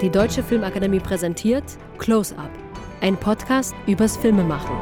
[0.00, 1.64] Die Deutsche Filmakademie präsentiert
[1.98, 2.52] Close Up,
[3.00, 4.76] ein Podcast übers Filmemachen.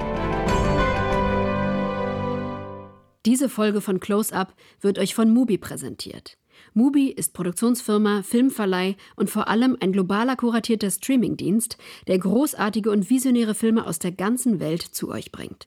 [3.24, 6.36] Diese Folge von Close Up wird euch von Mubi präsentiert.
[6.74, 11.78] Mubi ist Produktionsfirma, Filmverleih und vor allem ein globaler kuratierter Streamingdienst,
[12.08, 15.66] der großartige und visionäre Filme aus der ganzen Welt zu euch bringt.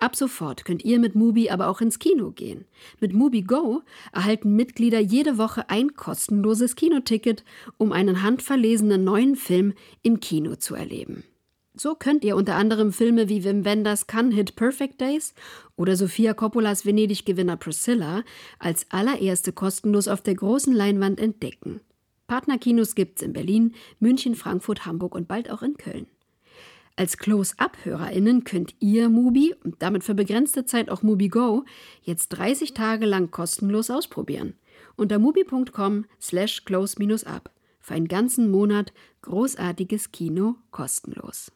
[0.00, 2.66] Ab sofort könnt ihr mit Mubi aber auch ins Kino gehen.
[3.00, 7.44] Mit Mubi Go erhalten Mitglieder jede Woche ein kostenloses Kinoticket,
[7.78, 11.24] um einen handverlesenen neuen Film im Kino zu erleben.
[11.74, 15.34] So könnt ihr unter anderem Filme wie Wim Wenders Cannes-Hit Perfect Days
[15.76, 18.24] oder Sofia Coppolas Venedig-Gewinner Priscilla
[18.60, 21.80] als allererste kostenlos auf der großen Leinwand entdecken.
[22.28, 26.06] Partnerkinos gibt's in Berlin, München, Frankfurt, Hamburg und bald auch in Köln.
[26.98, 31.64] Als Close-Up-HörerInnen könnt ihr Mubi und damit für begrenzte Zeit auch MubiGo
[32.02, 34.54] jetzt 30 Tage lang kostenlos ausprobieren.
[34.96, 37.52] Unter mubi.com slash close-up.
[37.78, 38.92] Für einen ganzen Monat
[39.22, 41.52] großartiges Kino kostenlos.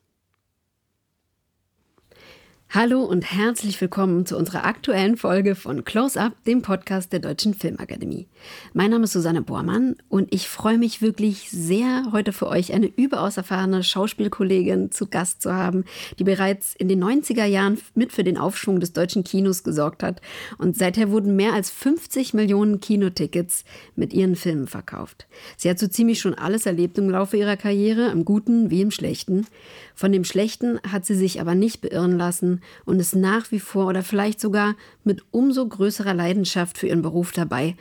[2.75, 7.53] Hallo und herzlich willkommen zu unserer aktuellen Folge von Close Up, dem Podcast der Deutschen
[7.53, 8.29] Filmakademie.
[8.73, 12.87] Mein Name ist Susanne Bormann und ich freue mich wirklich sehr, heute für euch eine
[12.87, 15.85] überaus erfahrene Schauspielkollegin zu Gast zu haben,
[16.19, 20.23] die bereits in den 90er Jahren mit für den Aufschwung des deutschen Kinos gesorgt hat.
[20.57, 25.27] Und seither wurden mehr als 50 Millionen Kinotickets mit ihren Filmen verkauft.
[25.59, 28.91] Sie hat so ziemlich schon alles erlebt im Laufe ihrer Karriere, im Guten wie im
[28.91, 29.47] Schlechten.
[29.95, 33.87] Von dem Schlechten hat sie sich aber nicht beirren lassen und ist nach wie vor
[33.87, 37.77] oder vielleicht sogar mit umso größerer Leidenschaft für ihren Beruf dabei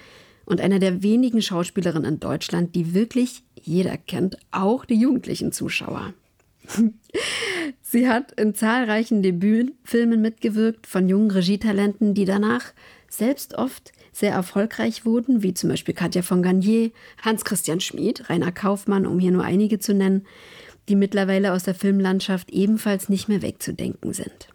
[0.46, 6.14] und einer der wenigen Schauspielerinnen in Deutschland, die wirklich jeder kennt, auch die jugendlichen Zuschauer.
[7.82, 12.74] Sie hat in zahlreichen Debütfilmen mitgewirkt von jungen Regietalenten, die danach
[13.10, 19.06] selbst oft sehr erfolgreich wurden, wie zum Beispiel Katja von Garnier, Hans-Christian Schmid, Rainer Kaufmann,
[19.06, 20.26] um hier nur einige zu nennen,
[20.90, 24.50] die mittlerweile aus der Filmlandschaft ebenfalls nicht mehr wegzudenken sind.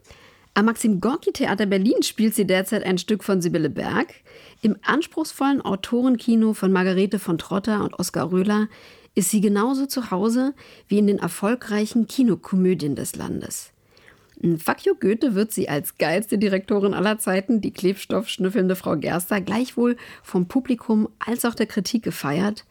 [0.54, 4.14] Am Maxim Gorki Theater Berlin spielt sie derzeit ein Stück von Sibylle Berg.
[4.62, 8.68] Im anspruchsvollen Autorenkino von Margarete von Trotter und Oskar Röhler
[9.14, 10.54] ist sie genauso zu Hause
[10.88, 13.72] wie in den erfolgreichen Kinokomödien des Landes.
[14.40, 19.96] In you Goethe wird sie als geilste Direktorin aller Zeiten, die klebstoffschnüffelnde Frau Gerster, gleichwohl
[20.22, 22.64] vom Publikum als auch der Kritik gefeiert.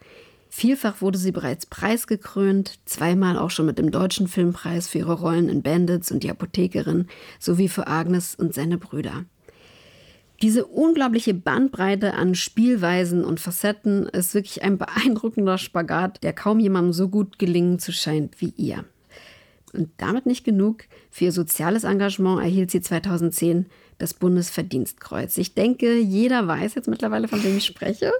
[0.58, 5.50] Vielfach wurde sie bereits preisgekrönt, zweimal auch schon mit dem Deutschen Filmpreis für ihre Rollen
[5.50, 7.08] in Bandits und die Apothekerin
[7.38, 9.26] sowie für Agnes und seine Brüder.
[10.40, 16.94] Diese unglaubliche Bandbreite an Spielweisen und Facetten ist wirklich ein beeindruckender Spagat, der kaum jemandem
[16.94, 18.86] so gut gelingen zu scheint wie ihr.
[19.74, 20.84] Und damit nicht genug.
[21.10, 23.66] Für ihr soziales Engagement erhielt sie 2010
[23.98, 25.36] das Bundesverdienstkreuz.
[25.38, 28.12] Ich denke, jeder weiß jetzt mittlerweile, von wem ich spreche.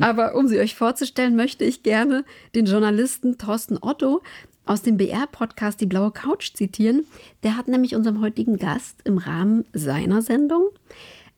[0.00, 4.22] Aber um sie euch vorzustellen, möchte ich gerne den Journalisten Thorsten Otto
[4.64, 7.04] aus dem BR-Podcast Die Blaue Couch zitieren.
[7.42, 10.68] Der hat nämlich unserem heutigen Gast im Rahmen seiner Sendung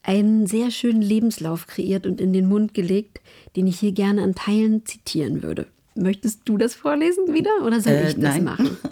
[0.02, 3.20] einen sehr schönen Lebenslauf kreiert und in den Mund gelegt,
[3.56, 5.66] den ich hier gerne an Teilen zitieren würde.
[5.94, 8.44] Möchtest du das vorlesen wieder oder soll äh, ich das nein.
[8.44, 8.76] machen?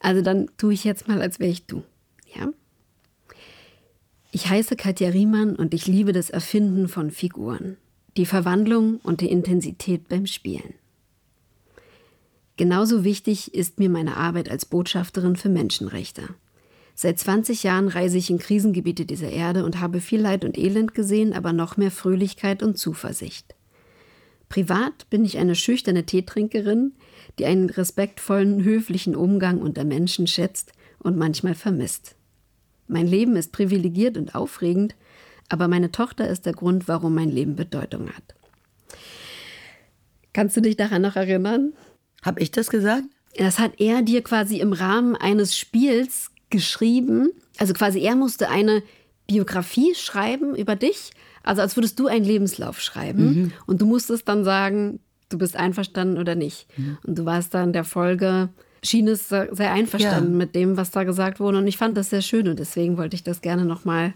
[0.00, 1.82] Also dann tue ich jetzt mal, als wäre ich du.
[4.30, 7.78] Ich heiße Katja Riemann und ich liebe das Erfinden von Figuren,
[8.18, 10.74] die Verwandlung und die Intensität beim Spielen.
[12.58, 16.28] Genauso wichtig ist mir meine Arbeit als Botschafterin für Menschenrechte.
[16.94, 20.94] Seit 20 Jahren reise ich in Krisengebiete dieser Erde und habe viel Leid und Elend
[20.94, 23.54] gesehen, aber noch mehr Fröhlichkeit und Zuversicht.
[24.50, 26.92] Privat bin ich eine schüchterne Teetrinkerin,
[27.38, 32.17] die einen respektvollen, höflichen Umgang unter Menschen schätzt und manchmal vermisst.
[32.88, 34.94] Mein Leben ist privilegiert und aufregend,
[35.48, 38.34] aber meine Tochter ist der Grund, warum mein Leben Bedeutung hat.
[40.32, 41.72] Kannst du dich daran noch erinnern?
[42.22, 43.04] Habe ich das gesagt?
[43.36, 47.30] Das hat er dir quasi im Rahmen eines Spiels geschrieben.
[47.58, 48.82] Also quasi er musste eine
[49.26, 51.10] Biografie schreiben über dich,
[51.42, 53.52] also als würdest du einen Lebenslauf schreiben mhm.
[53.66, 56.66] und du musstest dann sagen, du bist einverstanden oder nicht.
[56.78, 56.98] Mhm.
[57.06, 58.48] Und du warst dann der Folge,
[58.82, 60.38] schien es sehr einverstanden ja.
[60.38, 61.58] mit dem, was da gesagt wurde.
[61.58, 64.14] Und ich fand das sehr schön und deswegen wollte ich das gerne nochmal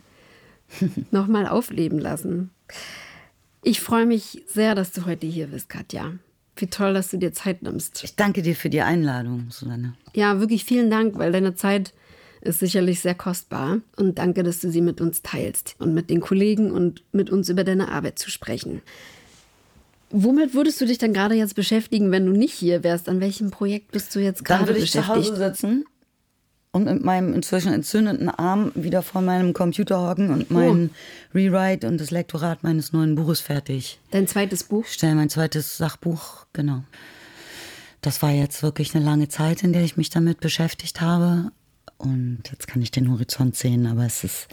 [1.10, 2.50] noch mal aufleben lassen.
[3.62, 6.12] Ich freue mich sehr, dass du heute hier bist, Katja.
[6.56, 8.04] Wie toll, dass du dir Zeit nimmst.
[8.04, 9.94] Ich danke dir für die Einladung, Susanne.
[10.14, 11.94] Ja, wirklich vielen Dank, weil deine Zeit
[12.42, 13.80] ist sicherlich sehr kostbar.
[13.96, 17.48] Und danke, dass du sie mit uns teilst und mit den Kollegen und mit uns
[17.48, 18.82] über deine Arbeit zu sprechen.
[20.12, 23.08] Womit würdest du dich dann gerade jetzt beschäftigen, wenn du nicht hier wärst?
[23.08, 24.94] An welchem Projekt bist du jetzt gerade beschäftigt?
[24.94, 25.84] Dann würde ich zu Hause sitzen
[26.72, 31.34] und mit meinem inzwischen entzündeten Arm wieder vor meinem Computer hocken und mein oh.
[31.34, 34.00] Rewrite und das Lektorat meines neuen Buches fertig.
[34.10, 34.84] Dein zweites Buch?
[34.86, 36.82] Stell mein zweites Sachbuch, genau.
[38.00, 41.52] das war jetzt wirklich eine lange Zeit, in der ich mich damit beschäftigt habe.
[41.98, 44.48] Und jetzt kann ich den Horizont sehen, aber es ist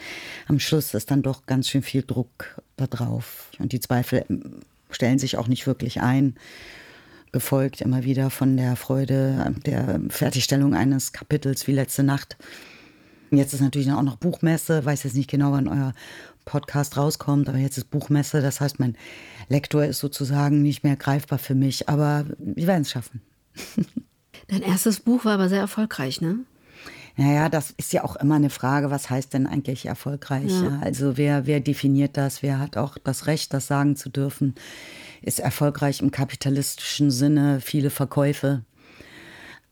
[0.47, 3.49] am Schluss ist dann doch ganz schön viel Druck da drauf.
[3.57, 4.23] Und die Zweifel
[4.89, 6.35] stellen sich auch nicht wirklich ein.
[7.31, 12.37] Gefolgt immer wieder von der Freude der Fertigstellung eines Kapitels wie letzte Nacht.
[13.31, 15.93] Jetzt ist natürlich auch noch Buchmesse, weiß jetzt nicht genau, wann euer
[16.45, 18.41] Podcast rauskommt, aber jetzt ist Buchmesse.
[18.41, 18.97] Das heißt, mein
[19.49, 23.21] Lektor ist sozusagen nicht mehr greifbar für mich, aber wir werden es schaffen.
[24.47, 26.39] Dein erstes Buch war aber sehr erfolgreich, ne?
[27.19, 30.51] Naja, das ist ja auch immer eine Frage, was heißt denn eigentlich erfolgreich?
[30.51, 30.79] Ja.
[30.81, 32.41] Also wer, wer definiert das?
[32.41, 34.55] Wer hat auch das Recht, das sagen zu dürfen?
[35.21, 38.63] Ist erfolgreich im kapitalistischen Sinne viele Verkäufe?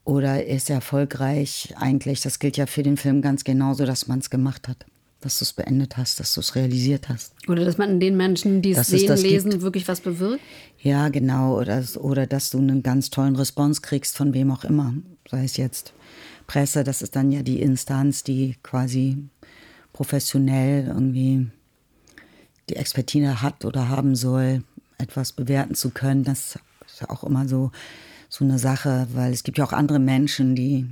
[0.04, 4.30] Oder ist erfolgreich eigentlich, das gilt ja für den Film ganz genauso, dass man es
[4.30, 4.86] gemacht hat?
[5.20, 7.34] dass du es beendet hast, dass du es realisiert hast.
[7.48, 9.64] Oder dass man den Menschen, die es sehen, es lesen, gibt.
[9.64, 10.44] wirklich was bewirkt?
[10.80, 11.58] Ja, genau.
[11.58, 14.94] Oder, oder dass du einen ganz tollen Response kriegst von wem auch immer.
[15.28, 15.94] Sei es jetzt
[16.48, 19.18] Presse, das ist dann ja die Instanz, die quasi
[19.94, 21.48] professionell irgendwie
[22.70, 24.64] die Expertise hat oder haben soll,
[24.98, 26.24] etwas bewerten zu können.
[26.24, 27.72] Das ist ja auch immer so,
[28.30, 30.88] so eine Sache, weil es gibt ja auch andere Menschen, die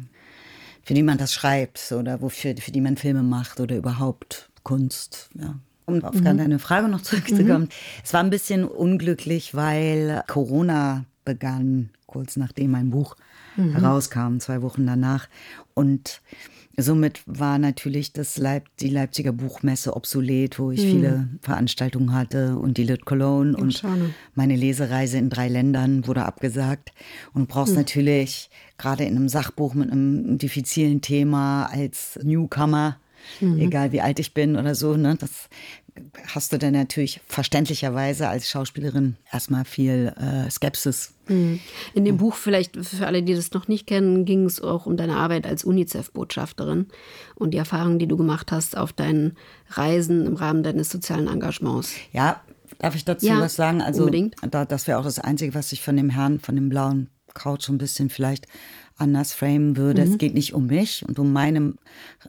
[0.83, 5.29] für die man das schreibt oder wofür, für die man Filme macht oder überhaupt Kunst.
[5.33, 5.55] Ja.
[5.85, 6.23] Um auf mhm.
[6.23, 7.63] deine Frage noch zurückzukommen.
[7.63, 7.69] Mhm.
[8.03, 13.15] Es war ein bisschen unglücklich, weil Corona begann, kurz nachdem mein Buch
[13.55, 13.73] mhm.
[13.73, 15.27] herauskam, zwei Wochen danach.
[15.73, 16.21] Und
[16.77, 20.89] Somit war natürlich das Leip die Leipziger Buchmesse obsolet, wo ich mhm.
[20.89, 24.13] viele Veranstaltungen hatte und die Lit Cologne und schade.
[24.33, 26.91] meine Lesereise in drei Ländern wurde abgesagt.
[27.33, 27.79] Und du brauchst mhm.
[27.79, 32.97] natürlich gerade in einem Sachbuch mit einem diffizilen Thema als Newcomer,
[33.39, 33.57] mhm.
[33.59, 35.47] egal wie alt ich bin oder so, ne, das
[36.27, 41.13] hast du dann natürlich verständlicherweise als Schauspielerin erstmal viel äh, Skepsis.
[41.27, 41.59] Mhm.
[41.93, 44.97] In dem Buch, vielleicht für alle, die das noch nicht kennen, ging es auch um
[44.97, 46.87] deine Arbeit als UNICEF-Botschafterin
[47.35, 49.37] und die Erfahrungen, die du gemacht hast auf deinen
[49.69, 51.93] Reisen im Rahmen deines sozialen Engagements.
[52.11, 52.41] Ja,
[52.79, 53.81] darf ich dazu ja, was sagen?
[53.81, 54.35] Also, unbedingt.
[54.49, 57.63] Da, das wäre auch das Einzige, was ich von dem Herrn, von dem blauen Couch
[57.63, 58.47] so ein bisschen vielleicht
[58.97, 60.05] anders framen würde.
[60.05, 60.11] Mhm.
[60.11, 61.73] Es geht nicht um mich und um meine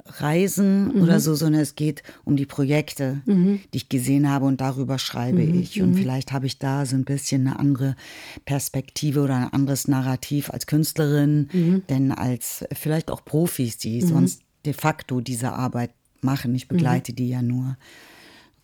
[0.05, 1.03] Reisen mhm.
[1.03, 3.61] oder so, sondern es geht um die Projekte, mhm.
[3.73, 5.61] die ich gesehen habe und darüber schreibe mhm.
[5.61, 5.81] ich.
[5.81, 5.97] Und mhm.
[5.97, 7.97] vielleicht habe ich da so ein bisschen eine andere
[8.45, 11.83] Perspektive oder ein anderes Narrativ als Künstlerin, mhm.
[11.89, 15.91] denn als vielleicht auch Profis, die sonst de facto diese Arbeit
[16.21, 16.55] machen.
[16.55, 17.77] Ich begleite die ja nur.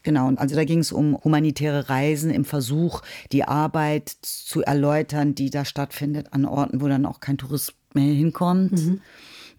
[0.02, 5.50] Genau, also da ging es um humanitäre Reisen im Versuch, die Arbeit zu erläutern, die
[5.50, 8.72] da stattfindet an Orten, wo dann auch kein Tourist mehr hinkommt.
[8.72, 9.00] Mhm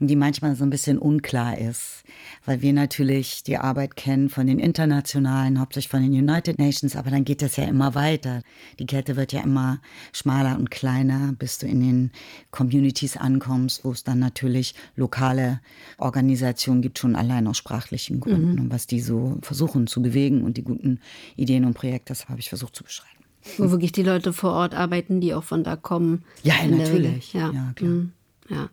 [0.07, 2.03] die manchmal so ein bisschen unklar ist,
[2.45, 7.11] weil wir natürlich die Arbeit kennen von den internationalen, hauptsächlich von den United Nations, aber
[7.11, 8.41] dann geht das ja immer weiter.
[8.79, 9.79] Die Kette wird ja immer
[10.11, 12.11] schmaler und kleiner, bis du in den
[12.51, 15.59] Communities ankommst, wo es dann natürlich lokale
[15.97, 18.61] Organisationen gibt, schon allein aus sprachlichen Gründen, mhm.
[18.61, 20.99] und was die so versuchen zu bewegen und die guten
[21.35, 23.09] Ideen und Projekte, das habe ich versucht zu beschreiben.
[23.57, 26.23] Wo wirklich die Leute vor Ort arbeiten, die auch von da kommen.
[26.43, 27.33] Ja, natürlich.
[27.33, 27.51] Ja.
[27.51, 27.91] ja, klar.
[27.91, 28.13] Mhm.
[28.53, 28.69] Ja.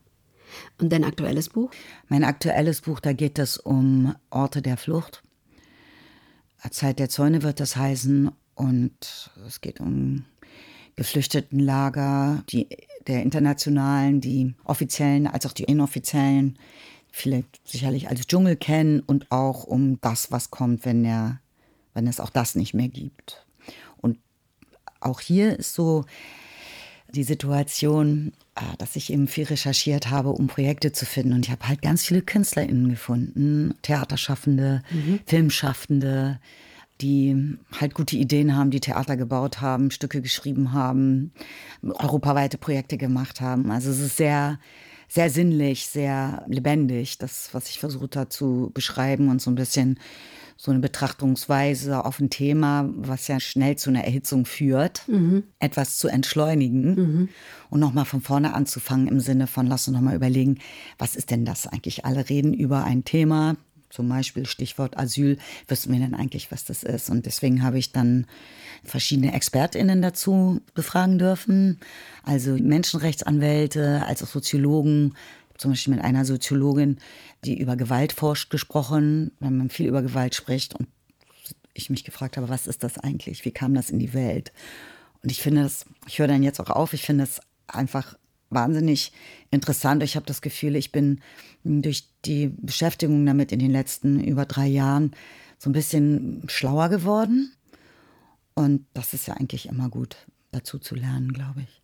[0.78, 1.70] Und dein aktuelles Buch?
[2.08, 5.22] Mein aktuelles Buch, da geht es um Orte der Flucht.
[6.70, 8.30] Zeit der Zäune wird das heißen.
[8.54, 10.26] Und es geht um
[10.96, 12.68] Geflüchtetenlager, die,
[13.06, 16.58] der internationalen, die offiziellen als auch die inoffiziellen.
[17.10, 21.40] Viele sicherlich als Dschungel kennen und auch um das, was kommt, wenn, der,
[21.94, 23.46] wenn es auch das nicht mehr gibt.
[23.96, 24.18] Und
[25.00, 26.04] auch hier ist so
[27.14, 31.32] die Situation, äh, dass ich eben viel recherchiert habe, um Projekte zu finden.
[31.32, 35.20] Und ich habe halt ganz viele KünstlerInnen gefunden, Theaterschaffende, mhm.
[35.26, 36.38] Filmschaffende,
[37.00, 41.32] die halt gute Ideen haben, die Theater gebaut haben, Stücke geschrieben haben,
[41.82, 43.70] europaweite Projekte gemacht haben.
[43.70, 44.58] Also es ist sehr,
[45.08, 49.98] sehr sinnlich, sehr lebendig, das, was ich versucht habe zu beschreiben und so ein bisschen
[50.62, 55.44] so eine Betrachtungsweise auf ein Thema, was ja schnell zu einer Erhitzung führt, mhm.
[55.58, 57.28] etwas zu entschleunigen mhm.
[57.70, 60.58] und nochmal von vorne anzufangen im Sinne von, lass uns nochmal überlegen,
[60.98, 62.04] was ist denn das eigentlich?
[62.04, 63.56] Alle reden über ein Thema,
[63.88, 67.08] zum Beispiel Stichwort Asyl, wissen wir denn eigentlich, was das ist?
[67.08, 68.26] Und deswegen habe ich dann
[68.84, 71.78] verschiedene ExpertInnen dazu befragen dürfen,
[72.22, 75.14] also Menschenrechtsanwälte, als auch Soziologen,
[75.56, 76.98] zum Beispiel mit einer Soziologin,
[77.44, 80.88] die über Gewalt forscht, gesprochen, wenn man viel über Gewalt spricht und
[81.72, 83.44] ich mich gefragt habe, was ist das eigentlich?
[83.44, 84.52] Wie kam das in die Welt?
[85.22, 88.16] Und ich finde das, ich höre dann jetzt auch auf, ich finde es einfach
[88.50, 89.12] wahnsinnig
[89.50, 90.02] interessant.
[90.02, 91.20] Ich habe das Gefühl, ich bin
[91.64, 95.12] durch die Beschäftigung damit in den letzten über drei Jahren
[95.58, 97.52] so ein bisschen schlauer geworden.
[98.54, 100.16] Und das ist ja eigentlich immer gut,
[100.50, 101.82] dazu zu lernen, glaube ich.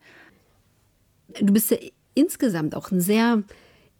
[1.41, 1.79] Du bist ja
[2.15, 3.43] insgesamt auch ein sehr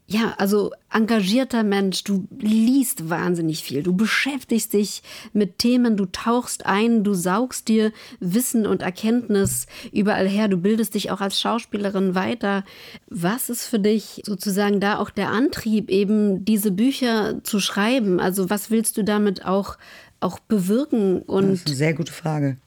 [0.09, 6.65] ja, also engagierter Mensch, du liest wahnsinnig viel, du beschäftigst dich mit Themen, du tauchst
[6.65, 12.15] ein, du saugst dir Wissen und Erkenntnis überall her, du bildest dich auch als Schauspielerin
[12.15, 12.65] weiter.
[13.09, 18.21] Was ist für dich sozusagen da auch der Antrieb, eben diese Bücher zu schreiben?
[18.21, 19.77] Also was willst du damit auch,
[20.21, 21.21] auch bewirken?
[21.23, 22.59] Und das ist eine sehr gute Frage.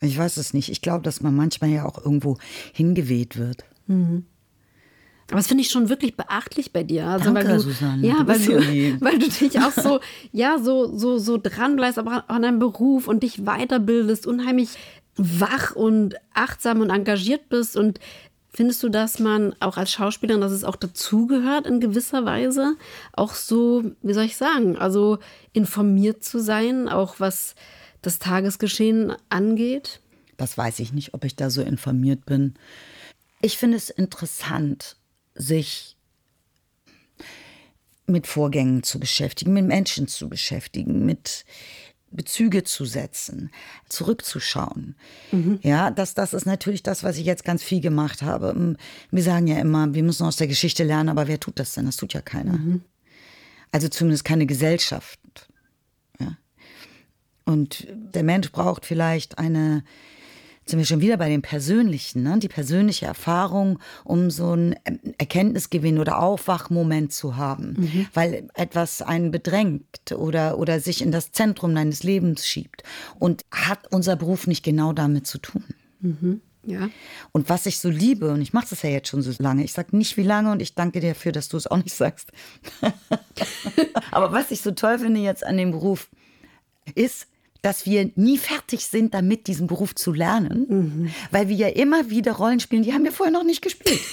[0.00, 0.68] Ich weiß es nicht.
[0.68, 2.38] Ich glaube, dass man manchmal ja auch irgendwo
[2.72, 3.64] hingeweht wird.
[3.86, 4.26] Mhm.
[5.32, 7.06] Aber das finde ich schon wirklich beachtlich bei dir.
[7.06, 8.06] Also, Danke, weil du, Susanne.
[8.06, 8.52] Ja, weil du,
[9.00, 13.08] weil du dich auch so, ja, so, so, so dran bleibst, aber an deinem Beruf
[13.08, 14.68] und dich weiterbildest, unheimlich
[15.16, 17.78] wach und achtsam und engagiert bist.
[17.78, 17.98] Und
[18.52, 22.76] findest du, dass man auch als Schauspielerin, dass es auch dazugehört in gewisser Weise,
[23.14, 25.18] auch so, wie soll ich sagen, also
[25.54, 27.54] informiert zu sein, auch was
[28.02, 30.00] das Tagesgeschehen angeht?
[30.36, 32.52] Das weiß ich nicht, ob ich da so informiert bin.
[33.40, 34.96] Ich finde es interessant,
[35.34, 35.96] sich
[38.06, 41.44] mit Vorgängen zu beschäftigen, mit Menschen zu beschäftigen, mit
[42.12, 43.50] Bezüge zu setzen,
[43.88, 44.96] zurückzuschauen.
[45.30, 45.58] Mhm.
[45.62, 48.76] Ja, das, das ist natürlich das, was ich jetzt ganz viel gemacht habe.
[49.10, 51.86] Wir sagen ja immer, wir müssen aus der Geschichte lernen, aber wer tut das denn?
[51.86, 52.52] Das tut ja keiner.
[52.52, 52.82] Mhm.
[53.70, 55.18] Also zumindest keine Gesellschaft.
[56.20, 56.36] Ja.
[57.44, 59.82] Und der Mensch braucht vielleicht eine
[60.64, 62.38] sind wir schon wieder bei dem Persönlichen, ne?
[62.38, 64.76] die persönliche Erfahrung, um so einen
[65.18, 68.06] Erkenntnisgewinn oder Aufwachmoment zu haben, mhm.
[68.14, 72.82] weil etwas einen bedrängt oder, oder sich in das Zentrum deines Lebens schiebt.
[73.18, 75.64] Und hat unser Beruf nicht genau damit zu tun?
[76.00, 76.40] Mhm.
[76.64, 76.90] Ja.
[77.32, 79.72] Und was ich so liebe, und ich mache das ja jetzt schon so lange, ich
[79.72, 82.30] sage nicht wie lange und ich danke dir dafür, dass du es auch nicht sagst.
[84.12, 86.08] Aber was ich so toll finde jetzt an dem Beruf,
[86.94, 87.26] ist,
[87.62, 91.14] dass wir nie fertig sind, damit diesen Beruf zu lernen, mhm.
[91.30, 94.00] weil wir ja immer wieder Rollen spielen, die haben wir vorher noch nicht gespielt.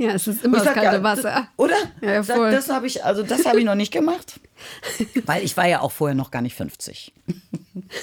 [0.00, 1.48] Ja, es ist immer das kalte Wasser.
[1.56, 1.74] Oder?
[2.00, 2.52] Ja, voll.
[2.52, 4.38] Das, das habe ich, also das habe ich noch nicht gemacht.
[5.26, 7.12] Weil ich war ja auch vorher noch gar nicht 50.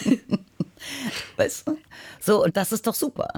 [1.38, 1.78] weißt du?
[2.20, 3.30] So, und das ist doch super.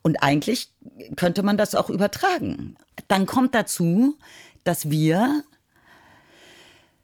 [0.00, 0.70] Und eigentlich
[1.16, 2.76] könnte man das auch übertragen.
[3.08, 4.16] Dann kommt dazu,
[4.64, 5.44] dass wir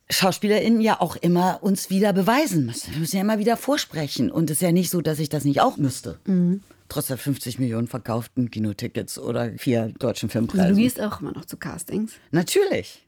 [0.09, 2.93] SchauspielerInnen ja auch immer uns wieder beweisen müssen.
[2.93, 4.31] Wir müssen ja immer wieder vorsprechen.
[4.31, 6.19] Und es ist ja nicht so, dass ich das nicht auch müsste.
[6.27, 6.63] Mhm.
[6.89, 10.67] Trotz der 50 Millionen verkauften Kinotickets oder vier deutschen Filmpreisen.
[10.67, 12.13] Also du gehst auch immer noch zu Castings?
[12.31, 13.03] Natürlich.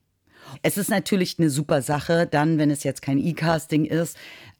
[0.62, 4.16] Es ist natürlich eine super Sache, dann, wenn es jetzt kein E-Casting ist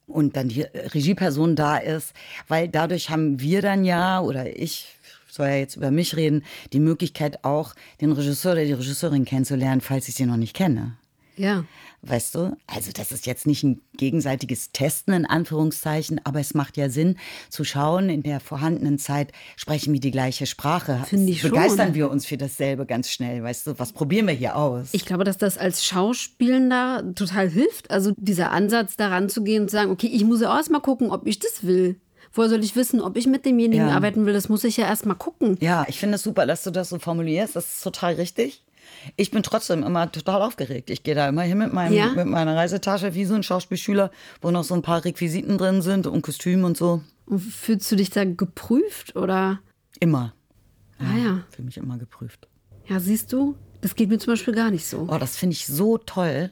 [0.07, 2.13] und dann die Regieperson da ist,
[2.47, 4.95] weil dadurch haben wir dann ja, oder ich
[5.27, 6.43] soll ja jetzt über mich reden,
[6.73, 10.95] die Möglichkeit auch, den Regisseur oder die Regisseurin kennenzulernen, falls ich sie noch nicht kenne.
[11.35, 11.63] Ja.
[12.01, 12.55] Weißt du?
[12.65, 17.17] Also, das ist jetzt nicht ein gegenseitiges Testen in Anführungszeichen, aber es macht ja Sinn
[17.49, 21.03] zu schauen, in der vorhandenen Zeit sprechen wir die gleiche Sprache.
[21.07, 21.95] Finde ich Begeistern schon.
[21.95, 23.79] wir uns für dasselbe ganz schnell, weißt du?
[23.79, 24.89] Was probieren wir hier aus?
[24.93, 27.91] Ich glaube, dass das als Schauspielender total hilft.
[27.91, 30.71] Also, dieser Ansatz daran zu gehen und zu sagen, okay, ich muss ja auch erst
[30.71, 31.99] mal gucken, ob ich das will.
[32.31, 33.95] Woher soll ich wissen, ob ich mit demjenigen ja.
[33.95, 34.33] arbeiten will?
[34.33, 35.57] Das muss ich ja erst mal gucken.
[35.61, 37.55] Ja, ich finde es super, dass du das so formulierst.
[37.55, 38.63] Das ist total richtig.
[39.15, 40.89] Ich bin trotzdem immer total aufgeregt.
[40.89, 42.07] Ich gehe da immer hin mit, meinem, ja?
[42.07, 46.07] mit meiner Reisetasche wie so ein Schauspielschüler, wo noch so ein paar Requisiten drin sind
[46.07, 47.01] und Kostüm und so.
[47.25, 49.59] Und fühlst du dich da geprüft oder?
[49.99, 50.33] Immer.
[50.99, 51.43] Ah ja.
[51.49, 52.47] Für mich immer geprüft.
[52.87, 55.07] Ja, siehst du, das geht mir zum Beispiel gar nicht so.
[55.09, 56.51] Oh, das finde ich so toll.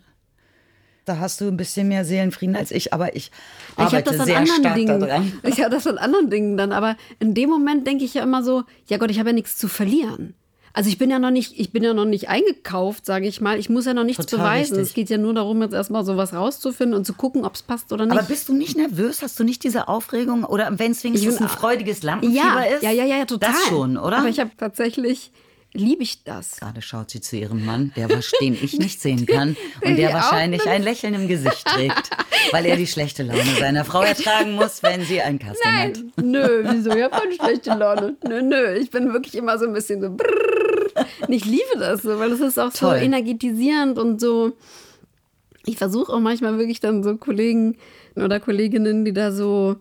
[1.05, 3.31] Da hast du ein bisschen mehr Seelenfrieden als ich, aber ich,
[3.71, 4.99] ich arbeite das an sehr anderen stark Dingen.
[4.99, 5.33] daran.
[5.43, 8.43] Ich habe das an anderen Dingen dann, aber in dem Moment denke ich ja immer
[8.43, 10.33] so, ja Gott, ich habe ja nichts zu verlieren.
[10.77, 13.57] Also ich bin ja noch nicht, ich bin ja noch nicht eingekauft, sage ich mal.
[13.57, 14.75] Ich muss ja noch nichts Total beweisen.
[14.75, 14.89] Richtig.
[14.89, 17.91] Es geht ja nur darum, jetzt erstmal sowas rauszufinden und zu gucken, ob es passt
[17.91, 18.15] oder nicht.
[18.15, 19.23] Aber bist du nicht nervös?
[19.23, 20.43] Hast du nicht diese Aufregung?
[20.43, 22.83] Oder wenn es wenigstens ein freudiges Lampenfieber ja, ist?
[22.83, 23.53] Ja, ja, ja, total.
[23.53, 24.19] Das schon, oder?
[24.19, 25.31] Aber ich habe tatsächlich
[25.73, 26.57] liebe ich das.
[26.59, 30.67] Gerade schaut sie zu ihrem Mann, der den ich nicht sehen kann und der wahrscheinlich
[30.67, 32.09] ein Lächeln im Gesicht trägt,
[32.51, 36.25] weil er die schlechte Laune seiner Frau ertragen muss, wenn sie ein Casting Nein, hat.
[36.25, 36.91] Nö, wieso?
[36.91, 38.15] Ich habe keine schlechte Laune.
[38.27, 40.09] Nö, nö, ich bin wirklich immer so ein bisschen so.
[40.09, 40.66] Brrr.
[41.27, 42.97] Ich liebe das so, weil das ist auch Toll.
[42.97, 44.53] so energetisierend und so.
[45.65, 47.77] Ich versuche auch manchmal wirklich dann so Kollegen
[48.15, 49.77] oder Kolleginnen, die da so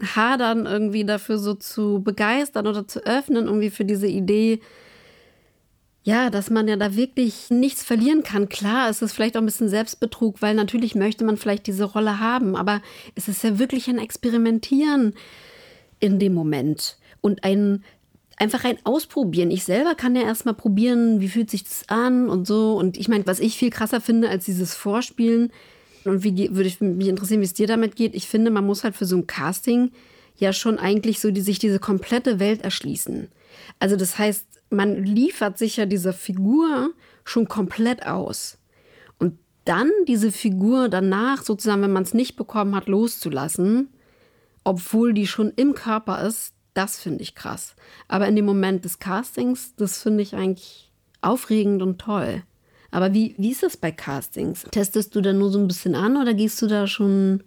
[0.00, 4.60] hadern, irgendwie dafür so zu begeistern oder zu öffnen, irgendwie für diese Idee,
[6.02, 8.50] ja, dass man ja da wirklich nichts verlieren kann.
[8.50, 12.20] Klar, es ist vielleicht auch ein bisschen Selbstbetrug, weil natürlich möchte man vielleicht diese Rolle
[12.20, 12.82] haben, aber
[13.14, 15.14] es ist ja wirklich ein Experimentieren
[16.00, 17.82] in dem Moment und ein
[18.36, 19.50] einfach ein Ausprobieren.
[19.50, 22.76] Ich selber kann ja erstmal probieren, wie fühlt sich das an und so.
[22.76, 25.52] Und ich meine, was ich viel krasser finde als dieses Vorspielen,
[26.04, 28.84] und wie würde ich mich interessieren, wie es dir damit geht, ich finde, man muss
[28.84, 29.90] halt für so ein Casting
[30.36, 33.28] ja schon eigentlich so die, sich diese komplette Welt erschließen.
[33.78, 36.90] Also das heißt, man liefert sich ja dieser Figur
[37.24, 38.58] schon komplett aus.
[39.18, 43.88] Und dann diese Figur danach, sozusagen, wenn man es nicht bekommen hat, loszulassen,
[44.64, 47.74] obwohl die schon im Körper ist, das finde ich krass.
[48.08, 50.90] Aber in dem Moment des Castings, das finde ich eigentlich
[51.22, 52.42] aufregend und toll.
[52.90, 54.64] Aber wie, wie ist das bei Castings?
[54.70, 57.42] Testest du da nur so ein bisschen an oder gehst du da schon.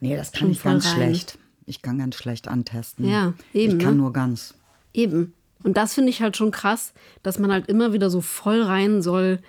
[0.00, 0.94] Nee, das kann ich ganz rein?
[0.94, 1.38] schlecht.
[1.66, 3.08] Ich kann ganz schlecht antesten.
[3.08, 3.78] Ja, eben.
[3.78, 4.02] Ich kann ne?
[4.02, 4.54] nur ganz.
[4.94, 5.34] Eben.
[5.62, 9.02] Und das finde ich halt schon krass, dass man halt immer wieder so voll rein
[9.02, 9.40] soll.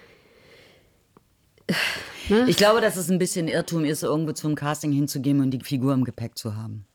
[2.29, 2.45] Ne?
[2.48, 5.93] Ich glaube, dass es ein bisschen Irrtum ist, irgendwo zum Casting hinzugehen und die Figur
[5.93, 6.86] im Gepäck zu haben.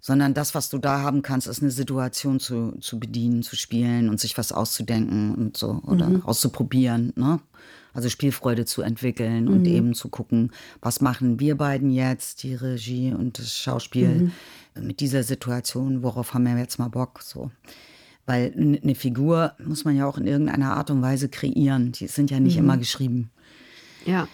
[0.00, 4.08] Sondern das, was du da haben kannst, ist eine Situation zu, zu bedienen, zu spielen
[4.08, 6.24] und sich was auszudenken und so oder mhm.
[6.24, 7.12] auszuprobieren.
[7.16, 7.40] Ne?
[7.92, 9.52] Also Spielfreude zu entwickeln mhm.
[9.52, 14.32] und eben zu gucken, was machen wir beiden jetzt, die Regie und das Schauspiel
[14.74, 14.86] mhm.
[14.86, 17.20] mit dieser Situation, worauf haben wir jetzt mal Bock?
[17.22, 17.50] So.
[18.26, 21.92] Weil eine Figur muss man ja auch in irgendeiner Art und Weise kreieren.
[21.92, 22.64] Die sind ja nicht mhm.
[22.64, 23.30] immer geschrieben.
[24.06, 24.28] Ja.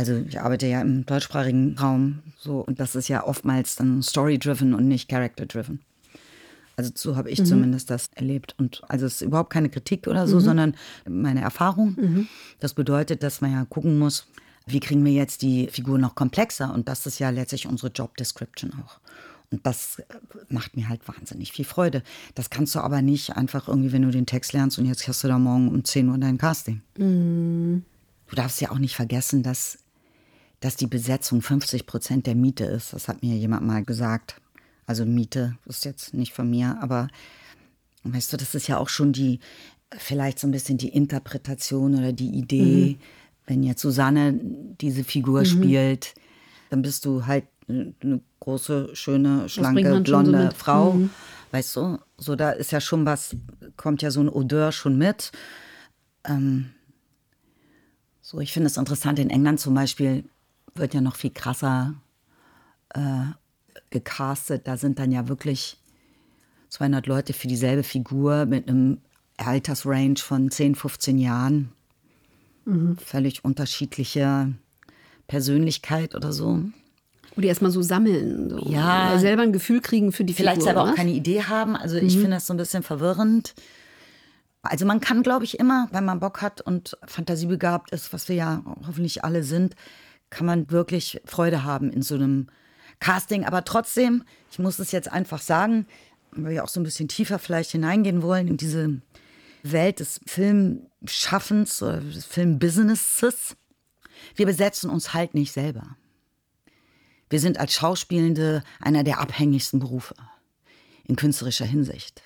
[0.00, 4.72] Also ich arbeite ja im deutschsprachigen Raum so und das ist ja oftmals dann story-driven
[4.72, 5.80] und nicht character-driven.
[6.74, 7.44] Also so habe ich mhm.
[7.44, 8.54] zumindest das erlebt.
[8.56, 10.40] Und also es ist überhaupt keine Kritik oder so, mhm.
[10.40, 10.74] sondern
[11.06, 11.96] meine Erfahrung.
[12.00, 12.28] Mhm.
[12.60, 14.26] Das bedeutet, dass man ja gucken muss,
[14.64, 16.72] wie kriegen wir jetzt die Figur noch komplexer?
[16.72, 19.00] Und das ist ja letztlich unsere Job Description auch.
[19.50, 20.04] Und das äh,
[20.48, 22.02] macht mir halt wahnsinnig viel Freude.
[22.34, 25.22] Das kannst du aber nicht einfach irgendwie, wenn du den Text lernst und jetzt hast
[25.24, 26.80] du da morgen um 10 Uhr dein Casting.
[26.96, 27.84] Mhm.
[28.30, 29.78] Du darfst ja auch nicht vergessen, dass,
[30.60, 32.92] dass die Besetzung 50 Prozent der Miete ist.
[32.92, 34.36] Das hat mir jemand mal gesagt.
[34.86, 37.08] Also Miete ist jetzt nicht von mir, aber
[38.04, 39.40] weißt du, das ist ja auch schon die,
[39.96, 42.96] vielleicht so ein bisschen die Interpretation oder die Idee.
[42.98, 43.04] Mhm.
[43.46, 44.38] Wenn jetzt Susanne
[44.80, 45.46] diese Figur mhm.
[45.46, 46.14] spielt,
[46.68, 50.92] dann bist du halt eine große, schöne, schlanke, blonde so Frau.
[50.92, 51.10] Mhm.
[51.52, 53.36] Weißt du, so da ist ja schon was,
[53.76, 55.32] kommt ja so ein Odeur schon mit.
[56.24, 56.70] Ähm,
[58.20, 60.24] so, ich finde es interessant, in England zum Beispiel
[60.74, 61.94] wird ja noch viel krasser
[62.94, 63.26] äh,
[63.90, 64.66] gecastet.
[64.66, 65.78] Da sind dann ja wirklich
[66.70, 68.98] 200 Leute für dieselbe Figur mit einem
[69.36, 71.72] Altersrange von 10, 15 Jahren.
[72.64, 72.96] Mhm.
[72.98, 74.52] Völlig unterschiedliche
[75.26, 76.62] Persönlichkeit oder so.
[77.34, 78.50] Wo die erstmal so sammeln.
[78.50, 78.70] So.
[78.70, 79.18] Ja.
[79.18, 80.72] selber ein Gefühl kriegen für die Vielleicht Figur.
[80.72, 81.76] Vielleicht selber auch keine Idee haben.
[81.76, 82.22] Also ich mhm.
[82.22, 83.54] finde das so ein bisschen verwirrend.
[84.62, 88.36] Also man kann, glaube ich, immer, wenn man Bock hat und fantasiebegabt ist, was wir
[88.36, 89.74] ja hoffentlich alle sind,
[90.30, 92.46] kann man wirklich Freude haben in so einem
[93.00, 93.44] Casting.
[93.44, 95.86] Aber trotzdem, ich muss es jetzt einfach sagen,
[96.32, 99.00] weil wir auch so ein bisschen tiefer vielleicht hineingehen wollen in diese
[99.62, 103.56] Welt des Filmschaffens oder des Filmbusinesses.
[104.36, 105.96] Wir besetzen uns halt nicht selber.
[107.28, 110.14] Wir sind als Schauspielende einer der abhängigsten Berufe
[111.04, 112.22] in künstlerischer Hinsicht.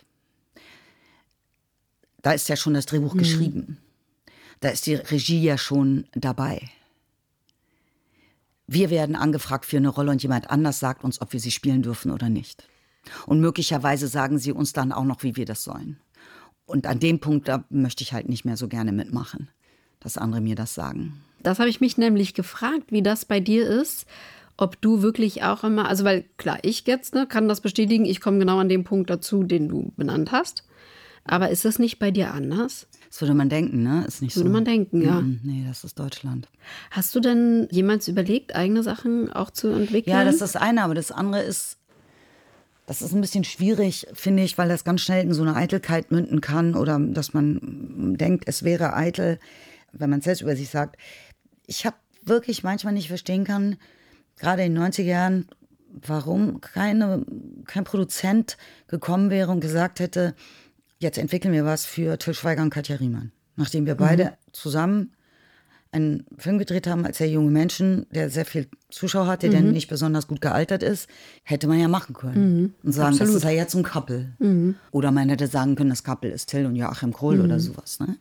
[2.22, 3.18] Da ist ja schon das Drehbuch mhm.
[3.18, 3.78] geschrieben.
[4.60, 6.70] Da ist die Regie ja schon dabei.
[8.66, 11.82] Wir werden angefragt für eine Rolle und jemand anders sagt uns, ob wir sie spielen
[11.82, 12.68] dürfen oder nicht.
[13.26, 15.98] Und möglicherweise sagen sie uns dann auch noch, wie wir das sollen.
[16.66, 19.50] Und an dem Punkt, da möchte ich halt nicht mehr so gerne mitmachen,
[20.00, 21.20] dass andere mir das sagen.
[21.42, 24.06] Das habe ich mich nämlich gefragt, wie das bei dir ist
[24.56, 28.20] ob du wirklich auch immer, also weil klar, ich jetzt ne, kann das bestätigen, ich
[28.20, 30.64] komme genau an dem Punkt dazu, den du benannt hast.
[31.24, 32.86] Aber ist das nicht bei dir anders?
[33.14, 34.04] Das würde man denken, ne?
[34.08, 34.52] Ist nicht würde so.
[34.52, 35.22] man denken, ja.
[35.22, 36.48] Nee, das ist Deutschland.
[36.90, 40.12] Hast du denn jemals überlegt, eigene Sachen auch zu entwickeln?
[40.16, 41.78] Ja, das ist das eine, aber das andere ist,
[42.86, 46.10] das ist ein bisschen schwierig, finde ich, weil das ganz schnell in so eine Eitelkeit
[46.10, 49.38] münden kann oder dass man denkt, es wäre eitel,
[49.92, 50.96] wenn man es selbst über sich sagt.
[51.68, 53.76] Ich habe wirklich manchmal nicht verstehen kann,
[54.40, 55.46] gerade in den 90er Jahren,
[56.04, 57.24] warum keine,
[57.64, 58.56] kein Produzent
[58.88, 60.34] gekommen wäre und gesagt hätte,
[61.04, 63.30] jetzt entwickeln wir was für Till Schweiger und Katja Riemann.
[63.56, 64.30] Nachdem wir beide mhm.
[64.52, 65.12] zusammen
[65.92, 69.52] einen Film gedreht haben als sehr junge Menschen, der sehr viel Zuschauer hatte, mhm.
[69.52, 71.08] der nicht besonders gut gealtert ist,
[71.44, 72.56] hätte man ja machen können.
[72.56, 72.74] Mhm.
[72.82, 73.28] Und sagen, Absolut.
[73.28, 74.32] das ist ja jetzt ein Couple.
[74.40, 74.74] Mhm.
[74.90, 77.60] Oder man hätte sagen können, das Couple ist Till und Joachim Kroll oder mhm.
[77.60, 78.00] sowas.
[78.00, 78.16] Ne?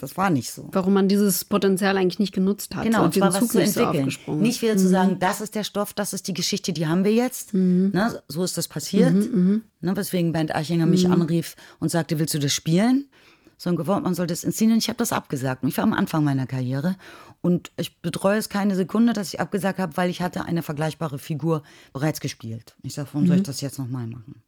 [0.00, 0.66] Das war nicht so.
[0.72, 2.84] Warum man dieses Potenzial eigentlich nicht genutzt hat.
[2.84, 4.10] Genau, und zwar was zu entwickeln.
[4.24, 4.78] So nicht wieder mhm.
[4.78, 7.52] zu sagen, das ist der Stoff, das ist die Geschichte, die haben wir jetzt.
[7.52, 7.90] Mhm.
[7.92, 9.12] Ne, so ist das passiert.
[9.12, 9.62] Mhm, mhm.
[9.82, 11.12] ne, weswegen Bernd Eichinger mich mhm.
[11.12, 13.10] anrief und sagte, willst du das spielen?
[13.58, 14.78] So ein Gewort, man soll das inszenieren.
[14.78, 15.62] Ich habe das abgesagt.
[15.62, 16.96] Und ich war am Anfang meiner Karriere.
[17.42, 21.18] Und ich betreue es keine Sekunde, dass ich abgesagt habe, weil ich hatte eine vergleichbare
[21.18, 22.74] Figur bereits gespielt.
[22.82, 23.46] Ich sage, warum soll ich mhm.
[23.46, 24.42] das jetzt nochmal machen?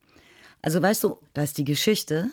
[0.62, 2.30] Also weißt du, da ist die Geschichte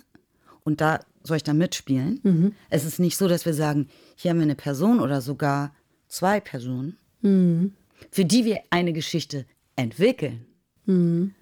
[0.63, 2.19] und da soll ich da mitspielen?
[2.23, 2.55] Mhm.
[2.69, 5.73] Es ist nicht so, dass wir sagen, hier haben wir eine Person oder sogar
[6.07, 7.73] zwei Personen, mhm.
[8.11, 10.45] für die wir eine Geschichte entwickeln.
[10.85, 11.33] Mhm.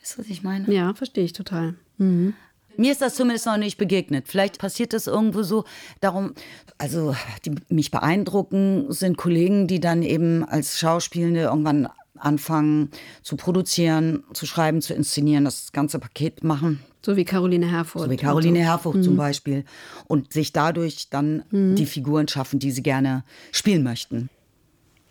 [0.00, 0.72] Weißt du, was ich meine?
[0.72, 1.74] Ja, verstehe ich total.
[1.98, 2.34] Mhm.
[2.76, 4.28] Mir ist das zumindest noch nicht begegnet.
[4.28, 5.64] Vielleicht passiert das irgendwo so.
[6.00, 6.32] Darum,
[6.78, 12.90] also die mich beeindrucken, sind Kollegen, die dann eben als Schauspielende irgendwann anfangen
[13.22, 16.80] zu produzieren, zu schreiben, zu inszenieren, das ganze Paket machen.
[17.02, 18.04] So wie Caroline Herfurth.
[18.04, 19.02] So wie Caroline Herfurth mhm.
[19.02, 19.64] zum Beispiel.
[20.06, 21.74] Und sich dadurch dann mhm.
[21.74, 24.28] die Figuren schaffen, die sie gerne spielen möchten.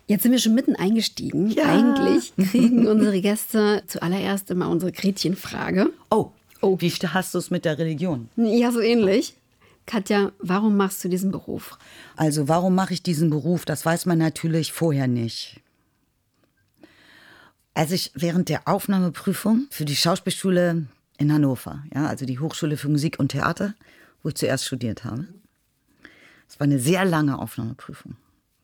[0.07, 1.51] Jetzt sind wir schon mitten eingestiegen.
[1.51, 1.65] Ja.
[1.65, 5.91] Eigentlich kriegen unsere Gäste zuallererst immer unsere Gretchenfrage.
[6.09, 6.77] Oh, oh.
[6.79, 8.29] wie hast du es mit der Religion?
[8.35, 9.35] Ja, so ähnlich.
[9.85, 11.77] Katja, warum machst du diesen Beruf?
[12.15, 13.65] Also, warum mache ich diesen Beruf?
[13.65, 15.61] Das weiß man natürlich vorher nicht.
[17.73, 20.87] Als ich während der Aufnahmeprüfung für die Schauspielschule
[21.19, 23.75] in Hannover, ja, also die Hochschule für Musik und Theater,
[24.23, 25.27] wo ich zuerst studiert habe.
[26.47, 28.15] Es war eine sehr lange Aufnahmeprüfung.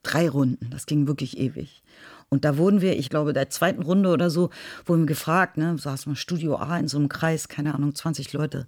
[0.03, 1.83] Drei Runden, das ging wirklich ewig.
[2.29, 4.49] Und da wurden wir, ich glaube, der zweiten Runde oder so,
[4.85, 8.31] wurden wir gefragt, ne, saß mal Studio A in so einem Kreis, keine Ahnung, 20
[8.33, 8.67] Leute,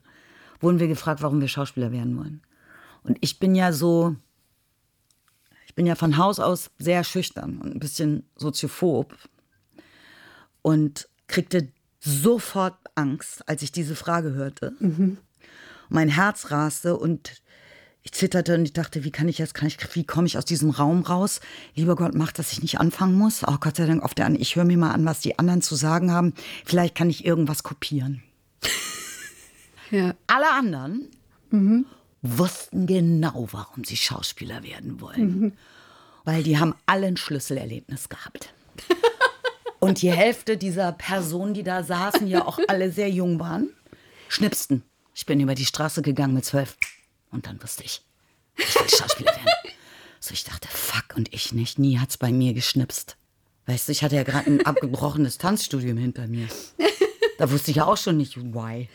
[0.59, 2.41] wurden wir gefragt, warum wir Schauspieler werden wollen.
[3.03, 4.15] Und ich bin ja so,
[5.65, 9.15] ich bin ja von Haus aus sehr schüchtern und ein bisschen soziophob
[10.61, 11.69] und kriegte
[12.07, 14.73] sofort Angst, als ich diese Frage hörte.
[14.79, 15.17] Mhm.
[15.89, 17.41] Mein Herz raste und
[18.03, 20.45] ich zitterte und ich dachte, wie kann ich jetzt, kann ich, wie komme ich aus
[20.45, 21.41] diesem Raum raus?
[21.75, 23.43] Lieber Gott, mach, dass ich nicht anfangen muss.
[23.43, 24.41] Auch oh, Gott sei Dank auf der anderen.
[24.41, 26.33] Ich höre mir mal an, was die anderen zu sagen haben.
[26.63, 28.23] Vielleicht kann ich irgendwas kopieren.
[29.91, 30.15] ja.
[30.27, 31.09] Alle anderen
[31.49, 31.85] mhm.
[32.21, 35.39] wussten genau, warum sie Schauspieler werden wollen.
[35.39, 35.51] Mhm.
[36.23, 38.53] Weil die haben alle ein Schlüsselerlebnis gehabt.
[39.79, 43.69] Und die Hälfte dieser Personen, die da saßen, ja auch alle sehr jung waren,
[44.27, 44.83] schnipsten.
[45.13, 46.77] Ich bin über die Straße gegangen mit zwölf.
[47.31, 48.01] Und dann wusste ich,
[48.55, 49.75] ich will Schauspieler werden.
[50.19, 51.77] So, ich dachte, fuck, und ich nicht.
[51.79, 53.17] Nie hat's bei mir geschnipst.
[53.67, 56.47] Weißt du, ich hatte ja gerade ein abgebrochenes Tanzstudium hinter mir.
[57.37, 58.89] Da wusste ich ja auch schon nicht, why.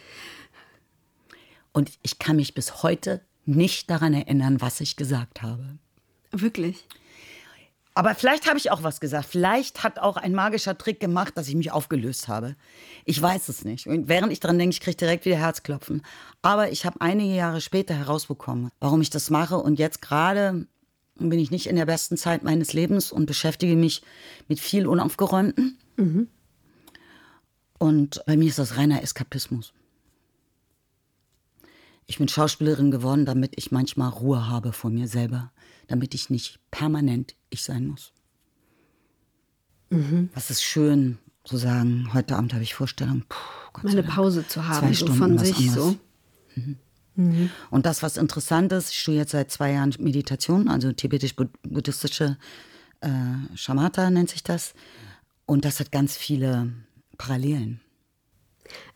[1.72, 5.78] Und ich kann mich bis heute nicht daran erinnern, was ich gesagt habe.
[6.32, 6.86] Wirklich?
[7.94, 9.26] Aber vielleicht habe ich auch was gesagt.
[9.26, 12.56] Vielleicht hat auch ein magischer Trick gemacht, dass ich mich aufgelöst habe.
[13.04, 13.86] Ich weiß es nicht.
[13.86, 16.02] Und während ich dran denke, ich kriege direkt wieder Herzklopfen.
[16.40, 19.58] Aber ich habe einige Jahre später herausbekommen, warum ich das mache.
[19.58, 20.66] Und jetzt gerade
[21.16, 24.02] bin ich nicht in der besten Zeit meines Lebens und beschäftige mich
[24.48, 25.78] mit viel Unaufgeräumten.
[25.96, 26.28] Mhm.
[27.78, 29.74] Und bei mir ist das reiner Eskapismus.
[32.06, 35.50] Ich bin Schauspielerin geworden, damit ich manchmal Ruhe habe vor mir selber,
[35.88, 38.12] damit ich nicht permanent ich sein muss.
[39.90, 40.30] Mhm.
[40.34, 44.86] Das ist schön zu sagen, heute Abend habe ich Vorstellung, puh, Meine Pause zu haben,
[44.86, 45.74] Zwei Stunden so von sich anders.
[45.74, 45.96] so.
[46.54, 46.76] Mhm.
[47.14, 47.50] Mhm.
[47.70, 52.38] Und das, was interessant ist, ich studiere jetzt seit zwei Jahren Meditation, also tibetisch-buddhistische
[53.00, 53.08] äh,
[53.54, 54.74] Shamatha nennt sich das.
[55.44, 56.72] Und das hat ganz viele
[57.18, 57.80] Parallelen.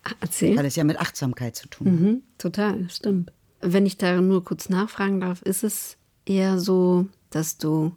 [0.05, 0.57] Ah, erzähl.
[0.57, 1.95] Weil es ja mit Achtsamkeit zu tun hat.
[1.95, 3.33] Mhm, total, stimmt.
[3.61, 7.93] Wenn ich da nur kurz nachfragen darf, ist es eher so, dass du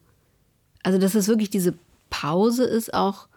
[0.84, 1.74] also, dass es wirklich diese
[2.10, 3.28] Pause ist, auch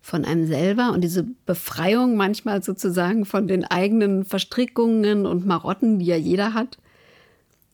[0.00, 6.06] von einem selber und diese Befreiung manchmal sozusagen von den eigenen Verstrickungen und Marotten, die
[6.06, 6.78] ja jeder hat?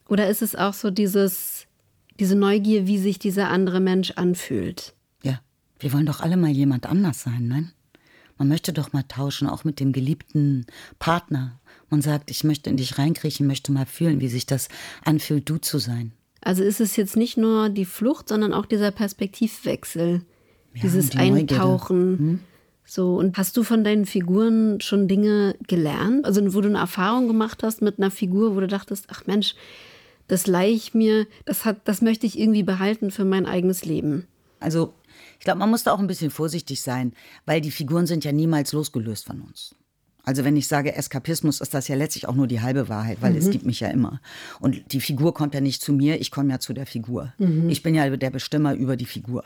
[0.09, 1.67] Oder ist es auch so dieses,
[2.19, 4.95] diese Neugier, wie sich dieser andere Mensch anfühlt?
[5.23, 5.41] Ja,
[5.79, 7.73] wir wollen doch alle mal jemand anders sein, nein?
[8.37, 10.67] Man möchte doch mal tauschen, auch mit dem geliebten
[10.99, 11.61] Partner.
[11.91, 14.69] Man sagt, ich möchte in dich reinkriechen, möchte mal fühlen, wie sich das
[15.05, 16.13] anfühlt, du zu sein.
[16.41, 20.23] Also ist es jetzt nicht nur die Flucht, sondern auch dieser Perspektivwechsel,
[20.75, 22.19] ja, dieses die Eintauchen.
[22.19, 22.41] Hm?
[22.87, 26.27] So, und hast du von deinen Figuren schon Dinge gelernt?
[26.27, 29.55] Also, wo du eine Erfahrung gemacht hast mit einer Figur, wo du dachtest, ach Mensch,
[30.29, 34.27] das leihe ich mir, das, hat, das möchte ich irgendwie behalten für mein eigenes Leben.
[34.61, 34.93] Also,
[35.39, 37.15] ich glaube, man muss da auch ein bisschen vorsichtig sein,
[37.47, 39.75] weil die Figuren sind ja niemals losgelöst von uns.
[40.25, 43.33] Also wenn ich sage Eskapismus, ist das ja letztlich auch nur die halbe Wahrheit, weil
[43.33, 43.39] mhm.
[43.39, 44.21] es gibt mich ja immer.
[44.61, 47.33] Und die Figur kommt ja nicht zu mir, ich komme ja zu der Figur.
[47.39, 47.69] Mhm.
[47.69, 49.45] Ich bin ja der Bestimmer über die Figur.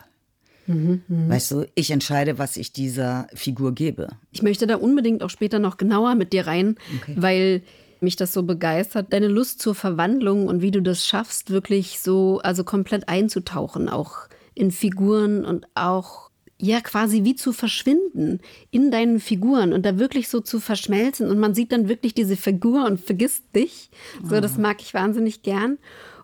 [0.67, 1.29] Mhm, mh.
[1.29, 4.09] Weißt du, ich entscheide, was ich dieser Figur gebe.
[4.33, 7.15] Ich möchte da unbedingt auch später noch genauer mit dir rein, okay.
[7.17, 7.63] weil
[8.01, 9.13] mich das so begeistert.
[9.13, 14.29] Deine Lust zur Verwandlung und wie du das schaffst, wirklich so, also komplett einzutauchen, auch
[14.55, 16.28] in Figuren und auch
[16.61, 18.41] ja quasi wie zu verschwinden
[18.71, 22.37] in deinen Figuren und da wirklich so zu verschmelzen und man sieht dann wirklich diese
[22.37, 23.91] Figur und vergisst dich.
[24.25, 24.61] So, das ah.
[24.61, 25.79] mag ich wahnsinnig gern.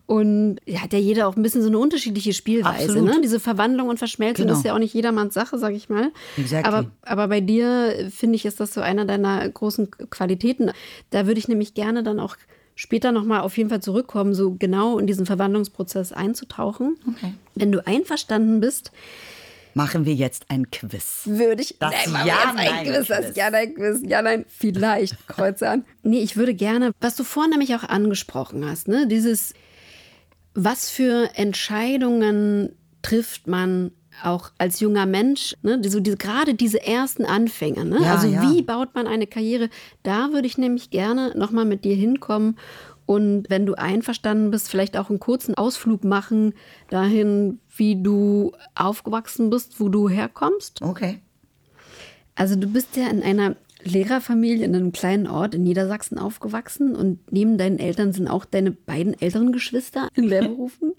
[0.07, 3.01] Und ja, hat ja jeder auch ein bisschen so eine unterschiedliche Spielweise.
[3.01, 3.21] Ne?
[3.23, 4.59] Diese Verwandlung und Verschmelzung genau.
[4.59, 6.13] ist ja auch nicht jedermanns Sache, sag ich mal.
[6.37, 6.69] Exactly.
[6.69, 10.73] Aber, aber bei dir, finde ich, ist das so einer deiner großen Qualitäten.
[11.09, 12.37] Da würde ich nämlich gerne dann auch
[12.75, 16.99] später nochmal auf jeden Fall zurückkommen, so genau in diesen Verwandlungsprozess einzutauchen.
[17.09, 17.33] Okay.
[17.55, 18.93] Wenn du einverstanden bist,
[19.75, 21.23] machen wir jetzt ein Quiz.
[21.25, 21.77] Würde ich.
[21.79, 23.37] Das nein, Ja, jetzt ein nein, Quiz, das Quiz.
[23.37, 24.01] Ja, nein, Quiz.
[24.05, 25.29] Ja, nein, vielleicht.
[25.29, 25.85] Kreuze an.
[26.03, 29.55] Nee, ich würde gerne, was du vorhin nämlich auch angesprochen hast, ne, dieses,
[30.55, 33.91] was für Entscheidungen trifft man
[34.23, 37.99] auch als junger Mensch, ne, so diese, gerade diese ersten Anfänge, ne?
[38.03, 38.43] Ja, also ja.
[38.43, 39.69] wie baut man eine Karriere?
[40.05, 42.57] Da würde ich nämlich gerne nochmal mit dir hinkommen
[43.07, 46.55] und wenn du einverstanden bist, vielleicht auch einen kurzen Ausflug machen
[46.89, 50.81] dahin, wie du aufgewachsen bist, wo du herkommst.
[50.83, 51.21] Okay.
[52.35, 57.31] Also du bist ja in einer Lehrerfamilie in einem kleinen Ort in Niedersachsen aufgewachsen und
[57.31, 60.95] neben deinen Eltern sind auch deine beiden älteren Geschwister in Lehrberufen.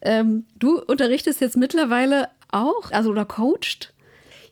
[0.00, 3.92] ähm, du unterrichtest jetzt mittlerweile auch, also oder coacht.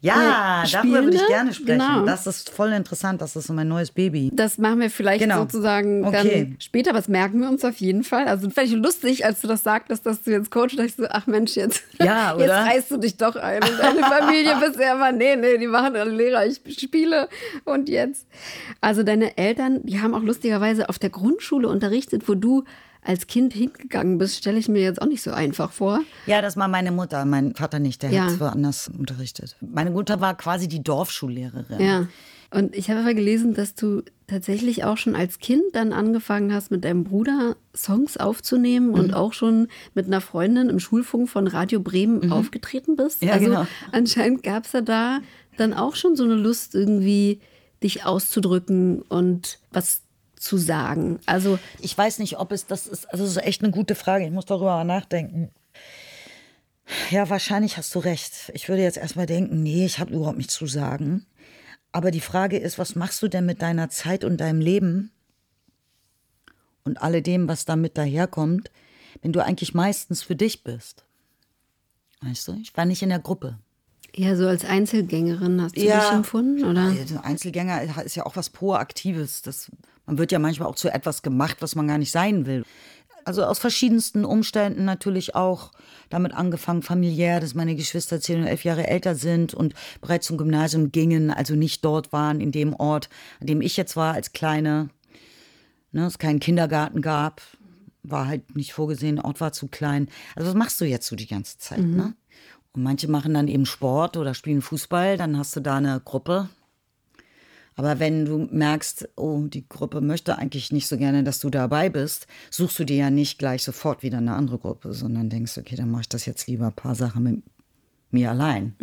[0.02, 1.78] Ja, Äh, darüber würde ich gerne sprechen.
[1.78, 2.06] Genau.
[2.06, 3.20] Das ist voll interessant.
[3.20, 4.30] Das ist so mein neues Baby.
[4.32, 5.40] Das machen wir vielleicht Genau.
[5.40, 6.46] sozusagen Okay.
[6.48, 8.26] dann später, aber das merken wir uns auf jeden Fall.
[8.26, 11.04] Also fand ich lustig, als du das sagtest, dass du jetzt coachst, dachte ich so,
[11.10, 13.62] ach Mensch, jetzt, Ja, jetzt reißt du dich doch ein.
[13.62, 17.28] Und deine Familie bisher war, nee, nee, die machen alle Lehrer, ich spiele
[17.64, 18.26] und jetzt.
[18.80, 22.64] Also deine Eltern, die haben auch lustigerweise auf der Grundschule unterrichtet, wo du
[23.02, 26.00] als Kind hingegangen bist, stelle ich mir jetzt auch nicht so einfach vor.
[26.26, 28.02] Ja, das war meine Mutter, mein Vater nicht.
[28.02, 28.24] Der Ja.
[28.26, 29.56] hat woanders unterrichtet.
[29.60, 31.80] Meine Mutter war quasi die Dorfschullehrerin.
[31.80, 32.06] Ja.
[32.52, 36.70] Und ich habe aber gelesen, dass du tatsächlich auch schon als Kind dann angefangen hast,
[36.72, 38.94] mit deinem Bruder Songs aufzunehmen Mhm.
[38.94, 43.22] und auch schon mit einer Freundin im Schulfunk von Radio Bremen aufgetreten bist.
[43.22, 43.28] Mhm.
[43.28, 43.66] Ja, also genau.
[43.92, 45.20] anscheinend gab es ja da
[45.56, 47.40] dann auch schon so eine Lust, irgendwie
[47.82, 50.02] dich auszudrücken und was
[50.40, 51.20] zu sagen.
[51.26, 53.06] Also Ich weiß nicht, ob es das ist.
[53.12, 54.24] Also, das ist echt eine gute Frage.
[54.24, 55.50] Ich muss darüber nachdenken.
[57.10, 58.50] Ja, wahrscheinlich hast du recht.
[58.54, 61.26] Ich würde jetzt erstmal denken, nee, ich habe überhaupt nichts zu sagen.
[61.92, 65.10] Aber die Frage ist, was machst du denn mit deiner Zeit und deinem Leben
[66.84, 68.70] und alledem, was damit daherkommt,
[69.22, 71.04] wenn du eigentlich meistens für dich bist?
[72.22, 73.58] Weißt du, ich war nicht in der Gruppe.
[74.12, 76.00] eher so als Einzelgängerin hast du Ja.
[76.00, 76.92] dich empfunden, oder?
[77.22, 79.42] Einzelgänger ist ja auch was Proaktives.
[79.42, 79.70] Das,
[80.10, 82.64] man wird ja manchmal auch zu etwas gemacht, was man gar nicht sein will.
[83.24, 85.70] Also aus verschiedensten Umständen natürlich auch
[86.08, 90.36] damit angefangen, familiär, dass meine Geschwister zehn und elf Jahre älter sind und bereits zum
[90.36, 93.08] Gymnasium gingen, also nicht dort waren, in dem Ort,
[93.40, 94.88] an dem ich jetzt war als Kleine.
[95.92, 97.40] Ne, es keinen Kindergarten gab,
[98.02, 100.08] war halt nicht vorgesehen, der Ort war zu klein.
[100.34, 102.14] Also was machst du jetzt so die ganze Zeit, ne?
[102.72, 106.48] Und manche machen dann eben Sport oder spielen Fußball, dann hast du da eine Gruppe.
[107.76, 111.88] Aber wenn du merkst, oh, die Gruppe möchte eigentlich nicht so gerne, dass du dabei
[111.88, 115.76] bist, suchst du dir ja nicht gleich sofort wieder eine andere Gruppe, sondern denkst, okay,
[115.76, 117.42] dann mache ich das jetzt lieber ein paar Sachen mit
[118.10, 118.74] mir allein.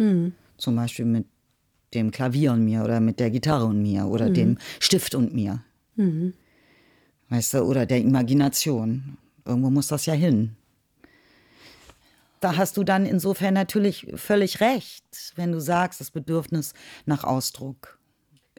[0.58, 1.26] Zum Beispiel mit
[1.94, 5.62] dem Klavier und mir oder mit der Gitarre und mir oder dem Stift und mir.
[7.30, 9.18] Weißt du, oder der Imagination.
[9.46, 10.56] Irgendwo muss das ja hin.
[12.40, 15.04] Da hast du dann insofern natürlich völlig recht,
[15.36, 16.74] wenn du sagst, das Bedürfnis
[17.06, 17.97] nach Ausdruck.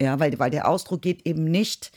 [0.01, 1.91] Ja, weil, weil der Ausdruck geht eben nicht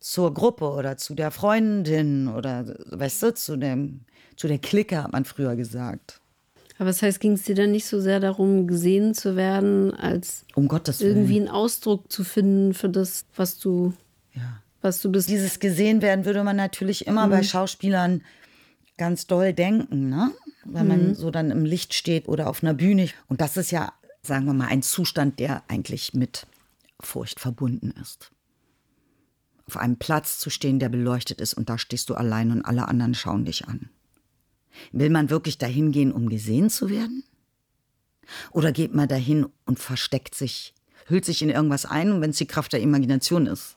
[0.00, 4.00] zur Gruppe oder zu der Freundin oder, weißt du, zu, dem,
[4.36, 6.20] zu der Clique, hat man früher gesagt.
[6.78, 10.44] Aber das heißt, ging es dir dann nicht so sehr darum, gesehen zu werden, als
[10.54, 10.68] Um
[11.00, 13.94] irgendwie einen Ausdruck zu finden für das, was du,
[14.34, 14.60] Ja.
[14.82, 15.28] was du bist.
[15.30, 18.22] Dieses gesehen werden würde man natürlich immer bei Schauspielern
[18.98, 20.32] ganz doll denken, ne?
[20.64, 23.08] Wenn man so dann im Licht steht oder auf einer Bühne.
[23.28, 26.46] Und das ist ja, sagen wir mal, ein Zustand, der eigentlich mit
[27.00, 28.30] Furcht verbunden ist.
[29.66, 32.86] Auf einem Platz zu stehen, der beleuchtet ist und da stehst du allein und alle
[32.88, 33.90] anderen schauen dich an.
[34.92, 37.24] Will man wirklich dahin gehen, um gesehen zu werden?
[38.50, 40.74] Oder geht man dahin und versteckt sich,
[41.06, 43.76] hüllt sich in irgendwas ein und wenn es die Kraft der Imagination ist?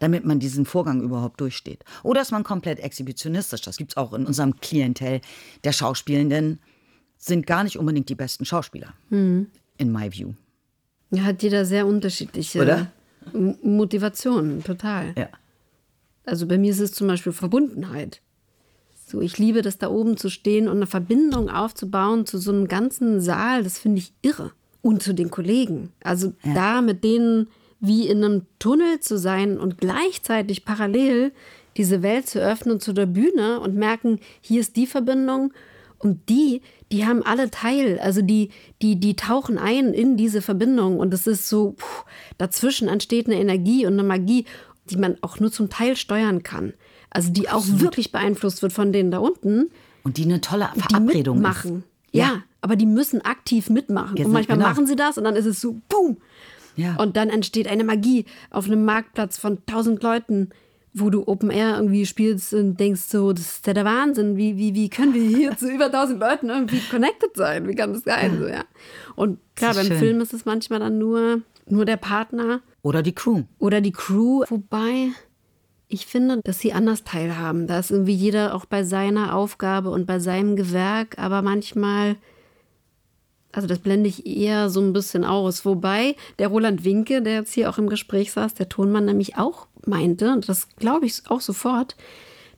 [0.00, 1.84] damit man diesen Vorgang überhaupt durchsteht.
[2.02, 3.60] Oder ist man komplett exhibitionistisch.
[3.60, 5.20] Das gibt es auch in unserem Klientel
[5.62, 6.60] der Schauspielenden,
[7.16, 8.94] sind gar nicht unbedingt die besten Schauspieler,
[9.78, 10.34] in my view.
[11.16, 12.90] Ja, hat jeder sehr unterschiedliche Oder?
[13.62, 15.14] Motivationen, total.
[15.16, 15.28] Ja.
[16.26, 18.20] Also bei mir ist es zum Beispiel Verbundenheit.
[19.06, 22.68] So, ich liebe das da oben zu stehen und eine Verbindung aufzubauen zu so einem
[22.68, 24.52] ganzen Saal, das finde ich irre.
[24.82, 25.92] Und zu den Kollegen.
[26.02, 27.48] Also da mit denen
[27.80, 31.32] wie in einem Tunnel zu sein und gleichzeitig parallel
[31.76, 35.52] diese Welt zu öffnen zu der Bühne und merken, hier ist die Verbindung
[35.98, 36.62] und die,
[36.94, 41.26] die haben alle Teil, also die, die, die tauchen ein in diese Verbindung und es
[41.26, 42.04] ist so, puh,
[42.38, 44.44] dazwischen entsteht eine Energie und eine Magie,
[44.90, 46.72] die man auch nur zum Teil steuern kann.
[47.10, 49.72] Also die auch wirklich beeinflusst wird von denen da unten,
[50.04, 51.78] Und die eine tolle Verabredung mitmachen.
[51.78, 51.84] ist.
[52.12, 52.42] Ja.
[52.60, 54.14] aber die müssen aktiv mitmachen.
[54.14, 54.68] Genau, und manchmal genau.
[54.68, 56.18] machen sie das und dann ist es so, boom.
[56.76, 56.94] Ja.
[56.94, 60.50] Und dann entsteht eine Magie auf einem Marktplatz von tausend Leuten.
[60.94, 64.36] Wo du Open Air irgendwie spielst und denkst so, das ist ja der Wahnsinn.
[64.36, 67.68] Wie, wie, wie können wir hier zu über 1000 Leuten irgendwie connected sein?
[67.68, 68.38] Wie kann das sein?
[68.38, 68.64] So, ja.
[69.16, 69.98] Und klar, beim schön.
[69.98, 73.42] Film ist es manchmal dann nur, nur der Partner Oder die Crew.
[73.58, 74.44] oder die Crew.
[74.48, 75.08] Wobei
[75.88, 77.66] ich finde, dass sie anders teilhaben.
[77.66, 82.16] Da ist irgendwie jeder auch bei seiner Aufgabe und bei seinem Gewerk, aber manchmal,
[83.54, 85.64] also das blende ich eher so ein bisschen aus.
[85.64, 89.66] Wobei der Roland Winke, der jetzt hier auch im Gespräch saß, der Tonmann nämlich auch
[89.86, 91.96] meinte, und das glaube ich auch sofort,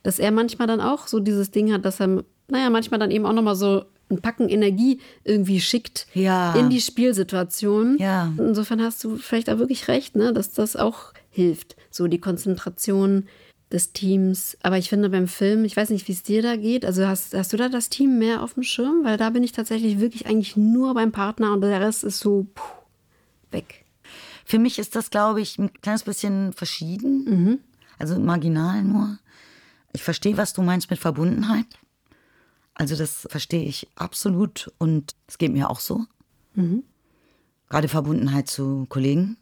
[0.03, 3.25] dass er manchmal dann auch so dieses Ding hat, dass er, naja, manchmal dann eben
[3.25, 6.53] auch nochmal so ein Packen Energie irgendwie schickt Ja.
[6.55, 7.97] in die Spielsituation.
[7.99, 8.31] Ja.
[8.37, 13.27] Insofern hast du vielleicht auch wirklich recht, ne, dass das auch hilft, so die Konzentration
[13.71, 14.57] des Teams.
[14.61, 16.85] Aber ich finde beim Film, ich weiß nicht, wie es dir da geht.
[16.85, 19.03] Also hast, hast du da das Team mehr auf dem Schirm?
[19.03, 22.47] Weil da bin ich tatsächlich wirklich eigentlich nur beim Partner und der Rest ist so
[22.55, 22.63] puh,
[23.51, 23.85] weg.
[24.45, 27.25] Für mich ist das, glaube ich, ein kleines bisschen verschieden.
[27.99, 29.19] Also marginal nur.
[29.93, 31.65] Ich verstehe, was du meinst mit Verbundenheit.
[32.75, 36.05] Also das verstehe ich absolut und es geht mir auch so.
[37.69, 39.35] Gerade Verbundenheit zu Kollegen,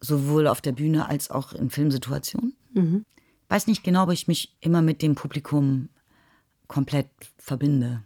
[0.00, 2.54] sowohl auf der Bühne als auch in Filmsituationen.
[3.50, 5.88] Weiß nicht genau, ob ich mich immer mit dem Publikum
[6.68, 8.02] komplett verbinde.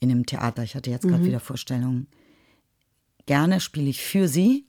[0.00, 0.62] In einem Theater.
[0.64, 2.08] Ich hatte jetzt gerade wieder Vorstellungen.
[3.26, 4.66] Gerne spiele ich für sie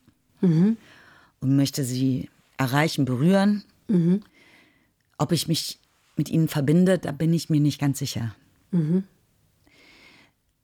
[1.42, 3.64] und möchte sie erreichen, berühren.
[5.18, 5.80] Ob ich mich
[6.16, 8.36] mit ihnen verbinde, da bin ich mir nicht ganz sicher.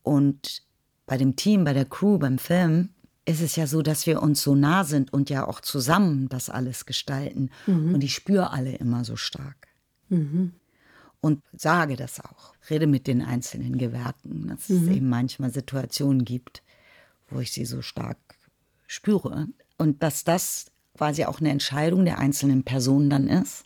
[0.03, 0.61] Und
[1.07, 2.89] bei dem Team, bei der Crew, beim Film
[3.25, 6.49] ist es ja so, dass wir uns so nah sind und ja auch zusammen das
[6.49, 7.49] alles gestalten.
[7.93, 9.67] Und ich spüre alle immer so stark.
[11.21, 12.53] Und sage das auch.
[12.69, 16.63] Rede mit den einzelnen Gewerken, dass es eben manchmal Situationen gibt,
[17.29, 18.17] wo ich sie so stark
[18.87, 19.47] spüre.
[19.77, 23.63] Und dass das quasi auch eine Entscheidung der einzelnen Personen dann ist,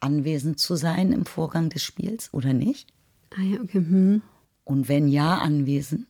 [0.00, 2.92] anwesend zu sein im Vorgang des Spiels oder nicht.
[3.36, 3.78] Ah ja, okay.
[3.78, 4.22] Hm.
[4.64, 6.06] Und wenn ja, anwesend,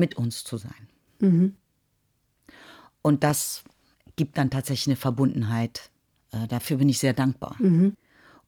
[0.00, 0.88] mit uns zu sein.
[3.02, 3.62] Und das
[4.16, 5.90] gibt dann tatsächlich eine Verbundenheit.
[6.32, 7.56] Äh, dafür bin ich sehr dankbar.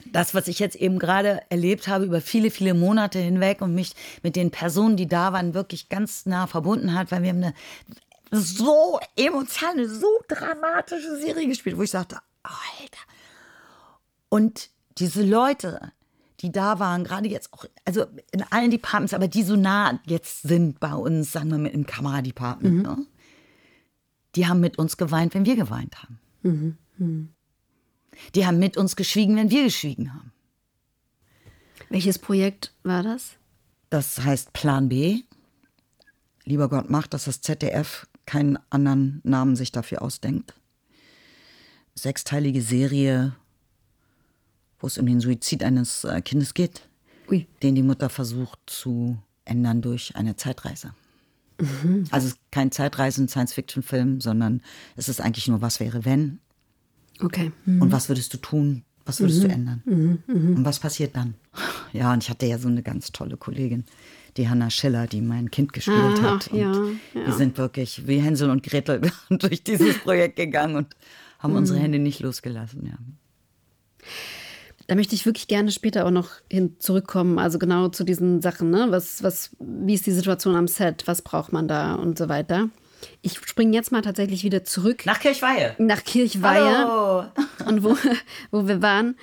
[0.07, 3.95] Das, was ich jetzt eben gerade erlebt habe über viele, viele Monate hinweg und mich
[4.23, 7.55] mit den Personen, die da waren, wirklich ganz nah verbunden hat, weil wir haben eine
[8.33, 12.99] so emotionale, so dramatische Serie gespielt, wo ich sagte, Alter.
[14.29, 15.93] Und diese Leute,
[16.43, 20.43] die da waren, gerade jetzt auch, also in allen Departments, aber die so nah jetzt
[20.43, 23.07] sind bei uns, sagen wir mal im Kameradepartment, ne?
[24.35, 26.19] die haben mit uns geweint, wenn wir geweint haben.
[28.35, 30.33] Die haben mit uns geschwiegen, wenn wir geschwiegen haben.
[31.89, 33.33] Welches Projekt war das?
[33.91, 35.23] Das heißt Plan B.
[36.45, 40.55] Lieber Gott macht, dass das ZDF keinen anderen Namen sich dafür ausdenkt.
[41.95, 43.37] Sechsteilige Serie,
[44.83, 46.83] wo es um den Suizid eines äh, Kindes geht,
[47.31, 47.47] Ui.
[47.63, 49.17] den die Mutter versucht zu
[49.47, 50.93] ändern durch eine Zeitreise.
[52.11, 54.61] Also es ist kein Zeitreisen, Science-Fiction-Film, sondern
[54.97, 56.41] es ist eigentlich nur, was wäre, wenn
[57.21, 57.53] Okay.
[57.67, 59.83] und was würdest du tun, was würdest du ändern
[60.27, 61.35] und was passiert dann.
[61.93, 63.85] Ja, und ich hatte ja so eine ganz tolle Kollegin,
[64.39, 66.49] die Hanna Schiller, die mein Kind gespielt Ah, hat.
[66.49, 67.27] Und ja, ja.
[67.27, 70.97] wir sind wirklich wie Hänsel und Gretel durch dieses Projekt gegangen und
[71.39, 72.87] haben unsere Hände nicht losgelassen.
[72.87, 74.07] Ja.
[74.93, 78.69] Da möchte ich wirklich gerne später auch noch hin zurückkommen, also genau zu diesen Sachen,
[78.69, 78.89] ne?
[78.91, 82.69] Was, was, wie ist die Situation am Set, was braucht man da und so weiter.
[83.23, 85.75] Ich springe jetzt mal tatsächlich wieder zurück Nach Kirchweihe.
[85.79, 87.25] nach Kirchweihe Hallo.
[87.65, 87.97] und wo,
[88.51, 89.17] wo wir waren.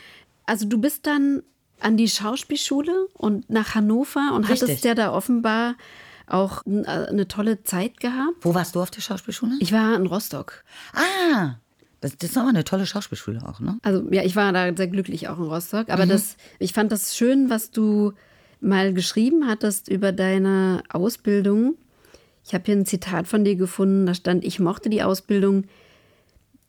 [0.47, 1.43] Also du bist dann
[1.79, 4.69] an die Schauspielschule und nach Hannover und Richtig.
[4.69, 5.75] hattest ja da offenbar
[6.25, 8.37] auch äh, eine tolle Zeit gehabt.
[8.41, 9.51] Wo warst du auf der Schauspielschule?
[9.59, 10.63] Ich war in Rostock.
[10.95, 11.57] ah,
[12.01, 13.77] das, das ist aber eine tolle Schauspielschule auch, ne?
[13.81, 15.89] Also ja, ich war da sehr glücklich auch in Rostock.
[15.89, 18.13] Aber das, ich fand das schön, was du
[18.61, 21.75] mal geschrieben hattest über deine Ausbildung.
[22.45, 25.65] Ich habe hier ein Zitat von dir gefunden, da stand, ich mochte die Ausbildung,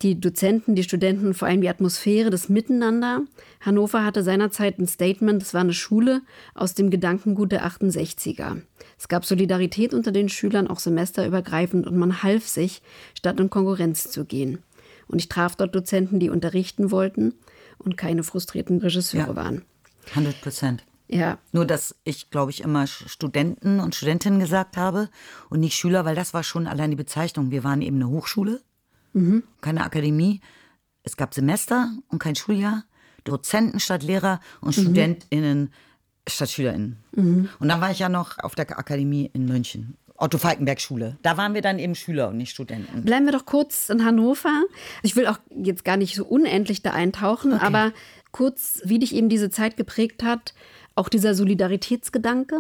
[0.03, 3.23] die Dozenten, die Studenten, vor allem die Atmosphäre, das Miteinander.
[3.61, 6.23] Hannover hatte seinerzeit ein Statement, es war eine Schule
[6.55, 8.63] aus dem Gedankengut der 68er.
[8.99, 12.83] Es gab Solidarität unter den Schülern, auch semesterübergreifend, und man half sich,
[13.15, 14.59] statt in Konkurrenz zu gehen.
[15.11, 17.35] Und ich traf dort Dozenten, die unterrichten wollten
[17.79, 19.37] und keine frustrierten Regisseure Ja.
[19.37, 19.63] waren.
[20.15, 20.85] 100 Prozent.
[21.09, 25.09] Ja, Nur, dass ich, glaube ich, immer Studenten und Studentinnen gesagt habe
[25.49, 27.51] und nicht Schüler, weil das war schon allein die Bezeichnung.
[27.51, 28.61] Wir waren eben eine Hochschule,
[29.61, 30.41] keine Akademie.
[31.03, 32.85] Es gab Semester und kein Schuljahr.
[33.25, 35.73] Dozenten statt Lehrer und StudentInnen
[36.29, 36.97] statt SchülerInnen.
[37.17, 39.97] Und dann war ich ja noch auf der Akademie in München.
[40.21, 41.17] Otto Falkenberg Schule.
[41.23, 43.03] Da waren wir dann eben Schüler und nicht Studenten.
[43.03, 44.65] Bleiben wir doch kurz in Hannover.
[45.03, 47.65] Ich will auch jetzt gar nicht so unendlich da eintauchen, okay.
[47.65, 47.93] aber
[48.31, 50.55] kurz, wie dich eben diese Zeit geprägt hat,
[50.95, 52.57] auch dieser Solidaritätsgedanke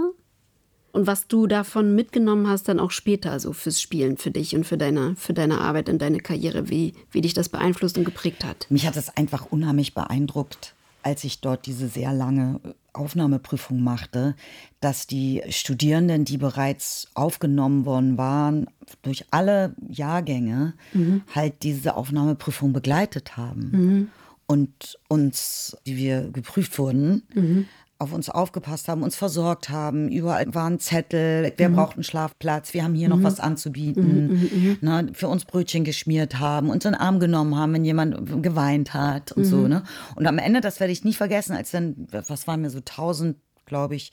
[0.92, 4.64] und was du davon mitgenommen hast, dann auch später so fürs Spielen für dich und
[4.64, 8.44] für deine, für deine Arbeit und deine Karriere, wie, wie dich das beeinflusst und geprägt
[8.44, 8.66] hat.
[8.70, 12.61] Mich hat es einfach unheimlich beeindruckt, als ich dort diese sehr lange
[12.93, 14.34] Aufnahmeprüfung machte,
[14.80, 18.66] dass die Studierenden, die bereits aufgenommen worden waren,
[19.03, 21.22] durch alle Jahrgänge mhm.
[21.34, 23.70] halt diese Aufnahmeprüfung begleitet haben.
[23.70, 24.09] Mhm.
[24.47, 27.66] Und uns, die wir geprüft wurden, mhm
[28.01, 30.09] auf uns aufgepasst haben, uns versorgt haben.
[30.09, 31.76] Überall waren Zettel, wer mhm.
[31.76, 33.16] braucht einen Schlafplatz, wir haben hier mhm.
[33.16, 34.28] noch was anzubieten.
[34.28, 34.78] Mhm, mhm, mhm.
[34.80, 38.94] ne, für uns Brötchen geschmiert haben, uns in den Arm genommen haben, wenn jemand geweint
[38.94, 39.59] hat und so.
[39.59, 39.68] Mhm.
[39.68, 39.82] Ne?
[40.16, 43.36] Und am Ende, das werde ich nie vergessen, als dann, was waren wir so tausend,
[43.66, 44.11] glaube ich,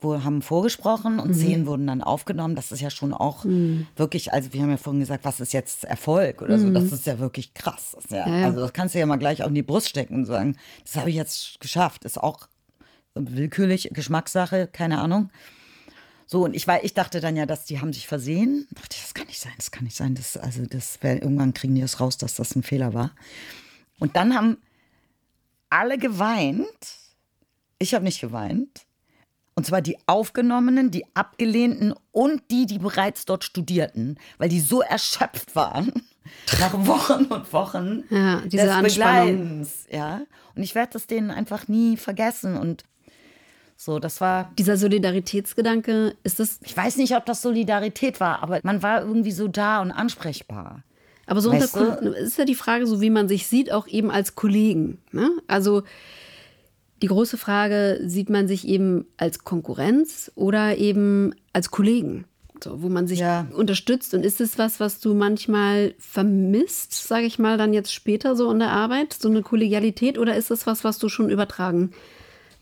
[0.00, 2.54] wo haben vorgesprochen und zehn wurden dann aufgenommen.
[2.54, 3.44] Das ist ja schon auch
[3.96, 6.70] wirklich, also wir haben ja vorhin gesagt, was ist jetzt Erfolg oder so.
[6.70, 7.96] Das ist ja wirklich krass.
[8.00, 10.24] Das ja, ja, Also das kannst du ja mal gleich auf die Brust stecken und
[10.24, 12.06] sagen, das habe ich jetzt geschafft.
[12.06, 12.48] Ist auch
[13.14, 15.30] willkürlich, Geschmackssache, keine Ahnung.
[16.26, 18.68] So, und ich war, ich dachte dann ja, dass die haben sich versehen.
[18.70, 20.14] Ich dachte, das kann nicht sein, das kann nicht sein.
[20.14, 23.10] Das, also, das irgendwann kriegen die das raus, dass das ein Fehler war.
[23.98, 24.58] Und dann haben
[25.70, 26.68] alle geweint.
[27.78, 28.86] Ich habe nicht geweint.
[29.54, 34.80] Und zwar die Aufgenommenen, die Abgelehnten und die, die bereits dort studierten, weil die so
[34.80, 35.92] erschöpft waren
[36.60, 39.86] nach Wochen und Wochen ja, diese des Begleitens.
[39.90, 40.22] Ja.
[40.54, 42.56] Und ich werde das denen einfach nie vergessen.
[42.56, 42.84] Und
[43.82, 44.52] so, das war.
[44.58, 46.60] Dieser Solidaritätsgedanke, ist das.
[46.62, 50.82] Ich weiß nicht, ob das Solidarität war, aber man war irgendwie so da und ansprechbar.
[51.24, 54.10] Aber so weißt unter, ist ja die Frage, so wie man sich sieht, auch eben
[54.10, 54.98] als Kollegen.
[55.12, 55.30] Ne?
[55.46, 55.82] Also
[57.00, 62.26] die große Frage, sieht man sich eben als Konkurrenz oder eben als Kollegen?
[62.62, 63.46] So, wo man sich ja.
[63.54, 64.12] unterstützt.
[64.12, 68.50] Und ist es was, was du manchmal vermisst, sage ich mal, dann jetzt später so
[68.50, 71.92] in der Arbeit, so eine Kollegialität, oder ist es was, was du schon übertragen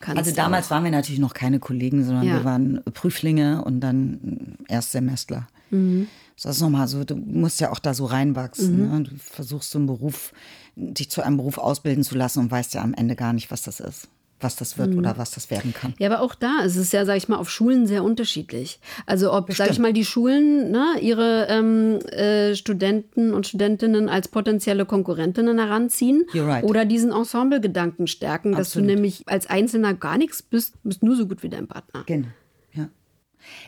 [0.01, 0.19] kannst.
[0.19, 0.71] Also damals auch.
[0.73, 2.35] waren wir natürlich noch keine Kollegen, sondern ja.
[2.35, 5.49] wir waren Prüflinge und dann Erstsemestler.
[5.71, 6.09] Mhm.
[6.41, 8.87] Das ist nochmal so, du musst ja auch da so reinwachsen.
[8.87, 8.99] Mhm.
[8.99, 9.03] Ne?
[9.05, 10.33] Du versuchst so einen Beruf,
[10.77, 13.63] dich zu einem Beruf ausbilden zu lassen und weißt ja am Ende gar nicht, was
[13.63, 14.09] das ist
[14.41, 14.99] was das wird mhm.
[14.99, 15.95] oder was das werden kann.
[15.99, 18.81] Ja, aber auch da ist es ja, sag ich mal, auf Schulen sehr unterschiedlich.
[19.07, 19.67] Also ob, Bestimmt.
[19.67, 25.59] sag ich mal, die Schulen ne, ihre ähm, äh, Studenten und Studentinnen als potenzielle Konkurrentinnen
[25.59, 26.65] heranziehen right.
[26.65, 28.61] oder diesen Ensemble-Gedanken stärken, Absolut.
[28.61, 32.05] dass du nämlich als Einzelner gar nichts bist, bist nur so gut wie dein Partner.
[32.07, 32.29] Genau.
[32.75, 32.89] Ja.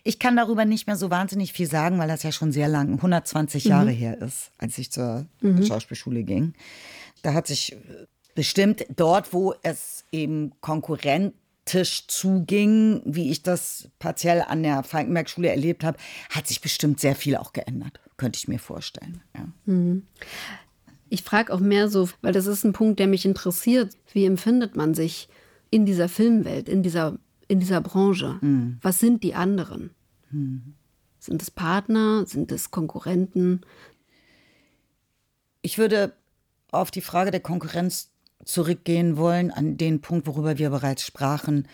[0.04, 2.94] Ich kann darüber nicht mehr so wahnsinnig viel sagen, weil das ja schon sehr lang,
[2.94, 3.70] 120 mhm.
[3.70, 5.64] Jahre her ist, als ich zur mhm.
[5.64, 6.54] Schauspielschule ging.
[7.22, 7.76] Da hat sich
[8.34, 15.84] bestimmt dort, wo es eben konkurrentisch zuging, wie ich das partiell an der Falkenberg-Schule erlebt
[15.84, 15.98] habe,
[16.30, 19.22] hat sich bestimmt sehr viel auch geändert, könnte ich mir vorstellen.
[19.36, 19.46] Ja.
[19.66, 20.06] Mhm.
[21.08, 23.96] Ich frage auch mehr so, weil das ist ein Punkt, der mich interessiert.
[24.12, 25.28] Wie empfindet man sich
[25.70, 27.18] in dieser Filmwelt, in dieser,
[27.48, 28.38] in dieser Branche?
[28.40, 28.78] Mhm.
[28.80, 29.90] Was sind die anderen?
[30.30, 30.74] Mhm.
[31.18, 32.24] Sind es Partner?
[32.26, 33.62] Sind es Konkurrenten?
[35.62, 36.14] Ich würde
[36.70, 38.10] auf die Frage der Konkurrenz
[38.44, 41.68] zurückgehen wollen an den Punkt, worüber wir bereits sprachen.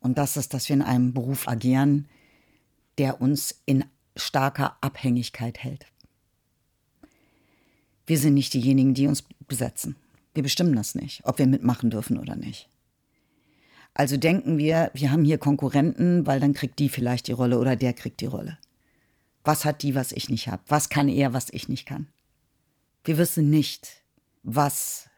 [0.00, 2.08] Und das ist, dass wir in einem Beruf agieren,
[2.98, 3.84] der uns in
[4.16, 5.86] starker Abhängigkeit hält.
[8.06, 9.96] Wir sind nicht diejenigen, die uns besetzen.
[10.34, 12.68] Wir bestimmen das nicht, ob wir mitmachen dürfen oder nicht.
[13.94, 17.76] Also denken wir, wir haben hier Konkurrenten, weil dann kriegt die vielleicht die Rolle oder
[17.76, 18.58] der kriegt die Rolle.
[19.44, 20.62] Was hat die, was ich nicht habe?
[20.68, 22.08] Was kann er, was ich nicht kann?
[23.04, 24.02] Wir wissen nicht,
[24.42, 25.10] was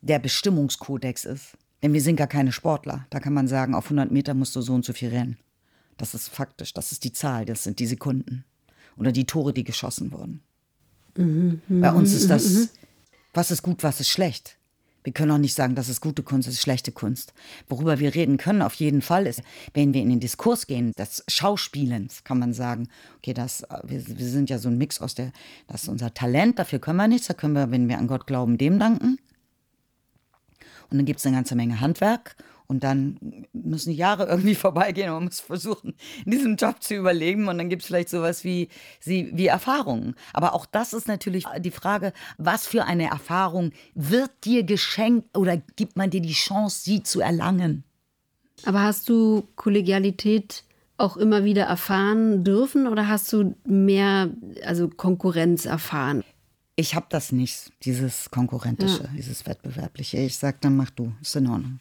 [0.00, 1.56] der Bestimmungskodex ist.
[1.82, 3.06] Denn wir sind gar keine Sportler.
[3.10, 5.38] Da kann man sagen, auf 100 Meter musst du so und so viel rennen.
[5.96, 8.44] Das ist faktisch, das ist die Zahl, das sind die Sekunden.
[8.96, 10.42] Oder die Tore, die geschossen wurden.
[11.16, 12.70] Mhm, Bei uns ist das,
[13.32, 14.56] was ist gut, was ist schlecht.
[15.02, 17.32] Wir können auch nicht sagen, das ist gute Kunst, das ist schlechte Kunst.
[17.68, 19.42] Worüber wir reden können auf jeden Fall ist,
[19.72, 24.28] wenn wir in den Diskurs gehen, des Schauspielens, kann man sagen, okay, das, wir, wir
[24.28, 25.32] sind ja so ein Mix aus der,
[25.68, 28.26] das ist unser Talent, dafür können wir nichts, da können wir, wenn wir an Gott
[28.26, 29.18] glauben, dem danken.
[30.90, 32.36] Und dann gibt es eine ganze Menge Handwerk.
[32.66, 37.48] Und dann müssen Jahre irgendwie vorbeigehen und man muss versuchen, in diesem Job zu überleben.
[37.48, 38.68] Und dann gibt es vielleicht sowas wie,
[39.04, 40.14] wie Erfahrungen.
[40.32, 45.56] Aber auch das ist natürlich die Frage, was für eine Erfahrung wird dir geschenkt oder
[45.74, 47.82] gibt man dir die Chance, sie zu erlangen?
[48.64, 50.64] Aber hast du Kollegialität
[50.96, 54.30] auch immer wieder erfahren dürfen oder hast du mehr
[54.64, 56.22] also Konkurrenz erfahren?
[56.80, 59.10] Ich habe das nicht, dieses Konkurrentische, ja.
[59.14, 60.16] dieses Wettbewerbliche.
[60.16, 61.78] Ich sage, dann mach du, ist in Ordnung.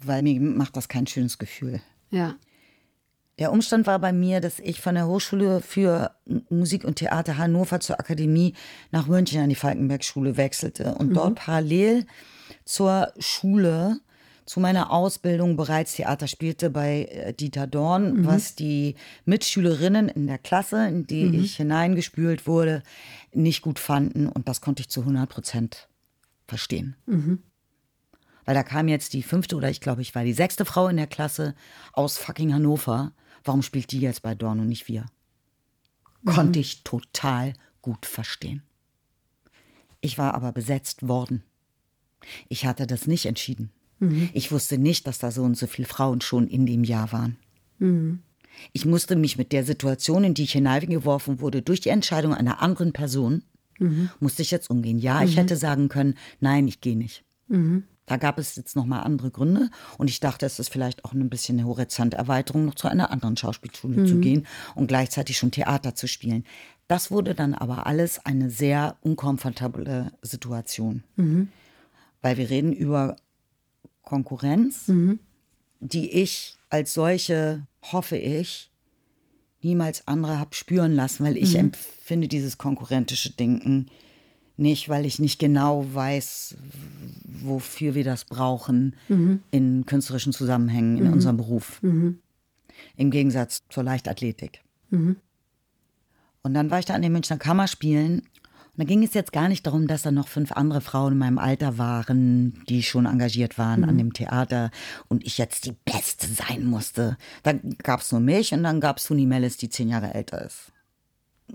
[0.00, 1.80] Weil mir macht das kein schönes Gefühl.
[2.10, 2.36] Ja.
[3.40, 6.12] Der Umstand war bei mir, dass ich von der Hochschule für
[6.50, 8.54] Musik und Theater Hannover zur Akademie
[8.92, 11.14] nach München an die Falkenberg-Schule wechselte und mhm.
[11.14, 12.06] dort parallel
[12.64, 13.98] zur Schule
[14.48, 18.26] zu meiner Ausbildung bereits Theater spielte bei äh, Dieter Dorn, mhm.
[18.26, 18.94] was die
[19.26, 21.44] Mitschülerinnen in der Klasse, in die mhm.
[21.44, 22.82] ich hineingespült wurde,
[23.34, 24.26] nicht gut fanden.
[24.26, 25.88] Und das konnte ich zu 100 Prozent
[26.46, 26.96] verstehen.
[27.04, 27.42] Mhm.
[28.46, 30.96] Weil da kam jetzt die fünfte oder ich glaube, ich war die sechste Frau in
[30.96, 31.54] der Klasse
[31.92, 33.12] aus fucking Hannover.
[33.44, 35.04] Warum spielt die jetzt bei Dorn und nicht wir?
[36.22, 36.30] Mhm.
[36.30, 38.62] Konnte ich total gut verstehen.
[40.00, 41.42] Ich war aber besetzt worden.
[42.48, 43.70] Ich hatte das nicht entschieden.
[44.00, 44.30] Mhm.
[44.32, 47.36] Ich wusste nicht, dass da so und so viele Frauen schon in dem Jahr waren.
[47.78, 48.20] Mhm.
[48.72, 52.60] Ich musste mich mit der Situation, in die ich hineingeworfen wurde, durch die Entscheidung einer
[52.60, 53.42] anderen Person,
[53.78, 54.10] mhm.
[54.20, 54.98] musste ich jetzt umgehen.
[54.98, 55.40] Ja, ich mhm.
[55.40, 57.24] hätte sagen können, nein, ich gehe nicht.
[57.48, 57.84] Mhm.
[58.06, 61.28] Da gab es jetzt nochmal andere Gründe und ich dachte, es ist vielleicht auch ein
[61.28, 66.08] bisschen eine Horizonterweiterung, noch zu einer anderen Schauspielschule zu gehen und gleichzeitig schon Theater zu
[66.08, 66.44] spielen.
[66.86, 71.04] Das wurde dann aber alles eine sehr unkomfortable Situation.
[72.22, 73.16] Weil wir reden über
[74.08, 75.18] Konkurrenz, mhm.
[75.80, 78.70] die ich als solche, hoffe ich,
[79.60, 81.60] niemals andere habe spüren lassen, weil ich mhm.
[81.60, 83.90] empfinde dieses konkurrentische Denken
[84.56, 86.56] nicht, weil ich nicht genau weiß,
[87.24, 89.42] wofür wir das brauchen mhm.
[89.50, 91.12] in künstlerischen Zusammenhängen in mhm.
[91.12, 91.82] unserem Beruf.
[91.82, 92.18] Mhm.
[92.96, 94.62] Im Gegensatz zur Leichtathletik.
[94.88, 95.16] Mhm.
[96.42, 98.22] Und dann war ich da an den Münchner Kammerspielen
[98.78, 101.38] da ging es jetzt gar nicht darum, dass da noch fünf andere Frauen in meinem
[101.38, 103.88] Alter waren, die schon engagiert waren mhm.
[103.88, 104.70] an dem Theater
[105.08, 107.16] und ich jetzt die Beste sein musste.
[107.42, 110.44] Da gab es nur mich und dann gab es Suni Mellis, die zehn Jahre älter
[110.44, 110.72] ist.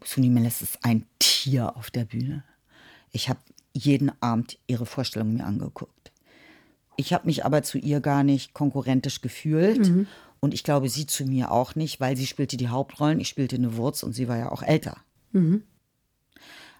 [0.03, 2.43] Suni Mellis ist ein Tier auf der Bühne.
[3.11, 3.39] Ich habe
[3.71, 6.11] jeden Abend ihre Vorstellung mir angeguckt.
[6.97, 9.87] Ich habe mich aber zu ihr gar nicht konkurrentisch gefühlt.
[9.87, 10.07] Mhm.
[10.41, 13.55] Und ich glaube, sie zu mir auch nicht, weil sie spielte die Hauptrollen, ich spielte
[13.55, 14.97] eine Wurz und sie war ja auch älter.
[15.31, 15.63] Mhm.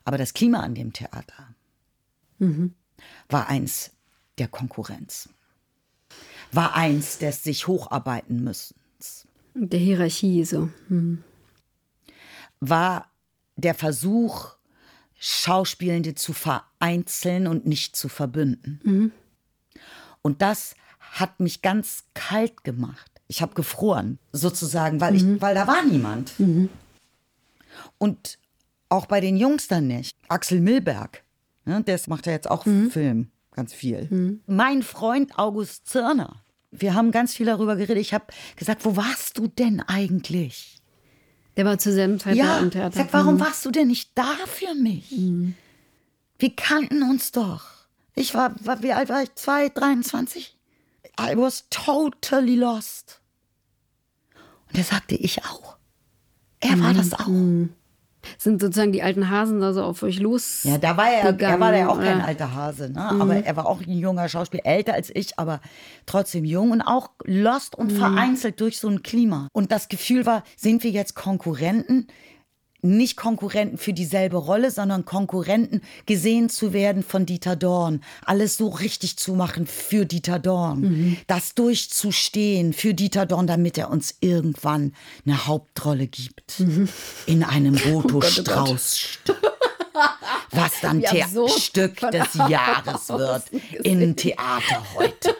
[0.06, 1.56] Aber das Klima an dem Theater
[2.40, 2.74] mhm.
[3.30, 3.92] war eins
[4.38, 5.30] der Konkurrenz.
[6.52, 8.76] War eins des sich hocharbeiten müssen.
[9.56, 10.70] Der Hierarchie so.
[10.90, 11.24] Mhm.
[12.60, 13.10] War
[13.56, 14.56] der Versuch,
[15.20, 18.82] Schauspielende zu vereinzeln und nicht zu verbünden.
[18.84, 19.12] Mhm.
[20.22, 23.10] Und das hat mich ganz kalt gemacht.
[23.28, 25.42] Ich habe gefroren, sozusagen, weil, ich, mhm.
[25.42, 26.40] weil da war niemand.
[26.40, 26.70] Mhm.
[27.98, 28.38] Und
[28.94, 30.16] auch bei den Jungs dann nicht.
[30.30, 31.24] Axel Milberg,
[31.66, 32.92] ne, das macht ja jetzt auch mhm.
[32.92, 34.08] Film, ganz viel.
[34.10, 34.42] Mhm.
[34.46, 36.44] Mein Freund August Zirner.
[36.72, 37.98] Wir haben ganz viel darüber geredet.
[37.98, 38.26] Ich habe
[38.56, 40.78] gesagt, wo warst du denn eigentlich?
[41.58, 42.98] Der war zur selben Zeit ja, im Theater.
[42.98, 43.40] Sag, warum mhm.
[43.42, 45.12] warst du denn nicht da für mich?
[45.12, 45.56] Mhm.
[46.40, 47.66] Wir kannten uns doch.
[48.16, 49.34] Ich war, war, wie alt war ich?
[49.36, 50.58] Zwei, 23?
[51.20, 53.22] I was totally lost.
[54.70, 55.78] Und er sagte, ich auch.
[56.60, 56.98] Er war mhm.
[56.98, 57.28] das auch.
[58.38, 60.64] Sind sozusagen die alten Hasen da so auf euch los.
[60.64, 63.10] Ja, da war er, er war ja auch kein alter Hase, ne?
[63.14, 63.22] Mhm.
[63.22, 65.60] aber er war auch ein junger Schauspieler, älter als ich, aber
[66.06, 67.98] trotzdem jung und auch lost und mhm.
[67.98, 69.48] vereinzelt durch so ein Klima.
[69.54, 72.08] Und das Gefühl war, sind wir jetzt Konkurrenten?
[72.84, 78.04] Nicht Konkurrenten für dieselbe Rolle, sondern Konkurrenten gesehen zu werden von Dieter Dorn.
[78.26, 80.82] Alles so richtig zu machen für Dieter Dorn.
[80.82, 81.18] Mhm.
[81.28, 84.94] Das durchzustehen für Dieter Dorn, damit er uns irgendwann
[85.26, 86.60] eine Hauptrolle gibt.
[86.60, 86.90] Mhm.
[87.26, 89.20] In einem Boto Strauß.
[90.52, 93.44] Was dann so Stück des Jahres wird
[93.84, 95.36] im Theater heute.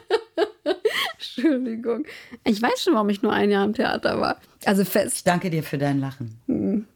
[1.14, 2.06] Entschuldigung.
[2.44, 4.40] Ich weiß schon, warum ich nur ein Jahr im Theater war.
[4.66, 5.18] Also fest.
[5.18, 6.40] Ich danke dir für dein Lachen.
[6.48, 6.88] Mhm.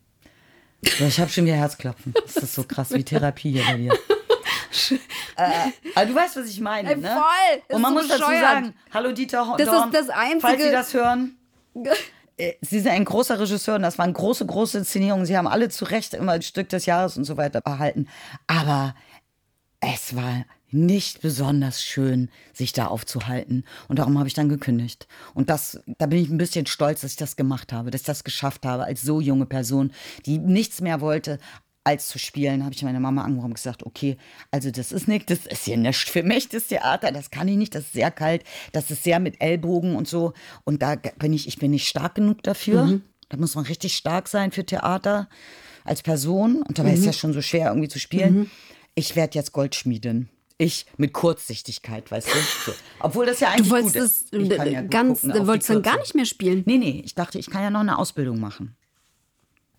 [1.00, 2.14] Ich habe schon wieder Herzklopfen.
[2.26, 3.94] Das ist so krass wie Therapie hier bei dir.
[5.36, 7.10] äh, aber du weißt, was ich meine, ne?
[7.10, 7.76] Voll!
[7.76, 10.42] Und man so muss dazu sagen, hallo Dieter Dorn, das ist das Einzige.
[10.42, 11.38] falls Sie das hören.
[12.40, 15.26] Äh, Sie sind ein großer Regisseur und das waren große, große Inszenierungen.
[15.26, 18.08] Sie haben alle zu Recht immer ein Stück des Jahres und so weiter erhalten.
[18.46, 18.94] Aber
[19.80, 23.64] es war nicht besonders schön, sich da aufzuhalten.
[23.88, 25.08] Und darum habe ich dann gekündigt.
[25.34, 28.08] Und das, da bin ich ein bisschen stolz, dass ich das gemacht habe, dass ich
[28.08, 29.92] das geschafft habe als so junge Person,
[30.26, 31.40] die nichts mehr wollte,
[31.86, 34.18] als zu spielen, habe ich meine Mama angerufen und gesagt, okay,
[34.52, 37.56] also das ist nicht, das ist hier nicht für mich, das Theater, das kann ich
[37.56, 38.44] nicht, das ist sehr kalt,
[38.74, 40.34] das ist sehr mit Ellbogen und so.
[40.66, 42.84] Und da bin ich, ich bin nicht stark genug dafür.
[42.84, 43.04] Mhm.
[43.30, 45.30] Da muss man richtig stark sein für Theater
[45.86, 46.62] als Person.
[46.62, 46.96] Und dabei mhm.
[46.96, 48.34] ist es ja schon so schwer, irgendwie zu spielen.
[48.34, 48.52] Mhm.
[48.96, 50.28] Ich werde jetzt Goldschmiedin
[50.58, 52.40] ich mit Kurzsichtigkeit, weißt du?
[52.66, 52.78] So.
[53.00, 54.58] Obwohl das ja eigentlich du wolltest gut ist.
[54.58, 56.64] Das ja ganz, gucken, wolltest dann gar nicht mehr spielen?
[56.66, 58.76] Nee, nee, ich dachte, ich kann ja noch eine Ausbildung machen.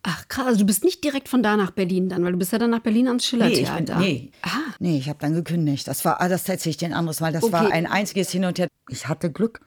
[0.05, 2.53] Ach krass, also du bist nicht direkt von da nach Berlin dann, weil du bist
[2.53, 3.99] ja dann nach Berlin ans Schillertheater.
[3.99, 4.33] Nee, ich bin, nee.
[4.43, 4.73] Ah.
[4.79, 5.89] nee, ich habe dann gekündigt.
[5.89, 7.33] Das war, ah, das erzähle ich dir ein anderes Mal.
[7.33, 7.53] Das okay.
[7.53, 8.69] war ein einziges Hin und Her.
[8.89, 9.61] Ich hatte Glück.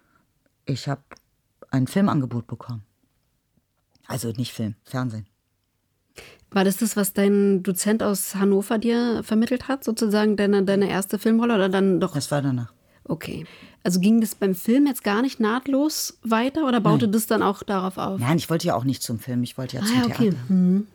[0.66, 1.04] Ich habe
[1.70, 2.84] ein Filmangebot bekommen.
[4.08, 5.28] Also nicht Film, Fernsehen.
[6.54, 11.18] War das das, was dein Dozent aus Hannover dir vermittelt hat, sozusagen deine, deine erste
[11.18, 12.14] Filmrolle oder dann doch?
[12.14, 12.74] Das war danach.
[13.06, 13.46] Okay.
[13.84, 17.64] Also ging das beim Film jetzt gar nicht nahtlos weiter oder baute das dann auch
[17.64, 18.20] darauf auf?
[18.20, 20.30] Nein, ich wollte ja auch nicht zum Film, ich wollte ja zum Ah, ja, okay.
[20.30, 20.50] Theater.
[20.50, 20.88] Hm.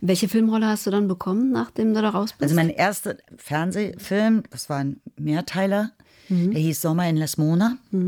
[0.00, 2.42] Welche Filmrolle hast du dann bekommen, nachdem du da raus bist?
[2.42, 5.90] Also mein erster Fernsehfilm, das war ein Mehrteiler,
[6.30, 6.52] Mhm.
[6.52, 7.76] der hieß Sommer in Lesmona.
[7.92, 8.02] War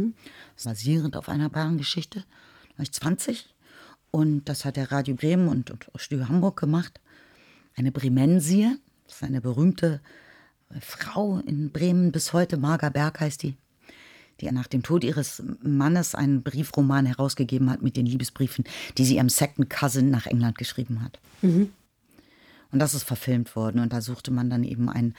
[0.65, 2.21] basierend auf einer wahren Geschichte.
[2.71, 3.55] Da war ich 20
[4.17, 7.01] und das hat der Radio Bremen und, und Studio Hamburg gemacht.
[7.75, 10.01] Eine Bremensie, das ist eine berühmte
[10.81, 13.57] Frau in Bremen bis heute, Marga Berg heißt die,
[14.41, 18.65] die nach dem Tod ihres Mannes einen Briefroman herausgegeben hat mit den Liebesbriefen,
[18.97, 21.21] die sie ihrem Second Cousin nach England geschrieben hat.
[22.73, 23.81] Und das ist verfilmt worden.
[23.81, 25.15] Und da suchte man dann eben ein,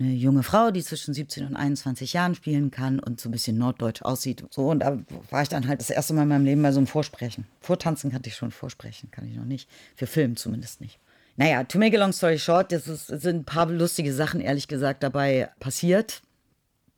[0.00, 3.58] eine junge Frau, die zwischen 17 und 21 Jahren spielen kann und so ein bisschen
[3.58, 4.44] norddeutsch aussieht.
[4.50, 4.98] So, und da
[5.30, 7.46] war ich dann halt das erste Mal in meinem Leben bei so einem Vorsprechen.
[7.60, 9.68] Vortanzen kannte ich schon, Vorsprechen kann ich noch nicht.
[9.96, 10.98] Für Film zumindest nicht.
[11.36, 15.02] Naja, to make a long story short, es sind ein paar lustige Sachen, ehrlich gesagt,
[15.02, 16.22] dabei passiert,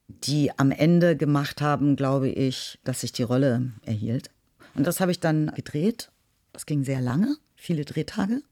[0.09, 4.31] die am Ende gemacht haben, glaube ich, dass ich die Rolle erhielt.
[4.75, 6.11] Und das habe ich dann gedreht.
[6.53, 8.43] Das ging sehr lange, viele Drehtage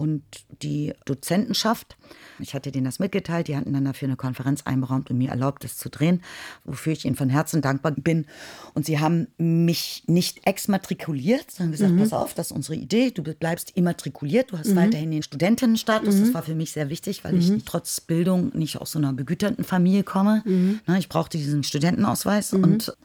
[0.00, 0.22] und
[0.62, 1.98] die Dozentenschaft.
[2.38, 5.62] Ich hatte denen das mitgeteilt, die hatten dann dafür eine Konferenz einberaumt und mir erlaubt,
[5.62, 6.22] es zu drehen,
[6.64, 8.24] wofür ich ihnen von Herzen dankbar bin.
[8.72, 13.22] Und sie haben mich nicht exmatrikuliert, sondern gesagt, pass auf, das ist unsere Idee, du
[13.22, 16.18] bleibst immatrikuliert, du hast weiterhin den Studentinnenstatus.
[16.18, 19.64] Das war für mich sehr wichtig, weil ich trotz Bildung nicht aus so einer begüterten
[19.64, 20.42] Familie komme.
[20.86, 22.96] Na, ich brauchte diesen Studentenausweis und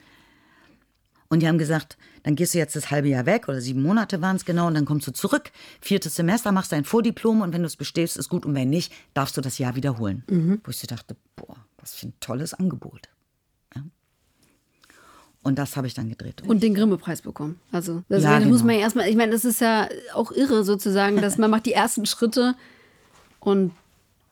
[1.35, 4.21] und die haben gesagt, dann gehst du jetzt das halbe Jahr weg oder sieben Monate
[4.21, 5.51] waren es genau und dann kommst du zurück.
[5.81, 8.93] Viertes Semester machst dein Vordiplom und wenn du es bestehst, ist gut und wenn nicht,
[9.13, 10.23] darfst du das Jahr wiederholen.
[10.63, 13.09] Wo ich so dachte, boah, was für ein tolles Angebot.
[13.75, 13.83] Ja.
[15.43, 16.41] Und das habe ich dann gedreht.
[16.47, 17.59] Und den Grimme-Preis bekommen.
[17.73, 18.63] Also, das Ja, muss genau.
[18.63, 21.73] man ja erstmal, ich meine, das ist ja auch irre sozusagen, dass man macht die
[21.73, 22.55] ersten Schritte
[23.41, 23.71] und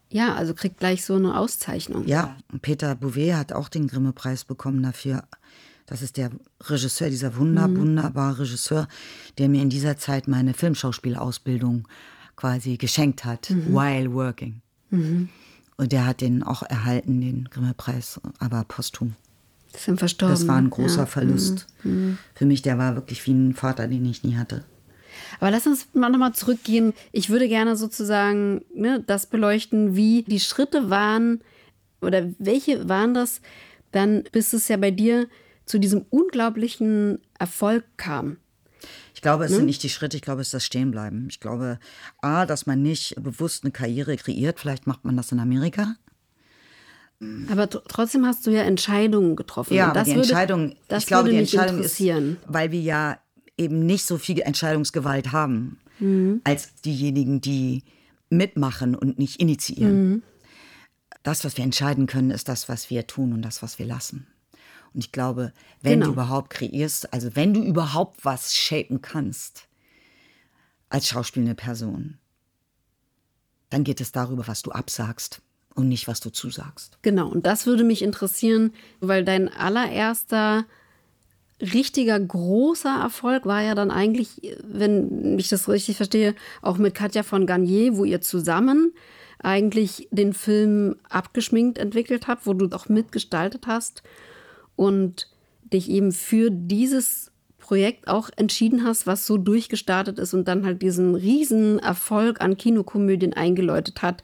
[0.10, 2.08] ja, also kriegt gleich so eine Auszeichnung.
[2.08, 5.24] Ja, und Peter Bouvet hat auch den Grimme-Preis bekommen dafür.
[5.94, 8.88] Das ist der Regisseur, dieser wunder, wunderbare Regisseur,
[9.38, 11.88] der mir in dieser Zeit meine Filmschauspielausbildung
[12.36, 14.64] quasi geschenkt hat, while working.
[14.90, 19.14] Und der hat den auch erhalten, den Grimme-Preis, aber posthum.
[19.72, 20.34] Das sind verstorben.
[20.34, 21.06] Das war ein großer ja.
[21.06, 21.68] Verlust.
[21.84, 24.66] Für mich, der war wirklich wie ein Vater, den ich nie hatte.
[25.40, 26.94] Aber lass uns mal nochmal zurückgehen.
[27.12, 31.42] Ich würde gerne sozusagen ne, das beleuchten, wie die Schritte waren
[32.02, 33.42] oder welche waren das
[33.92, 35.28] dann, bis es ja bei dir
[35.66, 38.38] zu diesem unglaublichen Erfolg kam.
[39.16, 41.28] Ich glaube, es sind nicht die Schritte, ich glaube, es ist das Stehenbleiben.
[41.30, 41.80] Ich glaube,
[42.22, 45.96] A, dass man nicht bewusst eine Karriere kreiert, vielleicht macht man das in Amerika.
[47.50, 49.74] Aber tr- trotzdem hast du ja Entscheidungen getroffen.
[49.76, 52.82] Ja, das die würde, Entscheidung, das ich glaube, würde die mich Entscheidung ist, weil wir
[52.82, 53.18] ja
[53.58, 56.42] eben nicht so viel Entscheidungsgewalt haben, Mhm.
[56.44, 57.84] als diejenigen, die
[58.30, 60.10] mitmachen und nicht initiieren.
[60.10, 60.24] Mhm.
[61.22, 64.28] Das, was wir entscheiden können, ist das, was wir tun und das, was wir lassen.
[64.94, 66.08] Und ich glaube, wenn Genau.
[66.08, 69.68] du überhaupt kreierst, also wenn du überhaupt was shapen kannst,
[70.90, 72.18] als schauspielende Person,
[73.70, 75.42] dann geht es darüber, was du absagst
[75.74, 77.00] und nicht, was du zusagst.
[77.02, 80.66] Genau, und das würde mich interessieren, weil dein allererster
[81.60, 87.24] richtiger großer Erfolg war ja dann eigentlich, wenn ich das richtig verstehe, auch mit Katja
[87.24, 88.94] von Garnier, wo ihr zusammen
[89.40, 94.04] eigentlich den Film abgeschminkt entwickelt habt, wo du auch mitgestaltet hast
[94.76, 95.30] und
[95.62, 100.82] dich eben für dieses Projekt auch entschieden hast, was so durchgestartet ist und dann halt
[100.82, 104.24] diesen riesen Erfolg an Kinokomödien eingeläutet hat.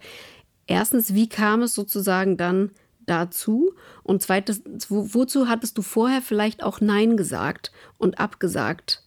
[0.68, 2.72] Erstens, wie kam es sozusagen dann
[3.06, 3.74] dazu?
[4.04, 9.04] Und zweitens, wo, wozu hattest du vorher vielleicht auch Nein gesagt und abgesagt?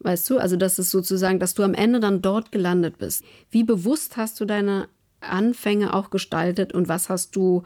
[0.00, 3.24] Weißt du, also das ist sozusagen, dass du am Ende dann dort gelandet bist.
[3.50, 4.88] Wie bewusst hast du deine
[5.20, 7.64] Anfänge auch gestaltet und was hast du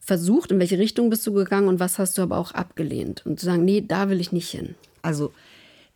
[0.00, 3.24] versucht, in welche Richtung bist du gegangen und was hast du aber auch abgelehnt?
[3.26, 4.74] Und zu sagen, nee, da will ich nicht hin.
[5.02, 5.32] Also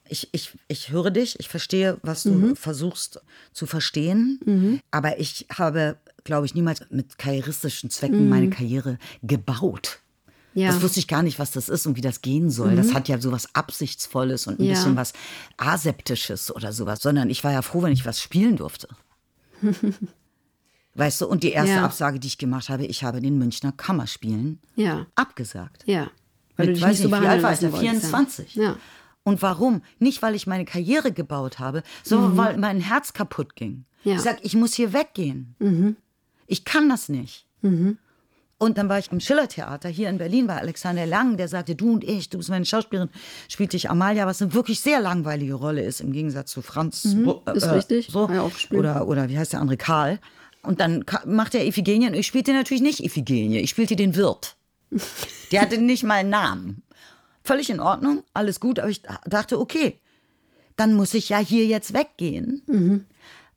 [0.09, 3.21] ich, ich, ich höre dich, ich verstehe, was du versuchst
[3.53, 10.01] zu verstehen, aber ich habe, glaube ich, niemals mit karrieristischen Zwecken meine Karriere gebaut.
[10.53, 10.69] Ja.
[10.69, 12.77] Das wusste ich gar nicht, was das ist und wie das gehen soll.
[12.77, 14.75] Das hat ja sowas Absichtsvolles und ein Ja.
[14.75, 15.13] bisschen was
[15.57, 18.87] Aseptisches oder sowas, sondern ich war ja froh, wenn ich was spielen durfte.
[20.95, 21.85] weißt du, und die erste Ja.
[21.85, 25.83] Absage, die ich gemacht habe, ich habe den Münchner Kammerspielen Ja, abgesagt.
[25.87, 26.09] ja.
[26.57, 27.67] Weil du Mit, dich weiß nicht so wie alt war ich da?
[27.67, 28.55] lassen wolltest, 24.
[28.55, 28.77] Ja.
[29.25, 29.83] Und warum?
[29.99, 33.87] Nicht, weil ich meine Karriere gebaut habe, sondern weil mein Herz kaputt ging.
[34.05, 34.15] Ja.
[34.15, 35.97] Ich sag, ich muss hier weggehen.
[36.47, 37.47] Ich kann das nicht.
[37.63, 37.99] Und
[38.59, 41.93] Und dann war ich im Schillertheater hier in Berlin bei Alexander Lang, der sagte, du
[41.95, 43.09] und ich, du bist meine Schauspielerin,
[43.49, 47.05] spielte ich Amalia, was eine wirklich sehr langweilige Rolle ist, im Gegensatz zu Franz.
[47.05, 48.09] Mhm, ist richtig.
[48.13, 48.29] So.
[48.31, 50.21] Ja, oder, oder wie heißt der andere, Karl.
[50.65, 54.57] Und dann macht er Iphigenie und ich spielte natürlich nicht Iphigenie, ich spielte den Wirt.
[55.53, 56.83] Der hatte nicht mal einen Namen.
[57.43, 60.01] Völlig in Ordnung, alles gut, aber ich dachte, okay,
[60.77, 62.63] dann muss ich ja hier jetzt weggehen.
[62.67, 63.05] Mhm.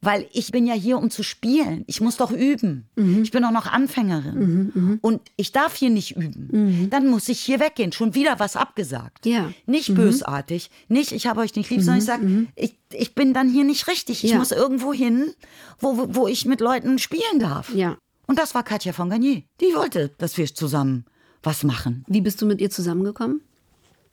[0.08, 1.84] Weil ich bin ja hier, um zu spielen.
[1.86, 2.88] Ich muss doch üben.
[2.96, 3.24] Mhm.
[3.24, 4.40] Ich bin auch noch Anfängerin.
[4.40, 5.00] Mhm, mhm.
[5.02, 6.48] und ich darf hier nicht üben.
[6.50, 6.90] Mhm.
[6.90, 7.92] Dann muss ich hier weggehen.
[7.92, 9.26] Schon wieder was abgesagt.
[9.26, 9.52] Ja.
[9.66, 9.96] Nicht mhm.
[9.96, 10.72] bösartig.
[10.88, 13.90] Nicht, ich habe euch nicht lieb, sondern ich sage, ich, ich bin dann hier nicht
[13.90, 14.24] richtig.
[14.24, 14.38] Ich ja.
[14.38, 15.34] muss irgendwo hin,
[15.82, 17.76] wo, wo ich mit Leuten spielen darf.
[17.76, 17.98] Ja.
[18.28, 19.44] Und das war Katja von Garnier.
[19.60, 21.04] Die wollte, dass wir zusammen
[21.44, 22.06] was machen.
[22.08, 23.42] Wie bist du mit ihr zusammengekommen?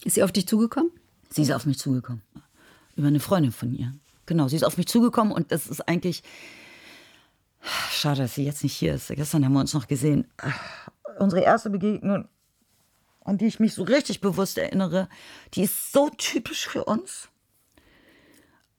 [0.05, 0.91] Ist sie auf dich zugekommen?
[1.31, 2.23] Sie ist auf mich zugekommen.
[2.97, 3.95] Über eine Freundin von ihr.
[4.27, 6.23] Genau, sie ist auf mich zugekommen und das ist eigentlich.
[7.91, 9.09] Schade, dass sie jetzt nicht hier ist.
[9.09, 10.31] Gestern haben wir uns noch gesehen.
[11.19, 12.29] Unsere erste Begegnung,
[13.25, 15.09] an die ich mich so richtig bewusst erinnere,
[15.55, 17.29] die ist so typisch für uns.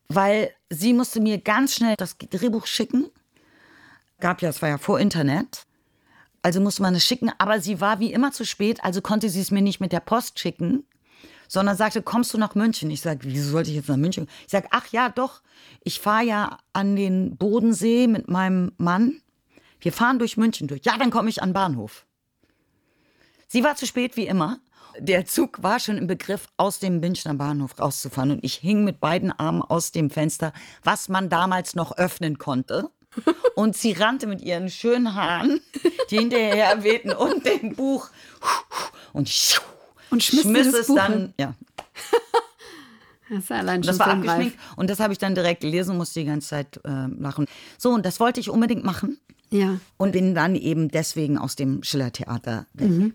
[0.08, 3.10] Weil sie musste mir ganz schnell das Drehbuch schicken.
[4.20, 5.66] Gab ja, es war ja vor Internet.
[6.44, 9.42] Also musste man es schicken, aber sie war wie immer zu spät, also konnte sie
[9.42, 10.86] es mir nicht mit der Post schicken
[11.48, 12.90] sondern sagte, kommst du nach München?
[12.92, 14.28] Ich sage, wieso sollte ich jetzt nach München?
[14.46, 15.42] Ich sage, ach ja, doch,
[15.84, 19.22] ich fahre ja an den Bodensee mit meinem Mann.
[19.80, 20.82] Wir fahren durch München durch.
[20.84, 22.06] Ja, dann komme ich an den Bahnhof.
[23.48, 24.60] Sie war zu spät wie immer.
[24.98, 28.32] Der Zug war schon im Begriff, aus dem Münchner Bahnhof rauszufahren.
[28.32, 32.90] Und ich hing mit beiden Armen aus dem Fenster, was man damals noch öffnen konnte.
[33.56, 35.62] Und sie rannte mit ihren schönen Haaren,
[36.10, 38.10] die hinterher wehten, und dem Buch.
[39.14, 39.30] Und
[40.16, 41.34] und schmiss, schmiss es Buch dann.
[41.40, 41.54] Ja.
[43.28, 46.20] Das ist allein schon das war abgeschminkt und das habe ich dann direkt gelesen musste
[46.20, 47.48] die ganze Zeit äh, lachen.
[47.76, 49.18] So, und das wollte ich unbedingt machen.
[49.50, 49.80] Ja.
[49.98, 52.88] Und bin dann eben deswegen aus dem Schillertheater weg.
[52.88, 53.14] Mhm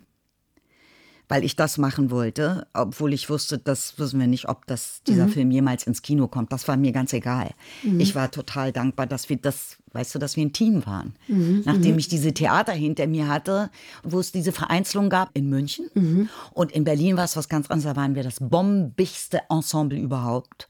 [1.31, 5.28] weil ich das machen wollte, obwohl ich wusste, das wissen wir nicht, ob das, dieser
[5.28, 5.31] mhm.
[5.31, 6.53] Film jemals ins Kino kommt.
[6.53, 7.53] Das war mir ganz egal.
[7.85, 8.01] Mhm.
[8.01, 11.14] Ich war total dankbar, dass wir das, weißt du, dass wir ein Team waren.
[11.28, 11.62] Mhm.
[11.64, 11.99] Nachdem mhm.
[12.01, 13.70] ich diese Theater hinter mir hatte,
[14.03, 15.89] wo es diese Vereinzelung gab in München.
[15.95, 16.28] Mhm.
[16.53, 17.95] Und in Berlin war es was ganz anderes.
[17.95, 20.68] Da waren wir das bombigste Ensemble überhaupt.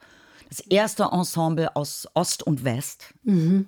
[0.50, 3.14] Das erste Ensemble aus Ost und West.
[3.22, 3.64] Mhm.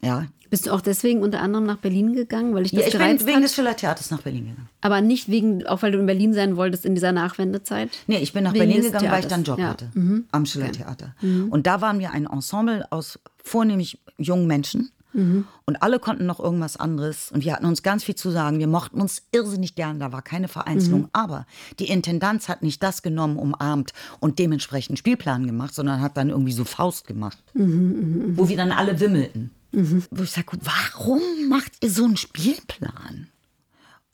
[0.00, 0.28] Ja.
[0.52, 3.26] Bist du auch deswegen unter anderem nach Berlin gegangen, weil ich das ja, ich bin
[3.26, 3.44] wegen hat?
[3.44, 4.68] des Schillertheaters nach Berlin gegangen.
[4.82, 7.88] Aber nicht wegen, auch weil du in Berlin sein wolltest in dieser Nachwendezeit?
[8.06, 9.12] Nee, ich bin nach wegen Berlin gegangen, Theaters.
[9.12, 9.68] weil ich dann einen Job ja.
[9.68, 10.26] hatte mhm.
[10.30, 11.14] am Schillertheater.
[11.16, 11.26] Okay.
[11.26, 11.48] Mhm.
[11.48, 14.90] Und da waren wir ein Ensemble aus vornehmlich jungen Menschen.
[15.14, 15.46] Mhm.
[15.64, 17.32] Und alle konnten noch irgendwas anderes.
[17.32, 18.58] Und wir hatten uns ganz viel zu sagen.
[18.58, 20.00] Wir mochten uns irrsinnig gern.
[20.00, 21.00] Da war keine Vereinzelung.
[21.04, 21.08] Mhm.
[21.14, 21.46] Aber
[21.78, 26.52] die Intendanz hat nicht das genommen, umarmt und dementsprechend Spielplan gemacht, sondern hat dann irgendwie
[26.52, 27.42] so Faust gemacht.
[27.54, 28.36] Mhm, mhm, mhm.
[28.36, 29.50] Wo wir dann alle wimmelten.
[29.72, 30.04] Mhm.
[30.10, 33.28] Wo ich sage, warum macht ihr so einen Spielplan?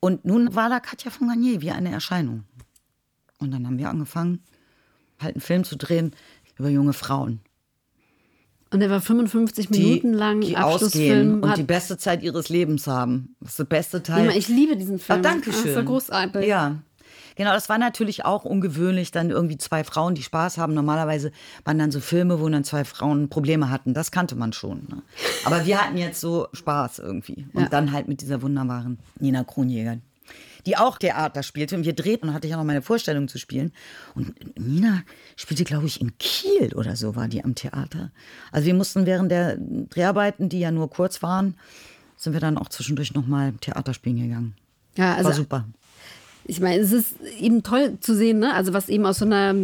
[0.00, 2.44] Und nun war da Katja von Garnier wie eine Erscheinung.
[3.38, 4.42] Und dann haben wir angefangen,
[5.20, 6.14] halt einen Film zu drehen
[6.56, 7.40] über junge Frauen.
[8.70, 10.40] Und der war 55 die, Minuten lang.
[10.42, 13.34] Die ausgehen und die beste Zeit ihres Lebens haben.
[13.40, 14.30] Das ist der beste Teil.
[14.36, 15.20] Ich liebe diesen Film.
[15.20, 15.66] Oh, danke schön.
[15.66, 16.46] Das war großartig.
[16.46, 16.76] Ja.
[17.38, 20.74] Genau, das war natürlich auch ungewöhnlich, dann irgendwie zwei Frauen, die Spaß haben.
[20.74, 21.30] Normalerweise
[21.64, 23.94] waren dann so Filme, wo dann zwei Frauen Probleme hatten.
[23.94, 24.88] Das kannte man schon.
[24.88, 25.02] Ne?
[25.44, 27.46] Aber wir hatten jetzt so Spaß irgendwie.
[27.52, 27.68] Und ja.
[27.68, 29.98] dann halt mit dieser wunderbaren Nina Kronjäger,
[30.66, 31.76] die auch Theater spielte.
[31.76, 33.70] Und wir drehten und hatte ich ja noch meine Vorstellung zu spielen.
[34.16, 35.04] Und Nina
[35.36, 38.10] spielte, glaube ich, in Kiel oder so war die am Theater.
[38.50, 41.54] Also wir mussten während der Dreharbeiten, die ja nur kurz waren,
[42.16, 44.56] sind wir dann auch zwischendurch nochmal Theater spielen gegangen.
[44.96, 45.64] Ja, also war super
[46.48, 48.52] ich meine, es ist eben toll zu sehen, ne?
[48.54, 49.54] also was eben aus so einer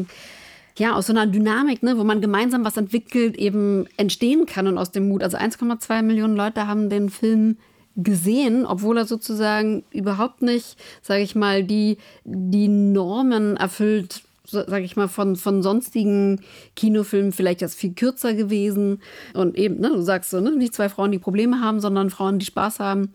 [0.77, 4.77] ja, aus so einer Dynamik, ne, wo man gemeinsam was entwickelt, eben entstehen kann und
[4.77, 5.23] aus dem Mut.
[5.23, 7.59] Also 1,2 Millionen Leute haben den Film
[7.97, 14.97] gesehen, obwohl er sozusagen überhaupt nicht, sage ich mal, die, die Normen erfüllt, sage ich
[14.97, 16.41] mal, von, von sonstigen
[16.75, 19.01] Kinofilmen vielleicht erst viel kürzer gewesen.
[19.33, 22.41] Und eben, ne, du sagst so, ne, nicht zwei Frauen, die Probleme haben, sondern Frauen,
[22.41, 23.13] die Spaß haben.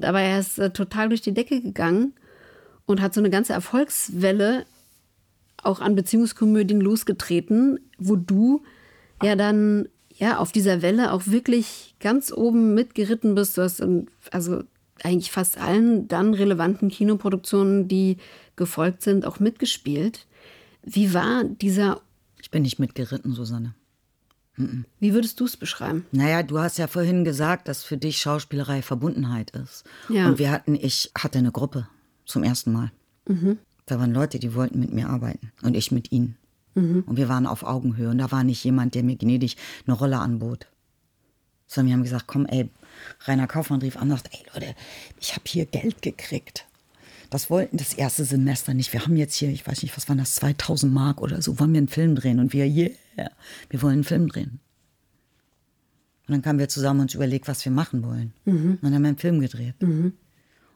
[0.00, 2.12] Aber er ist äh, total durch die Decke gegangen
[2.86, 4.66] und hat so eine ganze Erfolgswelle
[5.62, 8.62] auch an Beziehungskomödien losgetreten, wo du
[9.22, 13.58] ja dann ja auf dieser Welle auch wirklich ganz oben mitgeritten bist.
[13.58, 14.62] Du hast in, also
[15.02, 18.18] eigentlich fast allen dann relevanten Kinoproduktionen, die
[18.56, 20.26] gefolgt sind, auch mitgespielt.
[20.82, 22.00] Wie war dieser
[22.40, 23.74] Ich bin nicht mitgeritten, Susanne.
[24.98, 26.04] Wie würdest du es beschreiben?
[26.12, 29.84] Naja, du hast ja vorhin gesagt, dass für dich Schauspielerei Verbundenheit ist.
[30.10, 30.26] Ja.
[30.26, 31.88] Und wir hatten, ich hatte eine Gruppe
[32.30, 32.90] zum ersten Mal.
[33.26, 33.58] Mhm.
[33.86, 36.36] Da waren Leute, die wollten mit mir arbeiten und ich mit ihnen.
[36.74, 37.04] Mhm.
[37.06, 39.56] Und wir waren auf Augenhöhe und da war nicht jemand, der mir gnädig
[39.86, 40.66] eine Rolle anbot.
[41.66, 42.68] Sondern wir haben gesagt, komm, ey,
[43.26, 44.74] Rainer Kaufmann rief an und sagte, ey Leute,
[45.20, 46.66] ich habe hier Geld gekriegt.
[47.30, 48.92] Das wollten das erste Semester nicht.
[48.92, 51.72] Wir haben jetzt hier, ich weiß nicht, was waren das, 2000 Mark oder so, wollen
[51.72, 52.40] wir einen Film drehen.
[52.40, 52.90] Und wir, yeah,
[53.68, 54.58] wir wollen einen Film drehen.
[56.26, 58.32] Und dann kamen wir zusammen und uns überlegt, was wir machen wollen.
[58.44, 58.72] Mhm.
[58.72, 59.74] Und dann haben wir einen Film gedreht.
[59.80, 60.12] Mhm.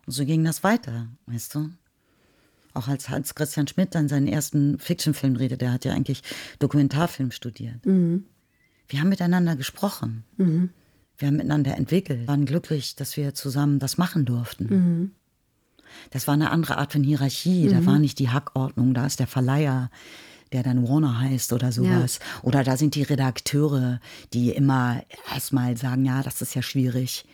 [0.06, 1.70] Und so ging das weiter, weißt du?
[2.74, 6.22] Auch als Hans Christian Schmidt dann seinen ersten Fiction-Film drehte, der hat ja eigentlich
[6.58, 7.86] Dokumentarfilm studiert.
[7.86, 8.24] Mhm.
[8.88, 10.24] Wir haben miteinander gesprochen.
[10.36, 10.70] Mhm.
[11.16, 14.66] Wir haben miteinander entwickelt, waren glücklich, dass wir zusammen das machen durften.
[14.66, 15.10] Mhm.
[16.10, 17.68] Das war eine andere Art von Hierarchie.
[17.68, 17.86] Da mhm.
[17.86, 19.90] war nicht die Hackordnung, da ist der Verleiher,
[20.52, 22.18] der dann Warner heißt oder sowas.
[22.18, 22.42] Ja.
[22.42, 24.00] Oder da sind die Redakteure,
[24.32, 25.02] die immer
[25.32, 27.24] erstmal sagen, ja, das ist ja schwierig.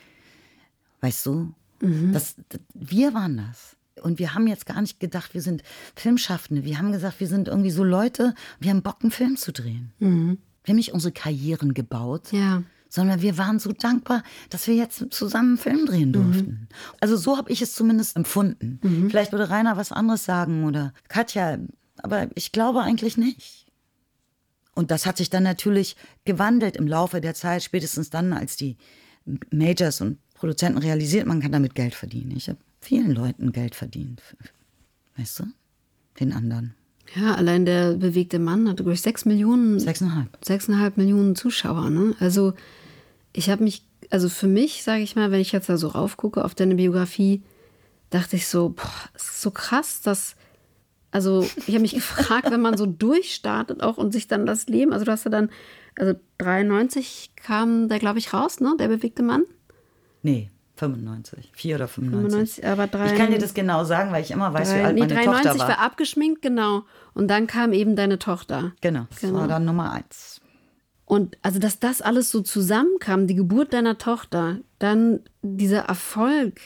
[1.00, 1.54] Weißt du?
[1.80, 2.12] Mhm.
[2.12, 3.76] Das, das, wir waren das.
[4.02, 5.62] Und wir haben jetzt gar nicht gedacht, wir sind
[5.94, 6.64] Filmschaffende.
[6.64, 9.92] Wir haben gesagt, wir sind irgendwie so Leute, wir haben Bock, einen Film zu drehen.
[9.98, 10.38] Mhm.
[10.64, 12.32] Wir haben nicht unsere Karrieren gebaut.
[12.32, 12.62] Ja
[12.92, 16.12] sondern wir waren so dankbar, dass wir jetzt zusammen einen Film drehen mhm.
[16.12, 16.50] durften.
[16.50, 16.68] Mhm.
[17.00, 18.80] Also so habe ich es zumindest empfunden.
[18.82, 19.08] Mhm.
[19.08, 21.58] Vielleicht würde Rainer was anderes sagen oder Katja,
[22.02, 23.66] aber ich glaube eigentlich nicht.
[24.74, 28.76] Und das hat sich dann natürlich gewandelt im Laufe der Zeit, spätestens dann, als die
[29.50, 32.32] Majors und Produzenten realisiert, man kann damit Geld verdienen.
[32.34, 34.22] Ich habe vielen Leuten Geld verdient.
[35.18, 35.44] Weißt du?
[36.18, 36.74] Den anderen.
[37.14, 39.78] Ja, allein der bewegte Mann hatte, glaube ich, sechs Millionen.
[39.78, 40.38] Sechseinhalb.
[40.42, 42.14] Sechseinhalb Millionen Zuschauer, ne?
[42.20, 42.54] Also,
[43.34, 46.42] ich habe mich, also für mich, sage ich mal, wenn ich jetzt da so raufgucke
[46.42, 47.42] auf deine Biografie,
[48.08, 50.36] dachte ich so, boah, ist so krass, dass,
[51.10, 54.94] also ich habe mich gefragt, wenn man so durchstartet auch und sich dann das Leben,
[54.94, 55.50] also du hast ja dann,
[55.98, 59.42] also 93 kam der, glaube ich, raus, ne, der bewegte Mann?
[60.22, 62.64] Nee, 95, 4 oder 95.
[62.64, 64.84] 95 aber drei, ich kann dir das genau sagen, weil ich immer weiß, drei, wie
[64.84, 65.68] alt nee, meine 93 Tochter war.
[65.68, 66.82] war abgeschminkt, genau.
[67.12, 68.72] Und dann kam eben deine Tochter.
[68.80, 69.40] Genau, das genau.
[69.40, 70.40] war dann Nummer eins.
[71.04, 76.60] Und also, dass das alles so zusammenkam, die Geburt deiner Tochter, dann dieser Erfolg,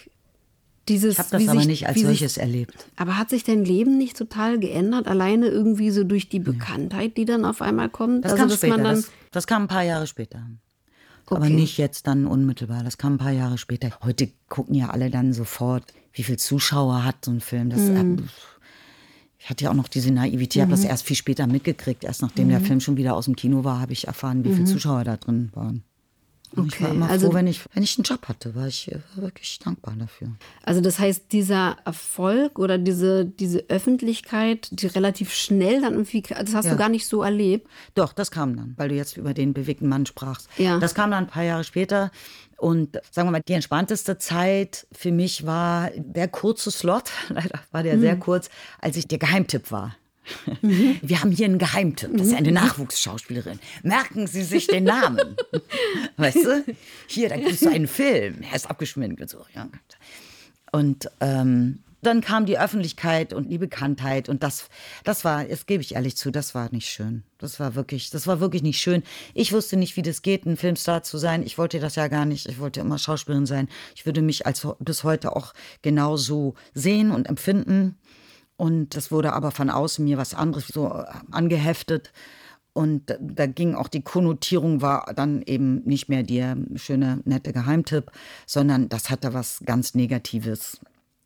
[0.87, 1.15] dieses.
[1.15, 2.87] Ich habe das aber sich, nicht als solches sich, erlebt.
[2.97, 5.09] Aber hat sich dein Leben nicht total geändert?
[5.09, 8.25] Alleine irgendwie so durch die Bekanntheit, die dann auf einmal kommt?
[8.25, 8.77] Das also, kam später.
[8.83, 10.47] Das, das kam ein paar Jahre später.
[11.27, 11.37] Okay.
[11.37, 12.85] Aber nicht jetzt dann unmittelbar.
[12.85, 13.91] Das kam ein paar Jahre später.
[14.03, 17.70] Heute gucken ja alle dann sofort, wie viele Zuschauer hat so ein Film.
[17.70, 18.18] Das, mhm.
[18.18, 18.22] äh,
[19.39, 20.62] ich hatte ja auch noch diese Naivität, mhm.
[20.62, 22.05] habe das erst viel später mitgekriegt.
[22.05, 22.51] Erst nachdem mhm.
[22.51, 24.66] der Film schon wieder aus dem Kino war, habe ich erfahren, wie viele mhm.
[24.66, 25.83] Zuschauer da drin waren.
[26.57, 26.69] Okay.
[26.69, 29.59] Ich war immer also, froh, wenn ich, wenn ich einen Job hatte, war ich wirklich
[29.59, 30.29] dankbar dafür.
[30.63, 36.55] Also das heißt, dieser Erfolg oder diese, diese Öffentlichkeit, die relativ schnell dann irgendwie, das
[36.55, 36.73] hast ja.
[36.73, 37.69] du gar nicht so erlebt?
[37.95, 40.49] Doch, das kam dann, weil du jetzt über den bewegten Mann sprachst.
[40.57, 40.79] Ja.
[40.79, 42.11] Das kam dann ein paar Jahre später.
[42.57, 47.83] Und sagen wir mal, die entspannteste Zeit für mich war der kurze Slot, leider war
[47.83, 48.01] der mhm.
[48.01, 48.49] sehr kurz,
[48.81, 49.97] als ich der Geheimtipp war.
[50.62, 50.99] Mhm.
[51.03, 52.11] Wir haben hier einen Geheimtipp.
[52.16, 52.55] Das ist eine mhm.
[52.55, 53.59] Nachwuchsschauspielerin.
[53.83, 55.37] Merken Sie sich den Namen.
[56.16, 56.64] weißt du?
[57.07, 58.43] Hier, da gibt es einen Film.
[58.43, 59.45] Er ist abgeschminkt und so.
[59.55, 59.68] Ja.
[60.72, 64.68] Und ähm, dann kam die Öffentlichkeit und die Bekanntheit und das,
[65.05, 67.22] das war, das gebe ich ehrlich zu, das war nicht schön.
[67.39, 69.03] Das war wirklich, das war wirklich nicht schön.
[69.35, 71.43] Ich wusste nicht, wie das geht, ein Filmstar zu sein.
[71.43, 72.47] Ich wollte das ja gar nicht.
[72.47, 73.68] Ich wollte immer Schauspielerin sein.
[73.95, 75.53] Ich würde mich als bis heute auch
[75.83, 77.97] genauso sehen und empfinden.
[78.57, 82.13] Und das wurde aber von außen mir was anderes so äh, angeheftet.
[82.73, 88.11] Und da ging auch die Konnotierung war dann eben nicht mehr der schöne, nette Geheimtipp,
[88.47, 90.81] sondern das hatte was ganz Negatives.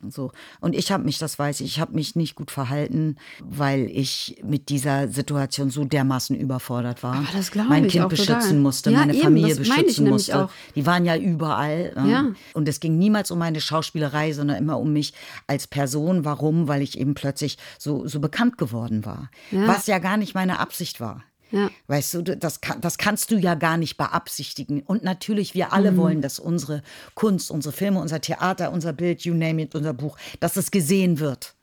[0.07, 0.31] So.
[0.61, 4.41] Und ich habe mich, das weiß ich, ich habe mich nicht gut verhalten, weil ich
[4.45, 7.17] mit dieser Situation so dermaßen überfordert war.
[7.17, 8.55] Aber das glaube mein ich Kind auch beschützen total.
[8.55, 10.45] musste, ja, meine eben, Familie ich beschützen musste.
[10.45, 10.51] auch.
[10.77, 11.93] Die waren ja überall.
[11.97, 12.27] ähm, Ja.
[12.55, 15.15] Und es ging niemals um meine Schauspielerei, sondern immer um mich
[15.49, 16.25] als Person.
[16.25, 16.69] Warum?
[16.69, 19.31] Weil ich eben plötzlich so, so bekannt geworden war.
[19.51, 19.67] Ja.
[19.67, 21.25] Was ja gar nicht meine Absicht war.
[21.51, 21.71] Ja.
[21.87, 24.83] Weißt du, das, kann, das kannst du ja gar nicht beabsichtigen.
[24.83, 26.83] Und natürlich, wir alle wollen, dass unsere
[27.15, 31.21] Kunst, unsere Filme, unser Theater, unser Bild, you name it, unser Buch, dass es gesehen
[31.21, 31.55] wird.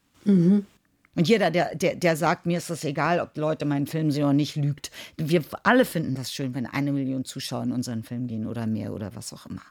[1.16, 4.24] Und jeder, der, der, der sagt, mir ist das egal, ob Leute meinen Film sehen
[4.24, 4.92] oder nicht, lügt.
[5.18, 8.92] Wir alle finden das schön, wenn eine Million Zuschauer in unseren Film gehen oder mehr
[8.92, 9.62] oder was auch immer.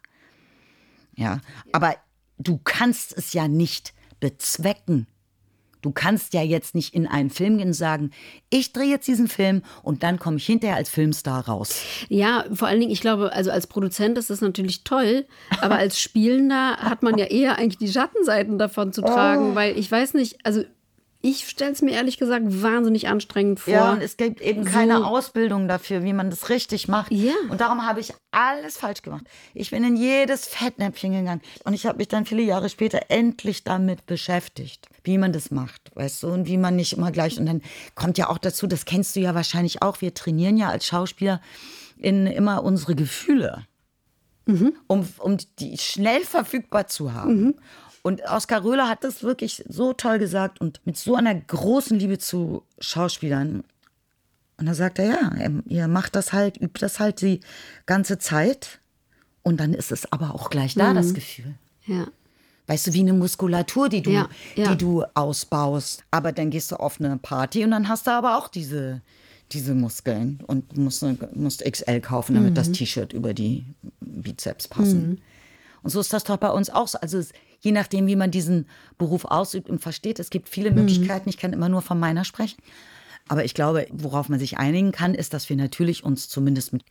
[1.17, 1.41] Ja,
[1.73, 1.97] aber
[2.39, 5.07] du kannst es ja nicht bezwecken.
[5.85, 8.11] Du kannst ja jetzt nicht in einen Film gehen und sagen,
[8.49, 11.83] ich drehe jetzt diesen Film und dann komme ich hinterher als Filmstar raus.
[12.09, 15.27] Ja, vor allen Dingen, ich glaube, also als Produzent ist das natürlich toll,
[15.61, 19.55] aber als Spielender hat man ja eher eigentlich die Schattenseiten davon zu tragen, Oh.
[19.55, 20.65] weil ich weiß nicht, also
[21.27, 23.73] ich stelle es mir ehrlich gesagt wahnsinnig anstrengend vor.
[23.73, 27.11] Ja, und es gibt eben keine So- Ausbildung dafür, wie man das richtig macht.
[27.11, 27.33] Ja.
[27.49, 29.25] Und darum habe ich alles falsch gemacht.
[29.55, 31.41] Ich bin in jedes Fettnäpfchen gegangen.
[31.65, 35.91] Und ich habe mich dann viele Jahre später endlich damit beschäftigt, wie man das macht,
[35.95, 37.39] weißt du, und wie man nicht immer gleich.
[37.39, 37.63] Und dann
[37.95, 41.41] kommt ja auch dazu, das kennst du ja wahrscheinlich auch, wir trainieren ja als Schauspieler
[41.97, 43.65] in immer unsere Gefühle.
[44.89, 47.55] um, um die schnell verfügbar zu haben.
[48.07, 52.19] Und Oskar Röhler hat das wirklich so toll gesagt und mit so einer großen Liebe
[52.19, 53.65] zu Schauspielern.
[54.59, 57.41] Und da sagt er, ja, ihr macht das halt, übt das halt die
[57.87, 58.79] ganze Zeit.
[59.43, 61.55] Und dann ist es aber auch gleich da, das Gefühl.
[61.87, 62.07] Ja.
[62.67, 64.71] Weißt du, wie eine Muskulatur, die du, Ja, ja.
[64.73, 66.05] die du ausbaust.
[66.11, 69.01] Aber dann gehst du auf eine Party und dann hast du aber auch diese,
[69.53, 71.03] diese Muskeln und musst,
[71.35, 72.55] musst XL kaufen, damit Mhm.
[72.55, 73.65] das T-Shirt über die
[74.01, 75.23] Bizeps passen.
[75.83, 76.99] Und so ist das doch bei uns auch so.
[77.01, 77.33] Also es,
[77.65, 78.67] je nachdem, wie man diesen
[78.99, 81.31] Beruf ausübt und versteht, es gibt viele Möglichkeiten.
[81.31, 82.61] Ich kann immer nur von meiner sprechen.
[83.27, 86.85] Aber ich glaube, worauf man sich einigen kann, ist, dass wir natürlich uns zumindest mit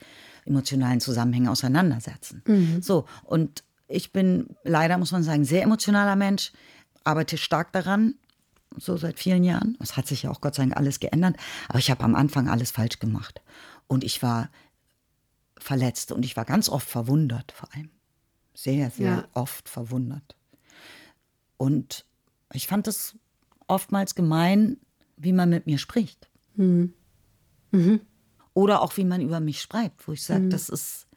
[0.45, 2.41] emotionalen Zusammenhängen auseinandersetzen.
[2.81, 6.51] So, und ich bin leider, muss man sagen, sehr emotionaler Mensch,
[7.03, 8.15] arbeite stark daran,
[8.75, 9.77] so seit vielen Jahren.
[9.79, 11.35] Es hat sich ja auch Gott sei Dank alles geändert,
[11.69, 13.43] aber ich habe am Anfang alles falsch gemacht.
[13.85, 14.49] Und ich war
[15.59, 17.91] verletzt und ich war ganz oft verwundert, vor allem.
[18.55, 19.27] Sehr, sehr Ja.
[19.33, 20.35] oft verwundert.
[21.63, 22.05] Und
[22.53, 23.15] ich fand es
[23.67, 24.77] oftmals gemein,
[25.15, 26.29] wie man mit mir spricht.
[28.53, 31.07] Oder auch wie man über mich schreibt, wo ich sage, das ist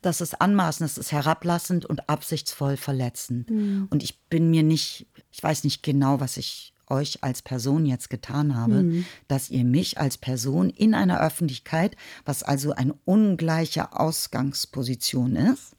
[0.00, 3.50] das ist anmaßend, das ist herablassend und absichtsvoll verletzend.
[3.90, 8.10] Und ich bin mir nicht, ich weiß nicht genau, was ich euch als Person jetzt
[8.10, 15.36] getan habe, dass ihr mich als Person in einer Öffentlichkeit, was also eine ungleiche Ausgangsposition
[15.36, 15.74] ist,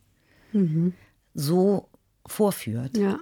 [1.36, 1.90] so
[2.26, 2.98] vorführt.
[2.98, 3.20] Ja.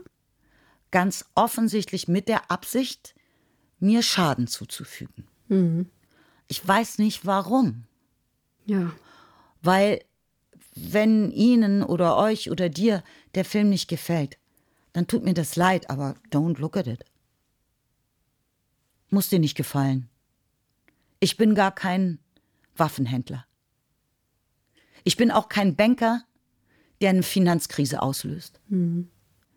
[0.93, 3.15] Ganz offensichtlich mit der Absicht,
[3.79, 5.27] mir Schaden zuzufügen.
[6.47, 7.85] Ich weiß nicht warum.
[8.67, 8.93] Ja.
[9.63, 10.05] Weil
[10.75, 14.37] wenn Ihnen oder euch oder dir der Film nicht gefällt,
[14.91, 17.03] dann tut mir das leid, aber don't look at it.
[19.09, 20.09] Muss dir nicht gefallen.
[21.19, 22.19] Ich bin gar kein
[22.75, 23.47] Waffenhändler.
[25.03, 26.23] Ich bin auch kein Banker,
[27.01, 28.61] der eine Finanzkrise auslöst.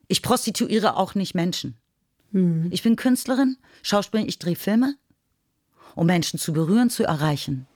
[0.08, 1.76] Ich prostituiere auch nicht Menschen.
[2.70, 4.96] Ich bin Künstlerin, Schauspielerin, ich drehe Filme,
[5.94, 7.66] um Menschen zu berühren, zu erreichen.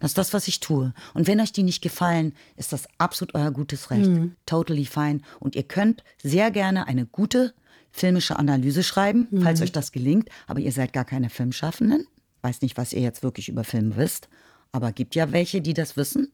[0.00, 0.92] Das ist das, was ich tue.
[1.14, 4.10] Und wenn euch die nicht gefallen, ist das absolut euer gutes Recht.
[4.46, 5.20] Totally fine.
[5.38, 7.54] Und ihr könnt sehr gerne eine gute
[7.92, 10.28] filmische Analyse schreiben, falls euch das gelingt.
[10.46, 12.06] Aber ihr seid gar keine Filmschaffenden.
[12.40, 14.28] Weiß nicht, was ihr jetzt wirklich über Film wisst.
[14.72, 16.32] Aber gibt ja welche, die das wissen.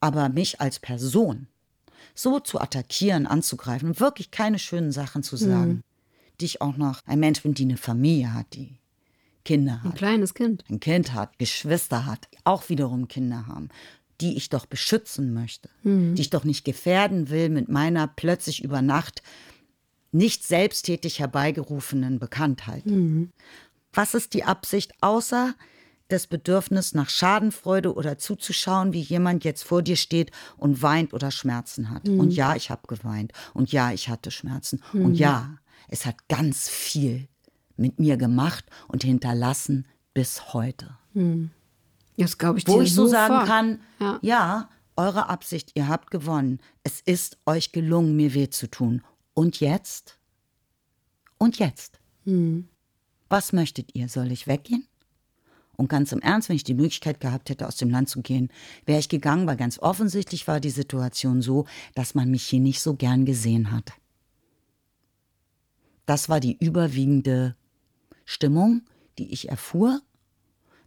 [0.00, 1.48] Aber mich als Person
[2.18, 5.84] so zu attackieren, anzugreifen und wirklich keine schönen Sachen zu sagen,
[6.40, 8.76] die ich auch noch ein Mensch bin, die eine Familie hat, die
[9.44, 9.96] Kinder Ein hat.
[9.96, 10.64] kleines Kind.
[10.68, 13.68] ein Kind hat, Geschwister hat, die auch wiederum Kinder haben,
[14.20, 18.82] die ich doch beschützen möchte, die ich doch nicht gefährden will mit meiner plötzlich über
[18.82, 19.22] Nacht
[20.10, 22.82] nicht selbsttätig herbeigerufenen Bekanntheit.
[23.92, 25.54] Was ist die Absicht außer
[26.08, 31.30] das Bedürfnis nach Schadenfreude oder zuzuschauen, wie jemand jetzt vor dir steht und weint oder
[31.30, 32.08] Schmerzen hat?
[32.08, 33.32] Und ja, ich habe geweint.
[33.54, 34.82] Und ja, ich hatte Schmerzen.
[34.92, 37.28] Und ja, es hat ganz viel
[37.76, 40.96] mit mir gemacht und hinterlassen bis heute.
[42.16, 43.46] Das glaube ich Wo ich so sagen sofort.
[43.48, 44.18] kann, Ja.
[44.22, 44.68] ja.
[44.96, 46.58] eure Absicht, ihr habt gewonnen.
[46.82, 49.02] Es ist euch gelungen, mir weh zu tun.
[49.34, 50.18] Und jetzt?
[51.38, 52.00] Und jetzt?
[53.28, 54.08] Was möchtet ihr?
[54.08, 54.86] Soll ich weggehen?
[55.78, 58.50] Und ganz im Ernst, wenn ich die Möglichkeit gehabt hätte, aus dem Land zu gehen,
[58.84, 62.80] wäre ich gegangen, weil ganz offensichtlich war die Situation so, dass man mich hier nicht
[62.80, 63.92] so gern gesehen hat.
[66.04, 67.54] Das war die überwiegende
[68.24, 68.82] Stimmung,
[69.18, 70.02] die ich erfuhr,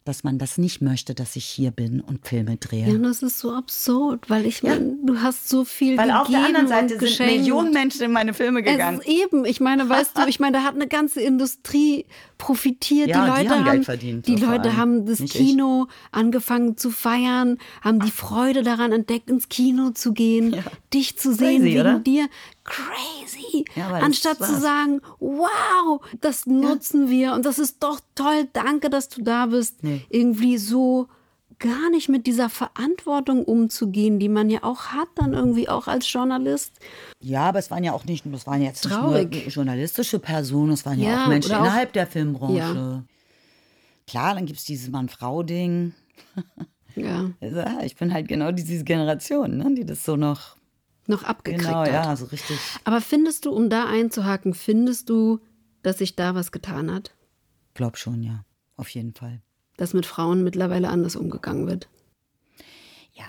[0.04, 2.88] dass man das nicht möchte, dass ich hier bin und Filme drehe.
[2.92, 6.44] Ja, das ist so absurd, weil ich meine, du hast so viel Weil auf der
[6.46, 7.20] anderen Seite sind.
[7.20, 9.00] Millionen Menschen in meine Filme Es gegangen.
[9.02, 12.06] ist eben, ich meine, weißt du, ich meine, da hat eine ganze Industrie
[12.40, 13.10] profitiert.
[13.10, 15.42] Ja, die die Leute haben Geld verdient, Die Leute haben das Nicht ich.
[15.48, 20.56] Kino angefangen zu feiern, haben die Freude daran entdeckt, ins Kino zu gehen,
[20.94, 22.00] dich zu sehen Crazy, wegen oder?
[22.00, 22.28] dir.
[22.72, 23.66] Crazy.
[23.76, 29.10] Ja, Anstatt zu sagen, wow, das nutzen wir und das ist doch toll, danke, dass
[29.10, 29.84] du da bist.
[29.84, 30.06] Nee.
[30.10, 31.08] Irgendwie so
[31.60, 36.12] gar nicht mit dieser Verantwortung umzugehen, die man ja auch hat, dann irgendwie auch als
[36.12, 36.72] Journalist.
[37.20, 39.30] Ja, aber es waren ja auch nicht, das waren jetzt Traurig.
[39.30, 42.56] nicht nur journalistische Personen, es waren ja, Ja, auch Menschen auch- innerhalb der Filmbranche.
[42.58, 43.04] Ja.
[44.08, 45.94] Klar, dann gibt es dieses Mann-Frau-Ding.
[46.96, 50.56] Ja, ja, ich bin halt genau diese Generation, ne, die das so noch,
[51.08, 51.92] noch abgekriegt genau, hat.
[51.92, 52.58] ja, so richtig.
[52.84, 55.40] Aber findest du, um da einzuhaken, findest du,
[55.82, 57.14] dass sich da was getan hat?
[57.74, 58.46] Glaub schon, ja,
[58.78, 59.42] auf jeden Fall.
[59.78, 61.90] Dass mit Frauen mittlerweile anders umgegangen wird?
[63.14, 63.26] Ja,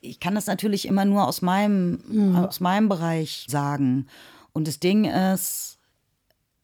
[0.00, 4.06] ich kann das natürlich immer nur aus meinem, aus meinem Bereich sagen.
[4.52, 5.78] Und das Ding ist,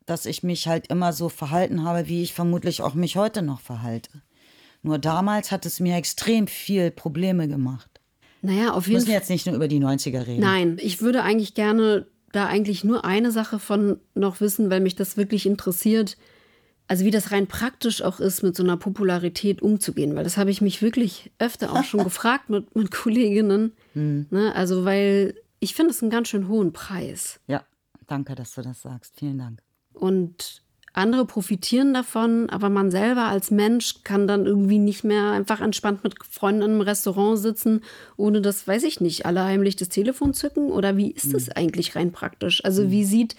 [0.07, 3.61] dass ich mich halt immer so verhalten habe, wie ich vermutlich auch mich heute noch
[3.61, 4.23] verhalte.
[4.83, 7.93] Nur damals hat es mir extrem viel Probleme gemacht.
[8.45, 9.14] Naja, auf Wir jeden müssen Fall.
[9.14, 10.40] jetzt nicht nur über die 90er reden.
[10.40, 14.97] Nein, ich würde eigentlich gerne da eigentlich nur eine Sache von noch wissen, weil mich
[14.97, 16.16] das wirklich interessiert.
[16.86, 20.51] Also wie das rein praktisch auch ist, mit so einer Popularität umzugehen, weil das habe
[20.51, 23.72] ich mich wirklich öfter auch schon gefragt mit, mit Kolleginnen.
[23.95, 24.53] Ne?
[24.55, 27.40] Also weil ich finde es einen ganz schön hohen Preis.
[27.47, 27.64] Ja,
[28.07, 29.14] danke, dass du das sagst.
[29.16, 29.62] Vielen Dank.
[29.95, 30.64] Und
[30.95, 36.05] andere profitieren davon, aber man selber als Mensch kann dann irgendwie nicht mehr einfach entspannt
[36.05, 37.82] mit Freunden in einem Restaurant sitzen,
[38.16, 40.70] ohne das, weiß ich nicht, alle heimlich das Telefon zücken?
[40.70, 42.64] Oder wie ist das eigentlich rein praktisch?
[42.64, 43.34] Also wie sieht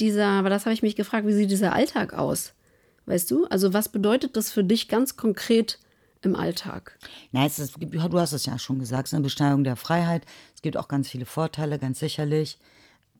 [0.00, 2.52] dieser, aber das habe ich mich gefragt, wie sieht dieser Alltag aus?
[3.06, 3.46] Weißt du?
[3.46, 5.78] Also was bedeutet das für dich ganz konkret
[6.22, 6.98] im Alltag?
[7.32, 10.26] Es ist, du hast es ja schon gesagt, es ist eine Besteigung der Freiheit.
[10.56, 12.58] Es gibt auch ganz viele Vorteile, ganz sicherlich.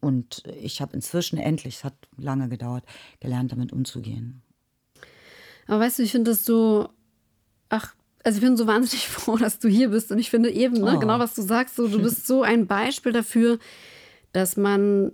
[0.06, 2.84] Und ich habe inzwischen endlich, es hat lange gedauert,
[3.18, 4.40] gelernt, damit umzugehen.
[5.66, 6.88] Aber weißt du, ich finde das so,
[7.70, 10.12] ach, also ich bin so wahnsinnig froh, dass du hier bist.
[10.12, 10.98] Und ich finde eben, ne, Oh.
[11.00, 13.58] genau was du sagst, so, du bist so ein Beispiel dafür,
[14.32, 15.10] dass man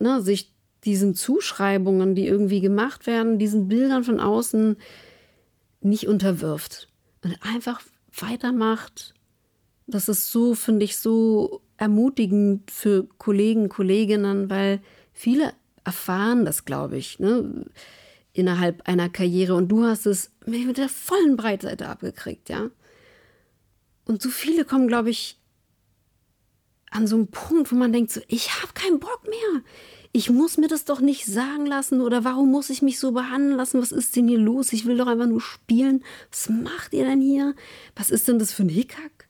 [0.00, 0.52] ne, sich
[0.84, 4.76] diesen Zuschreibungen, die irgendwie gemacht werden, diesen Bildern von außen
[5.82, 6.88] nicht unterwirft
[7.22, 7.80] und einfach
[8.18, 9.14] weitermacht.
[9.86, 14.80] Das ist so, finde ich, so ermutigend für Kollegen, Kolleginnen, weil
[15.12, 15.52] viele
[15.82, 17.66] erfahren das, glaube ich, ne,
[18.32, 19.56] innerhalb einer Karriere.
[19.56, 22.70] Und du hast es mit der vollen Breitseite abgekriegt, ja.
[24.04, 25.38] Und so viele kommen, glaube ich,
[26.90, 29.62] an so einen Punkt, wo man denkt, so, ich habe keinen Bock mehr.
[30.12, 33.56] Ich muss mir das doch nicht sagen lassen oder warum muss ich mich so behandeln
[33.56, 33.82] lassen?
[33.82, 34.72] Was ist denn hier los?
[34.72, 36.04] Ich will doch einfach nur spielen.
[36.30, 37.56] Was macht ihr denn hier?
[37.96, 39.26] Was ist denn das für ein Hickhack?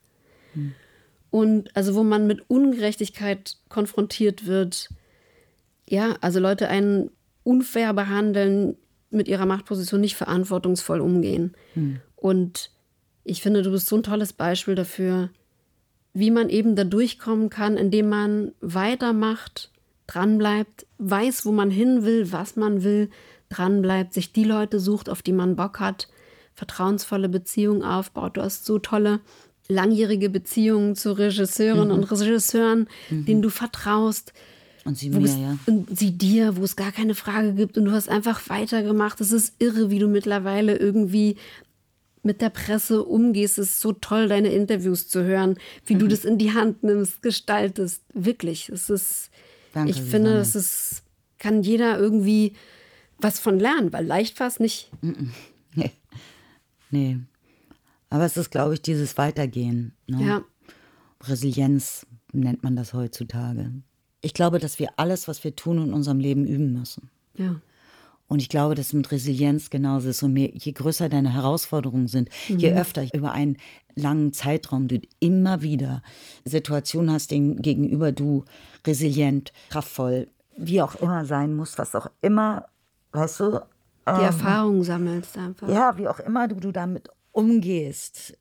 [1.33, 4.89] Und also, wo man mit Ungerechtigkeit konfrontiert wird,
[5.89, 7.09] ja, also Leute einen
[7.43, 8.77] unfair behandeln,
[9.09, 11.55] mit ihrer Machtposition nicht verantwortungsvoll umgehen.
[12.15, 12.69] Und
[13.23, 15.31] ich finde, du bist so ein tolles Beispiel dafür,
[16.13, 19.71] wie man eben da durchkommen kann, indem man weitermacht,
[20.05, 23.09] dranbleibt, weiß, wo man hin will, was man will,
[23.49, 26.09] dranbleibt, sich die Leute sucht, auf die man Bock hat,
[26.53, 28.37] vertrauensvolle Beziehungen aufbaut.
[28.37, 29.19] Du hast so tolle
[29.67, 34.33] langjährige Beziehungen zu Regisseurinnen und Regisseuren, denen du vertraust.
[34.85, 35.57] Und sie mir, ja.
[35.65, 39.21] Und sie dir, wo es gar keine Frage gibt und du hast einfach weitergemacht.
[39.21, 41.37] Es ist irre, wie du mittlerweile irgendwie
[42.21, 43.57] mit der Presse umgehst.
[43.57, 45.99] Es ist so toll, deine Interviews zu hören, wie Mhm.
[45.99, 48.01] du das in die Hand nimmst, gestaltest.
[48.13, 48.67] Wirklich.
[48.69, 49.29] Es ist,
[49.73, 51.03] Danke, ich finde, das ist,
[51.39, 52.53] kann jeder irgendwie
[53.19, 54.89] was von lernen, weil leicht war es nicht.
[55.75, 55.91] Nee.
[56.91, 57.17] nee.
[58.13, 59.93] Aber es ist, glaube ich, dieses Weitergehen.
[60.05, 60.23] Ne?
[60.23, 60.41] Ja.
[61.23, 63.71] Resilienz nennt man das heutzutage.
[64.21, 67.09] Ich glaube, dass wir alles, was wir tun, in unserem Leben üben müssen.
[67.35, 67.55] Ja.
[68.27, 70.21] Und ich glaube, dass mit Resilienz genauso ist.
[70.21, 73.57] Und je größer deine Herausforderungen sind, je öfter über einen
[73.95, 76.03] langen Zeitraum du immer wieder
[76.45, 78.45] Situationen hast, denen gegenüber du
[78.85, 82.67] resilient, kraftvoll, wie auch immer sein musst, was auch immer,
[83.11, 83.59] weißt du,
[84.05, 85.67] Die Erfahrung sammelst einfach.
[85.67, 88.37] ja, wie auch immer du, du damit umgehst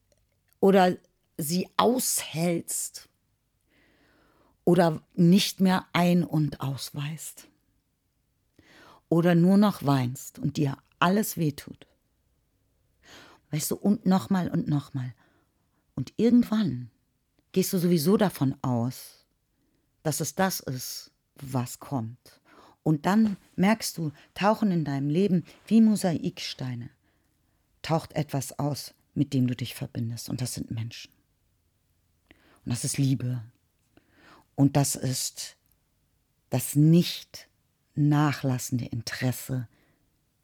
[0.60, 0.96] oder
[1.36, 3.08] sie aushältst
[4.64, 7.48] oder nicht mehr ein- und ausweist
[9.08, 11.86] oder nur noch weinst und dir alles wehtut.
[13.50, 15.14] Weißt du, und nochmal und nochmal.
[15.94, 16.90] Und irgendwann
[17.52, 19.26] gehst du sowieso davon aus,
[20.02, 22.40] dass es das ist, was kommt.
[22.82, 26.90] Und dann merkst du, tauchen in deinem Leben wie Mosaiksteine,
[27.82, 30.28] taucht etwas aus, mit dem du dich verbindest.
[30.28, 31.12] Und das sind Menschen.
[32.64, 33.42] Und das ist Liebe.
[34.54, 35.56] Und das ist
[36.50, 37.48] das nicht
[37.94, 39.68] nachlassende Interesse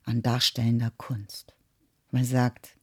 [0.04, 1.54] an darstellender Kunst.
[2.10, 2.76] Man sagt,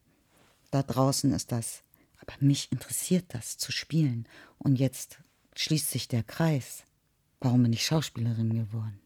[0.72, 1.82] da draußen ist das,
[2.22, 4.28] aber mich interessiert das zu spielen.
[4.58, 5.20] Und jetzt
[5.56, 6.84] schließt sich der Kreis.
[7.40, 9.00] Warum bin ich Schauspielerin geworden?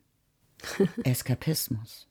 [1.04, 2.09] Eskapismus.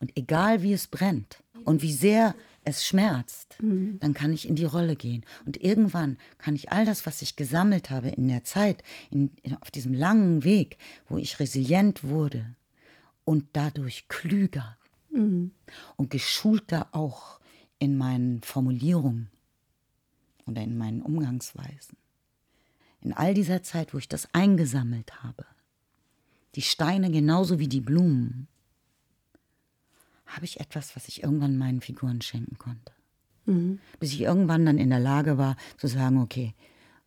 [0.00, 2.34] Und egal wie es brennt und wie sehr
[2.64, 3.56] es schmerzt,
[4.00, 5.24] dann kann ich in die Rolle gehen.
[5.46, 9.56] Und irgendwann kann ich all das, was ich gesammelt habe in der Zeit, in, in,
[9.56, 12.54] auf diesem langen Weg, wo ich resilient wurde
[13.24, 14.76] und dadurch klüger
[15.96, 17.40] und geschulter auch
[17.78, 19.30] in meinen Formulierungen
[20.46, 21.96] oder in meinen Umgangsweisen.
[23.00, 25.46] In all dieser Zeit, wo ich das eingesammelt habe,
[26.54, 28.48] die Steine genauso wie die Blumen,
[30.28, 32.92] habe ich etwas, was ich irgendwann meinen Figuren schenken konnte.
[33.98, 36.54] Bis ich irgendwann dann in der Lage war zu sagen, okay,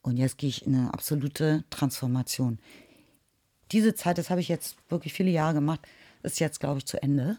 [0.01, 2.57] und jetzt gehe ich in eine absolute Transformation.
[3.71, 5.81] Diese Zeit, das habe ich jetzt wirklich viele Jahre gemacht,
[6.23, 7.37] ist jetzt, glaube ich, zu Ende.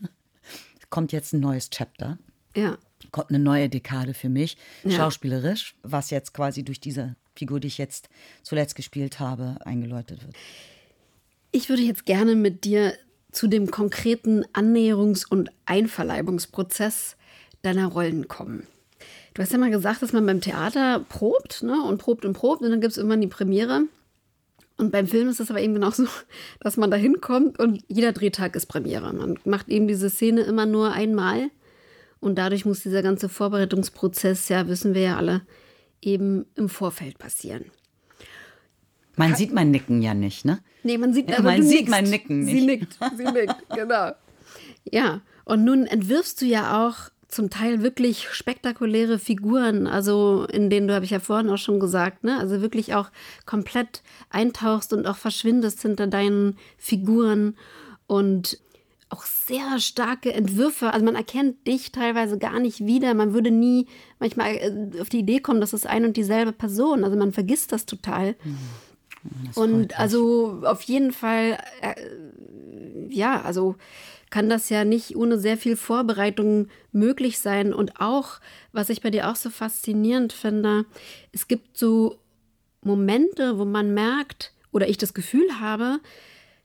[0.90, 2.18] Kommt jetzt ein neues Chapter
[2.54, 2.76] Ja.
[3.10, 4.90] kommt eine neue Dekade für mich, Ja.
[4.90, 8.10] schauspielerisch, was jetzt quasi durch diese Figur, die ich jetzt
[8.42, 10.36] zuletzt gespielt habe, eingeläutet wird.
[11.50, 12.92] Ich würde jetzt gerne mit dir
[13.32, 17.16] zu dem konkreten Annäherungs- und Einverleibungsprozess
[17.62, 18.66] deiner Rollen kommen.
[19.34, 21.82] Du hast ja mal gesagt, dass man beim Theater probt ne?
[21.82, 23.82] und probt und probt und dann gibt es irgendwann die Premiere.
[24.76, 26.04] Und beim Film ist es aber eben genauso,
[26.60, 29.12] dass man da hinkommt und jeder Drehtag ist Premiere.
[29.12, 31.50] Man macht eben diese Szene immer nur einmal
[32.20, 35.42] und dadurch muss dieser ganze Vorbereitungsprozess, ja, wissen wir ja alle,
[36.02, 37.64] eben im Vorfeld passieren.
[39.16, 40.58] Man sieht mein Nicken ja nicht, ne?
[40.82, 41.90] Nee, man sieht, Ja, aber man sieht nickst.
[41.90, 42.66] mein Nicken Sie nicht.
[42.66, 44.12] nickt, sie nickt, genau.
[44.90, 50.88] Ja, und nun entwirfst du ja auch zum Teil wirklich spektakuläre Figuren, also in denen
[50.88, 52.38] du, habe ich ja vorhin auch schon gesagt, ne?
[52.38, 53.10] also wirklich auch
[53.46, 57.56] komplett eintauchst und auch verschwindest hinter deinen Figuren
[58.06, 58.58] und
[59.08, 60.92] auch sehr starke Entwürfe.
[60.92, 63.12] Also man erkennt dich teilweise gar nicht wieder.
[63.14, 63.86] Man würde nie
[64.18, 67.04] manchmal äh, auf die Idee kommen, das ist ein und dieselbe Person.
[67.04, 68.34] Also man vergisst das total.
[69.54, 71.94] Und also auf jeden Fall, äh,
[73.08, 73.76] ja, also
[74.30, 77.74] kann das ja nicht ohne sehr viel Vorbereitung möglich sein.
[77.74, 78.40] Und auch,
[78.72, 80.86] was ich bei dir auch so faszinierend finde,
[81.32, 82.18] es gibt so
[82.82, 86.00] Momente, wo man merkt oder ich das Gefühl habe,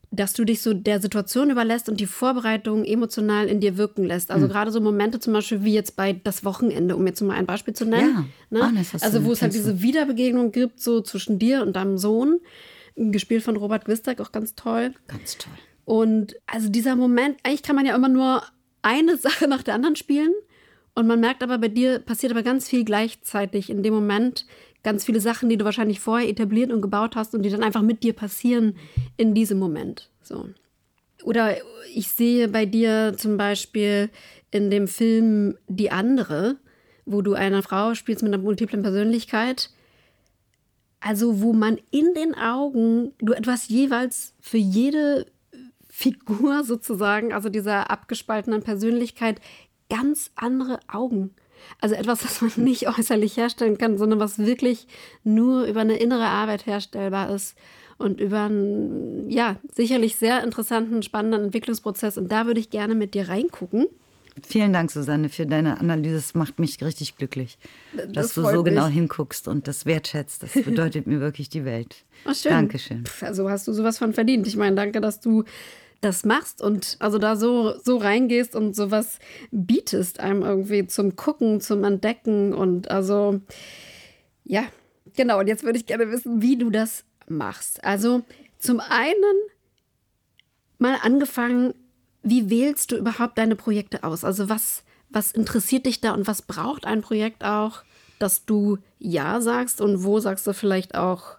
[0.10, 4.32] dass du dich so der Situation überlässt und die Vorbereitung emotional in dir wirken lässt.
[4.32, 7.46] Also gerade so Momente zum Beispiel wie jetzt bei das Wochenende, um jetzt mal ein
[7.46, 8.30] Beispiel zu nennen.
[8.50, 8.70] Ja.
[8.72, 8.86] Ne?
[8.94, 12.40] Hast also wo es halt diese Wiederbegegnung gibt, so zwischen dir und deinem Sohn,
[12.96, 14.94] gespielt von Robert Gwistak, auch ganz toll.
[15.08, 15.54] Ganz toll.
[15.86, 18.44] Und also dieser Moment, eigentlich kann man ja immer nur
[18.82, 20.34] eine Sache nach der anderen spielen.
[20.96, 24.48] Und man merkt aber, bei dir passiert aber ganz viel gleichzeitig in dem Moment.
[24.84, 27.82] Ganz viele Sachen, die du wahrscheinlich vorher etabliert und gebaut hast und die dann einfach
[27.82, 28.76] mit dir passieren
[29.18, 30.10] in diesem Moment.
[30.22, 30.50] So.
[31.24, 31.58] Oder
[31.94, 34.10] ich sehe bei dir zum Beispiel
[34.52, 36.58] in dem Film Die andere,
[37.06, 39.72] wo du eine Frau spielst mit einer multiplen Persönlichkeit,
[41.00, 45.26] also wo man in den Augen, du etwas jeweils für jede
[45.90, 49.42] Figur sozusagen, also dieser abgespaltenen Persönlichkeit,
[49.90, 51.34] ganz andere Augen.
[51.82, 54.88] Also etwas, was man nicht äußerlich herstellen kann, sondern was wirklich
[55.24, 57.56] nur über eine innere Arbeit herstellbar ist
[57.98, 62.18] und über einen, ja, sicherlich sehr interessanten, spannenden Entwicklungsprozess.
[62.18, 63.88] Und da würde ich gerne mit dir reingucken.
[64.48, 66.14] Vielen Dank, Susanne, für deine Analyse.
[66.18, 67.58] Das macht mich richtig glücklich,
[67.96, 68.66] Das dass du so mich.
[68.72, 70.44] genau hinguckst und das wertschätzt.
[70.44, 71.96] Das bedeutet mir wirklich die Welt.
[72.24, 72.52] Ach, schön.
[72.52, 73.04] Dankeschön.
[73.06, 74.46] Pff, Also hast du sowas von verdient.
[74.46, 75.44] Ich meine, danke, dass du
[76.02, 79.20] das machst und also da so, so reingehst und sowas
[79.52, 83.42] bietest einem irgendwie zum Gucken, zum Entdecken und also,
[84.44, 84.64] ja,
[85.16, 85.40] genau.
[85.40, 87.84] Und jetzt würde ich gerne wissen, wie du das machst.
[87.84, 88.24] Also
[88.60, 89.36] zum einen
[90.78, 91.74] mal angefangen,
[92.24, 94.24] wie wählst du überhaupt deine Projekte aus?
[94.24, 97.84] Also was, was interessiert dich da und was braucht ein Projekt auch,
[98.20, 101.38] dass du Ja sagst und wo sagst du vielleicht auch,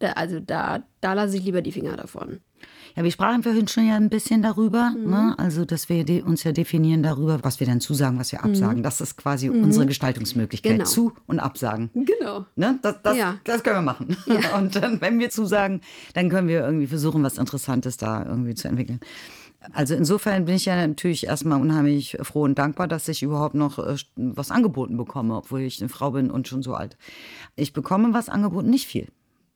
[0.00, 2.40] also da, da lasse ich lieber die Finger davon.
[2.96, 5.34] Ja, wir sprachen vorhin schon ja ein bisschen darüber, ne?
[5.38, 8.82] also dass wir uns ja definieren darüber, was wir dann zusagen, was wir absagen.
[8.82, 10.84] Das ist quasi unsere Gestaltungsmöglichkeit, Genau.
[10.84, 11.90] zu und absagen.
[11.94, 12.46] Genau.
[12.56, 12.78] Ne?
[12.82, 13.36] Das, das, Ja.
[13.44, 14.16] das können wir machen.
[14.56, 15.80] Und dann, wenn wir zusagen,
[16.14, 19.00] dann können wir irgendwie versuchen, was Interessantes da irgendwie zu entwickeln.
[19.72, 23.78] Also insofern bin ich ja natürlich erstmal unheimlich froh und dankbar, dass ich überhaupt noch
[23.78, 26.96] äh, was angeboten bekomme, obwohl ich eine Frau bin und schon so alt.
[27.56, 29.08] Ich bekomme was angeboten, nicht viel.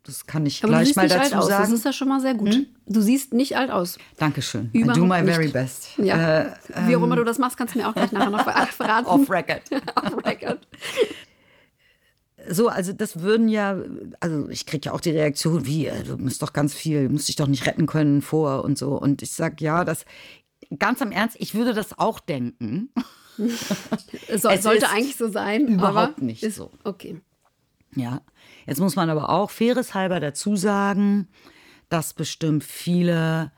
[0.04, 1.46] Das kann ich Aber gleich mal dazu aus.
[1.48, 1.74] Das sagen.
[1.74, 2.66] ist ja schon mal sehr gut.
[2.86, 3.98] Du siehst nicht alt aus.
[4.18, 4.68] Dankeschön.
[4.74, 5.32] I Überhaupt do my nicht.
[5.34, 5.96] very best.
[5.98, 6.40] Ja.
[6.42, 6.52] Äh,
[6.88, 9.06] Wie auch immer du das machst, kannst du mir auch gleich nachher noch ver- verraten.
[9.06, 9.62] off record.
[9.94, 10.66] Off record.
[12.48, 13.76] So, also das würden ja,
[14.18, 17.28] also ich kriege ja auch die Reaktion, wie, äh, du musst doch ganz viel, musst
[17.28, 18.98] dich doch nicht retten können vor und so.
[19.00, 20.04] Und ich sag ja, das
[20.80, 22.88] ganz im Ernst, ich würde das auch denken.
[24.28, 25.68] Es soll, Es sollte eigentlich so sein.
[25.68, 26.72] überhaupt aber nicht ist, so.
[26.82, 27.20] Okay.
[27.94, 28.22] Ja,
[28.66, 31.28] jetzt muss man aber auch faireshalber dazu sagen,
[31.88, 33.52] dass bestimmt viele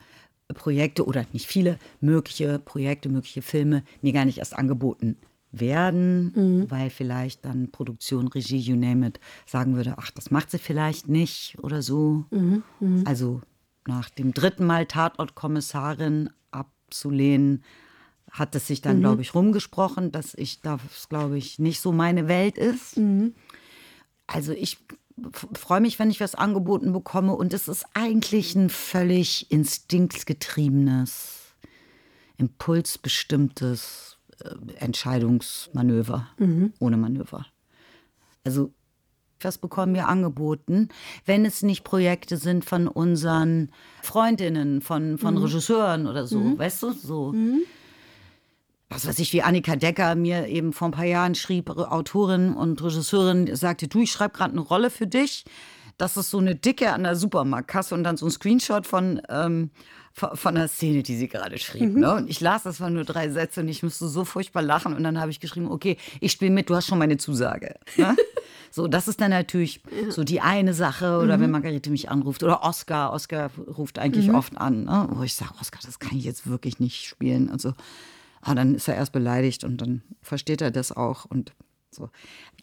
[0.48, 5.16] Projekte oder nicht viele mögliche Projekte, mögliche Filme mir gar nicht erst angeboten
[5.52, 6.32] werden,
[6.69, 11.09] weil vielleicht dann Produktion, Regie, you name it, sagen würde, ach, das macht sie vielleicht
[11.09, 12.24] nicht oder so.
[13.05, 13.40] Also
[13.86, 17.62] nach dem dritten Mal Tatortkommissarin abzulehnen,
[18.32, 22.27] hat es sich dann, glaube ich, rumgesprochen, dass ich das, glaube ich, nicht so meine
[22.27, 22.97] Welt ist.
[24.26, 24.78] Also ich
[25.52, 31.55] freue mich, wenn ich was angeboten bekomme und es ist eigentlich ein völlig instinktgetriebenes,
[32.36, 36.28] impulsbestimmtes äh, Entscheidungsmanöver
[36.80, 37.46] ohne Manöver.
[38.44, 38.72] Also
[39.40, 40.88] was bekommen wir angeboten,
[41.26, 43.70] wenn es nicht Projekte sind von unseren
[44.02, 47.32] Freundinnen, von, von Regisseuren oder so, weißt du, so.
[48.94, 52.82] Was weiß ich, wie Annika Decker mir eben vor ein paar Jahren schrieb, Autorin und
[52.82, 55.44] Regisseurin, sagte, du, ich schreibe gerade eine Rolle für dich.
[55.98, 59.70] Das ist so eine Dicke an der Supermarktkasse und dann so ein Screenshot von, ähm,
[60.12, 61.92] von, der Szene, die sie gerade schrieb.
[61.92, 62.00] Mhm.
[62.00, 62.14] Ne?
[62.14, 64.94] Und ich las, das waren nur drei Sätze und ich musste so furchtbar lachen.
[64.94, 67.74] Und dann habe ich geschrieben, okay, ich spiele mit, du hast schon meine Zusage.
[67.96, 68.16] Ne?
[68.70, 70.10] So, das ist dann natürlich ja.
[70.10, 71.20] so die eine Sache.
[71.20, 71.42] Oder mhm.
[71.42, 72.42] wenn Margarete mich anruft.
[72.42, 73.12] Oder Oscar.
[73.12, 74.34] Oscar ruft eigentlich mhm.
[74.34, 75.06] oft an, ne?
[75.12, 77.50] wo ich sage, Oscar, das kann ich jetzt wirklich nicht spielen.
[77.50, 77.74] Also,
[78.44, 81.24] ah, dann ist er erst beleidigt und dann versteht er das auch.
[81.24, 81.52] Und
[81.90, 82.10] so.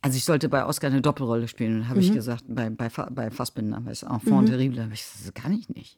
[0.01, 2.05] Also ich sollte bei Oscar eine Doppelrolle spielen, habe mhm.
[2.05, 4.45] ich gesagt, bei, bei, bei Fassbinder, bei Enfant mhm.
[4.45, 4.83] Terrible.
[4.83, 5.97] habe ich gesagt, das kann ich nicht.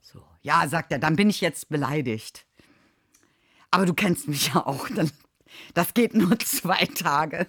[0.00, 2.46] So, ja, sagt er, dann bin ich jetzt beleidigt.
[3.70, 5.10] Aber du kennst mich ja auch, dann,
[5.74, 7.46] das geht nur zwei Tage.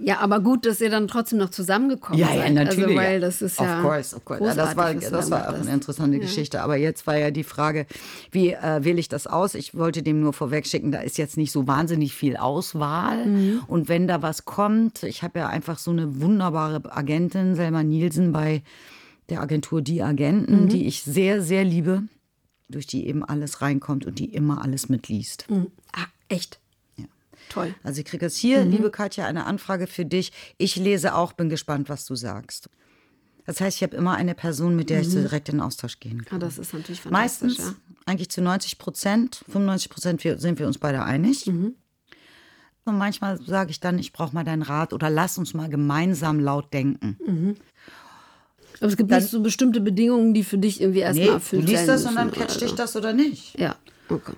[0.00, 2.36] Ja, aber gut, dass ihr dann trotzdem noch zusammengekommen ja, seid.
[2.36, 2.84] Ja, also, natürlich.
[2.84, 3.80] Also, weil das ist of ja.
[3.82, 4.44] Course, of course.
[4.44, 6.22] Ja, das war, das war auch eine interessante ja.
[6.22, 6.60] Geschichte.
[6.62, 7.86] Aber jetzt war ja die Frage,
[8.30, 9.54] wie äh, wähle ich das aus?
[9.54, 13.26] Ich wollte dem nur vorweg schicken, da ist jetzt nicht so wahnsinnig viel Auswahl.
[13.26, 13.62] Mhm.
[13.66, 18.32] Und wenn da was kommt, ich habe ja einfach so eine wunderbare Agentin, Selma Nielsen,
[18.32, 18.62] bei
[19.28, 20.68] der Agentur Die Agenten, mhm.
[20.68, 22.02] die ich sehr, sehr liebe,
[22.68, 25.48] durch die eben alles reinkommt und die immer alles mitliest.
[25.48, 25.68] Mhm.
[25.92, 26.58] Ah, echt?
[27.48, 27.74] Toll.
[27.82, 28.70] Also ich kriege jetzt hier, mhm.
[28.70, 30.32] liebe Katja, eine Anfrage für dich.
[30.58, 32.68] Ich lese auch, bin gespannt, was du sagst.
[33.46, 35.22] Das heißt, ich habe immer eine Person, mit der ich mhm.
[35.22, 36.38] direkt in Austausch gehen kann.
[36.38, 37.50] Ah, das ist natürlich fantastisch.
[37.50, 37.74] Meistens, ja.
[38.04, 41.46] eigentlich zu 90 Prozent, 95 Prozent sind wir uns beide einig.
[41.46, 41.76] Mhm.
[42.84, 46.40] Und manchmal sage ich dann, ich brauche mal deinen Rat oder lass uns mal gemeinsam
[46.40, 47.18] laut denken.
[47.24, 47.56] Mhm.
[48.80, 51.62] Aber es gibt dann, nicht so bestimmte Bedingungen, die für dich irgendwie erstmal nee, erfüllt
[51.62, 51.66] werden.
[51.66, 53.58] Du liest das und dann catcht dich das oder nicht.
[53.58, 53.76] Ja,
[54.08, 54.34] okay.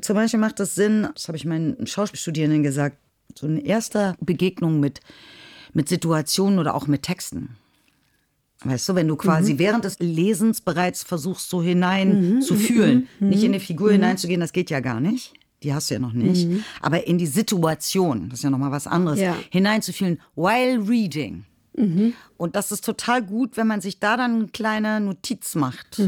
[0.00, 2.98] Zum Beispiel macht es Sinn, das habe ich meinen Schauspielstudierenden gesagt,
[3.36, 5.00] so eine erste Begegnung mit,
[5.72, 7.56] mit Situationen oder auch mit Texten.
[8.62, 9.58] Weißt du, wenn du quasi mhm.
[9.58, 12.42] während des Lesens bereits versuchst, so hinein mhm.
[12.42, 13.28] zu fühlen, mhm.
[13.30, 13.94] nicht in die Figur mhm.
[13.94, 15.32] hineinzugehen, das geht ja gar nicht.
[15.62, 16.48] Die hast du ja noch nicht.
[16.48, 16.64] Mhm.
[16.80, 19.36] Aber in die Situation, das ist ja nochmal was anderes, ja.
[19.50, 21.44] hineinzufühlen, while reading.
[21.76, 22.14] Mhm.
[22.36, 26.00] Und das ist total gut, wenn man sich da dann eine kleine Notiz macht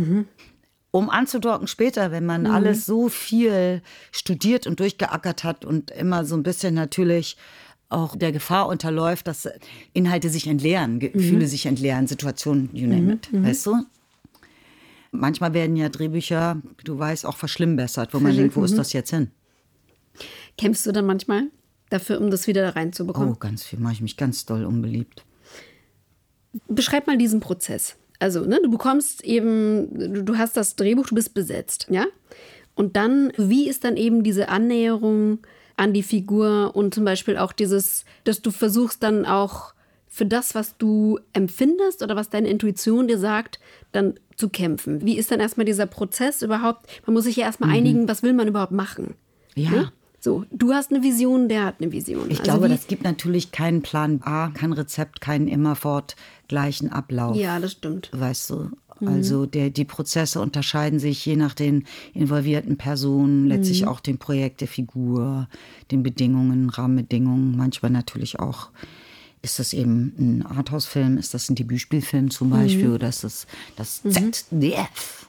[0.92, 2.50] um anzudocken später, wenn man mhm.
[2.50, 3.82] alles so viel
[4.12, 7.36] studiert und durchgeackert hat und immer so ein bisschen natürlich
[7.88, 9.48] auch der Gefahr unterläuft, dass
[9.92, 11.48] Inhalte sich entleeren, Gefühle mhm.
[11.48, 13.10] sich entleeren, Situationen, you name mhm.
[13.10, 13.44] it, mhm.
[13.44, 13.76] weißt du?
[15.10, 18.76] Manchmal werden ja Drehbücher, du weißt, auch verschlimmbessert, wo man denkt, wo ist mhm.
[18.76, 19.30] das jetzt hin?
[20.56, 21.48] Kämpfst du dann manchmal
[21.90, 23.34] dafür, um das wieder reinzubekommen?
[23.34, 25.24] Oh, ganz viel, mache ich mich ganz doll unbeliebt.
[26.68, 27.96] Beschreib mal diesen Prozess.
[28.22, 32.06] Also, ne, du bekommst eben, du, hast das Drehbuch, du bist besetzt, ja?
[32.74, 35.40] Und dann, wie ist dann eben diese Annäherung
[35.76, 39.74] an die Figur und zum Beispiel auch dieses, dass du versuchst dann auch
[40.08, 43.58] für das, was du empfindest oder was deine Intuition dir sagt,
[43.92, 45.04] dann zu kämpfen.
[45.04, 46.86] Wie ist dann erstmal dieser Prozess überhaupt?
[47.06, 47.76] Man muss sich ja erstmal mhm.
[47.76, 49.14] einigen, was will man überhaupt machen?
[49.54, 49.70] Ja.
[49.70, 49.92] Ne?
[50.24, 52.30] So, du hast eine Vision, der hat eine Vision.
[52.30, 56.14] Ich also glaube, das gibt natürlich keinen Plan A, kein Rezept, keinen immerfort
[56.46, 57.36] gleichen Ablauf.
[57.36, 58.08] Ja, das stimmt.
[58.12, 58.70] Weißt du?
[59.00, 59.08] Mhm.
[59.08, 63.88] Also der, die Prozesse unterscheiden sich je nach den involvierten Personen, letztlich mhm.
[63.88, 65.48] auch dem Projekt der Figur,
[65.90, 68.70] den Bedingungen, Rahmenbedingungen, manchmal natürlich auch
[69.44, 72.94] ist das eben ein Arthouse-Film, ist das ein Debütspielfilm zum Beispiel mhm.
[72.94, 74.32] oder ist das das mhm.
[74.32, 75.26] ZDF?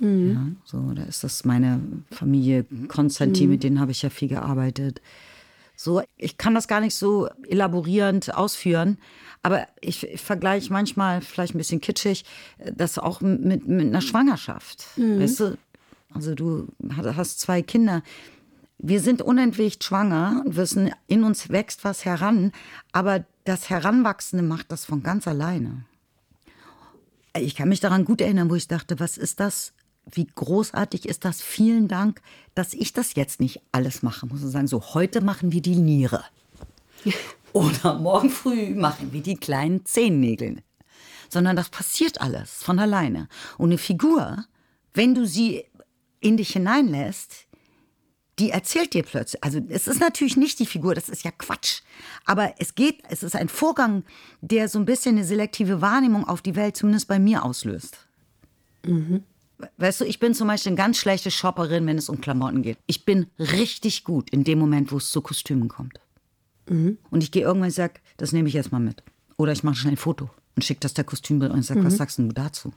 [0.00, 0.30] Mhm.
[0.32, 1.80] Ja, so, da ist das meine
[2.10, 3.52] Familie Konstantin, mhm.
[3.52, 5.00] mit denen habe ich ja viel gearbeitet.
[5.76, 8.98] So, ich kann das gar nicht so elaborierend ausführen,
[9.42, 12.24] aber ich, ich vergleiche manchmal, vielleicht ein bisschen kitschig,
[12.74, 14.86] das auch mit, mit einer Schwangerschaft.
[14.96, 15.20] Mhm.
[15.20, 15.58] Weißt du,
[16.12, 16.66] also du
[16.96, 18.02] hast zwei Kinder.
[18.78, 22.52] Wir sind unentwegt schwanger und wissen, in uns wächst was heran,
[22.92, 25.84] aber das Heranwachsende macht das von ganz alleine.
[27.36, 29.72] Ich kann mich daran gut erinnern, wo ich dachte, was ist das
[30.12, 31.42] wie großartig ist das?
[31.42, 32.20] Vielen Dank,
[32.54, 34.26] dass ich das jetzt nicht alles mache.
[34.26, 36.24] Muss man sagen, so heute machen wir die Niere.
[37.52, 40.62] Oder morgen früh machen wir die kleinen Zehennägel.
[41.28, 43.28] Sondern das passiert alles von alleine.
[43.58, 44.44] Und eine Figur,
[44.94, 45.64] wenn du sie
[46.20, 47.46] in dich hineinlässt,
[48.38, 49.42] die erzählt dir plötzlich.
[49.42, 51.82] Also es ist natürlich nicht die Figur, das ist ja Quatsch.
[52.24, 54.04] Aber es geht, es ist ein Vorgang,
[54.40, 58.06] der so ein bisschen eine selektive Wahrnehmung auf die Welt zumindest bei mir auslöst.
[58.84, 59.24] Mhm.
[59.76, 62.78] Weißt du, ich bin zum Beispiel eine ganz schlechte Shopperin, wenn es um Klamotten geht.
[62.86, 66.00] Ich bin richtig gut in dem Moment, wo es zu Kostümen kommt.
[66.68, 66.98] Mhm.
[67.10, 69.02] Und ich gehe irgendwann und sage, das nehme ich jetzt mal mit.
[69.36, 71.86] Oder ich mache schnell ein Foto und schicke das der Kostümbild und sage, mhm.
[71.86, 72.68] was sagst du dazu?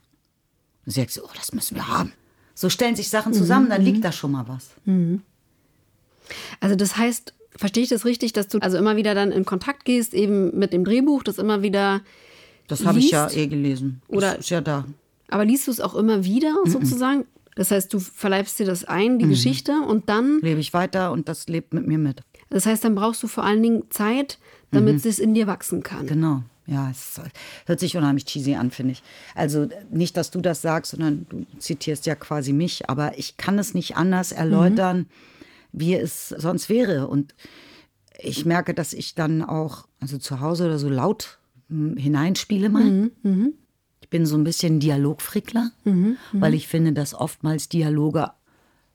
[0.86, 2.14] Und sie sagt, oh, das müssen wir haben.
[2.56, 3.70] So stellen sich Sachen zusammen, mhm.
[3.70, 4.72] dann liegt da schon mal was.
[4.86, 5.22] Mhm.
[6.60, 9.86] Also das heißt, verstehe ich das richtig, dass du also immer wieder dann in Kontakt
[9.86, 12.02] gehst, eben mit dem Drehbuch, das immer wieder.
[12.68, 14.02] Das habe ich ja eh gelesen.
[14.08, 14.86] Das Oder ist ja da.
[15.32, 17.26] Aber liest du es auch immer wieder sozusagen?
[17.56, 19.30] Das heißt, du verleibst dir das ein, die mhm.
[19.32, 20.40] Geschichte, und dann.
[20.42, 22.22] Lebe ich weiter und das lebt mit mir mit.
[22.50, 24.40] Das heißt, dann brauchst du vor allen Dingen Zeit,
[24.72, 25.10] damit mhm.
[25.10, 26.06] es in dir wachsen kann.
[26.08, 26.44] Genau.
[26.68, 27.20] Ja, es
[27.66, 29.04] hört sich unheimlich cheesy an, finde ich.
[29.36, 33.60] Also nicht, dass du das sagst, sondern du zitierst ja quasi mich, aber ich kann
[33.60, 35.06] es nicht anders erläutern, mhm.
[35.74, 37.08] wie es sonst wäre.
[37.08, 37.36] Und
[38.20, 43.12] ich merke, dass ich dann auch, also zu Hause oder so laut hm, hineinspiele mal.
[43.24, 43.54] Mhm.
[44.12, 44.16] Mhm.
[44.16, 46.42] Ich bin so ein bisschen Dialogfrickler, mhm, mhm.
[46.42, 48.32] weil ich finde, dass oftmals Dialoge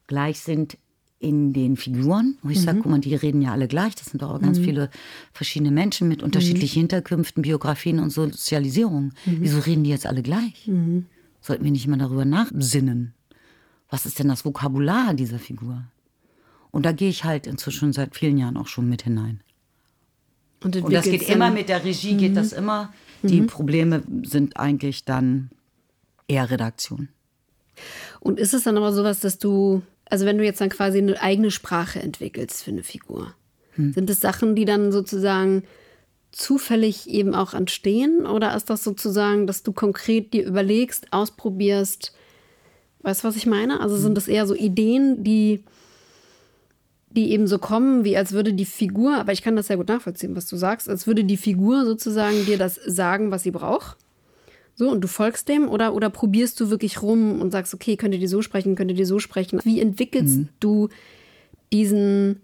[0.06, 0.78] gleich sind
[1.18, 2.62] in den Figuren, wo ich mhm.
[2.62, 3.94] sage, guck mal, die reden ja alle gleich.
[3.94, 4.64] Das sind doch auch ganz mhm.
[4.64, 4.90] viele
[5.32, 6.82] verschiedene Menschen mit unterschiedlichen mhm.
[6.82, 9.12] Hinterkünften, Biografien und Sozialisierung.
[9.24, 9.38] Mhm.
[9.40, 10.66] Wieso reden die jetzt alle gleich?
[10.66, 11.06] Mhm.
[11.40, 13.14] Sollten wir nicht mal darüber nachsinnen?
[13.88, 15.84] Was ist denn das Vokabular dieser Figur?
[16.70, 19.40] Und da gehe ich halt inzwischen seit vielen Jahren auch schon mit hinein.
[20.62, 22.93] Und, und das geht immer mit der Regie, geht das immer.
[23.27, 25.51] Die Probleme sind eigentlich dann
[26.28, 27.09] eher Redaktion.
[28.20, 31.20] Und ist es dann aber sowas, dass du also wenn du jetzt dann quasi eine
[31.20, 33.35] eigene Sprache entwickelst für eine Figur,
[33.73, 33.93] hm.
[33.93, 35.65] sind es Sachen, die dann sozusagen
[36.31, 38.27] zufällig eben auch entstehen?
[38.27, 42.15] Oder ist das sozusagen, dass du konkret dir überlegst, ausprobierst,
[43.01, 43.81] weißt du, was ich meine?
[43.81, 44.15] Also sind hm.
[44.15, 45.65] das eher so Ideen, die,
[47.16, 49.88] die eben so kommen, wie als würde die Figur, aber ich kann das sehr gut
[49.88, 53.97] nachvollziehen, was du sagst, als würde die Figur sozusagen dir das sagen, was sie braucht?
[54.74, 58.18] So, und du folgst dem oder, oder probierst du wirklich rum und sagst, okay, könnte
[58.18, 59.59] die so sprechen, könnte die so sprechen?
[59.64, 60.48] Wie entwickelst mhm.
[60.60, 60.90] du
[61.72, 62.43] diesen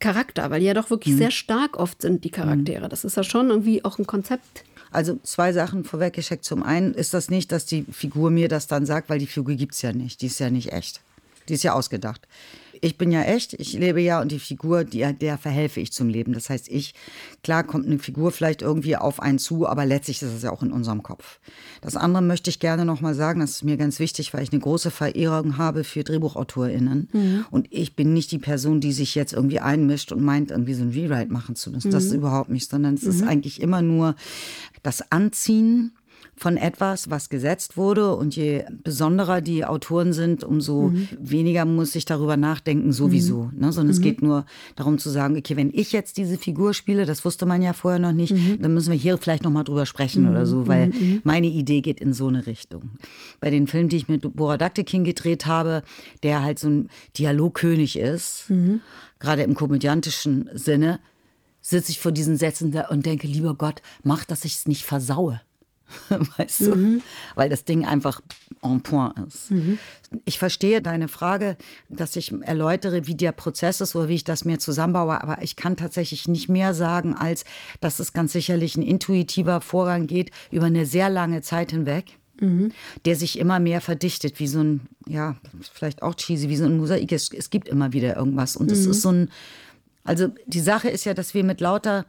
[0.00, 0.50] Charakter?
[0.50, 1.18] Weil die ja doch wirklich mhm.
[1.18, 2.88] sehr stark oft sind, die Charaktere.
[2.88, 4.64] Das ist ja schon irgendwie auch ein Konzept.
[4.90, 6.44] Also zwei Sachen vorweggeschickt.
[6.44, 9.54] Zum einen ist das nicht, dass die Figur mir das dann sagt, weil die Figur
[9.54, 10.22] gibt es ja nicht.
[10.22, 11.00] Die ist ja nicht echt.
[11.50, 12.26] Die ist ja ausgedacht
[12.82, 16.08] ich bin ja echt, ich lebe ja und die Figur, die, der verhelfe ich zum
[16.08, 16.32] Leben.
[16.32, 16.94] Das heißt, ich,
[17.42, 20.62] klar kommt eine Figur vielleicht irgendwie auf einen zu, aber letztlich ist es ja auch
[20.62, 21.40] in unserem Kopf.
[21.82, 24.60] Das andere möchte ich gerne nochmal sagen, das ist mir ganz wichtig, weil ich eine
[24.60, 27.08] große Verehrung habe für DrehbuchautorInnen.
[27.12, 27.44] Mhm.
[27.50, 30.82] Und ich bin nicht die Person, die sich jetzt irgendwie einmischt und meint, irgendwie so
[30.82, 31.88] ein Rewrite machen zu müssen.
[31.88, 31.92] Mhm.
[31.92, 33.10] Das ist überhaupt nicht, sondern es mhm.
[33.10, 34.14] ist eigentlich immer nur
[34.82, 35.92] das Anziehen
[36.36, 38.14] von etwas, was gesetzt wurde.
[38.16, 41.08] Und je besonderer die Autoren sind, umso mhm.
[41.18, 43.50] weniger muss ich darüber nachdenken, sowieso.
[43.52, 43.60] Mhm.
[43.60, 43.72] Ne?
[43.72, 43.92] Sondern mhm.
[43.92, 47.44] es geht nur darum zu sagen, okay, wenn ich jetzt diese Figur spiele, das wusste
[47.46, 48.58] man ja vorher noch nicht, mhm.
[48.60, 50.94] dann müssen wir hier vielleicht nochmal drüber sprechen oder so, weil mhm.
[50.94, 51.20] Mhm.
[51.24, 52.90] meine Idee geht in so eine Richtung.
[53.40, 55.82] Bei den Filmen, die ich mit Bora Daktekin gedreht habe,
[56.22, 56.88] der halt so ein
[57.18, 58.50] Dialogkönig ist,
[59.18, 61.00] gerade im komödiantischen Sinne,
[61.60, 64.84] sitze ich vor diesen Sätzen da und denke, lieber Gott, mach, dass ich es nicht
[64.84, 65.40] versaue.
[66.36, 66.74] weißt du?
[66.74, 67.02] Mhm.
[67.34, 68.20] Weil das Ding einfach
[68.62, 69.50] en point ist.
[69.50, 69.78] Mhm.
[70.24, 71.56] Ich verstehe deine Frage,
[71.88, 75.56] dass ich erläutere, wie der Prozess ist oder wie ich das mir zusammenbaue, aber ich
[75.56, 77.44] kann tatsächlich nicht mehr sagen, als
[77.80, 82.16] dass es ganz sicherlich ein intuitiver Vorgang geht über eine sehr lange Zeit hinweg.
[82.42, 82.72] Mhm.
[83.04, 85.36] der sich immer mehr verdichtet, wie so ein, ja,
[85.74, 87.12] vielleicht auch cheesy, wie so ein Mosaik.
[87.12, 88.56] Es, es gibt immer wieder irgendwas.
[88.56, 88.90] Und es mhm.
[88.92, 89.30] ist so ein,
[90.04, 92.06] also die Sache ist ja, dass wir mit lauter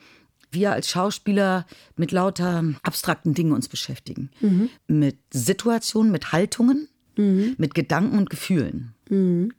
[0.51, 1.65] wir als Schauspieler
[1.95, 4.29] mit lauter abstrakten Dingen uns beschäftigen.
[4.41, 4.69] Mhm.
[4.87, 7.55] Mit Situationen, mit Haltungen, mhm.
[7.57, 8.93] mit Gedanken und Gefühlen.
[9.09, 9.53] Mhm.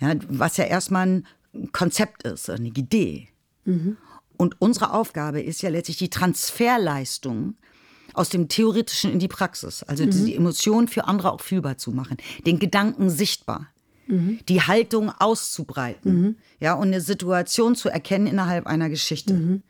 [0.00, 3.28] Ja, was ja erstmal ein Konzept ist, eine Idee.
[3.64, 3.96] Mhm.
[4.36, 7.56] Und unsere Aufgabe ist ja letztlich die Transferleistung
[8.14, 9.82] aus dem Theoretischen in die Praxis.
[9.82, 10.10] Also mhm.
[10.10, 13.68] die Emotionen für andere auch fühlbar zu machen, den Gedanken sichtbar.
[14.06, 14.38] Mhm.
[14.48, 19.60] Die Haltung auszubreiten, ja, und eine Situation zu erkennen innerhalb einer Geschichte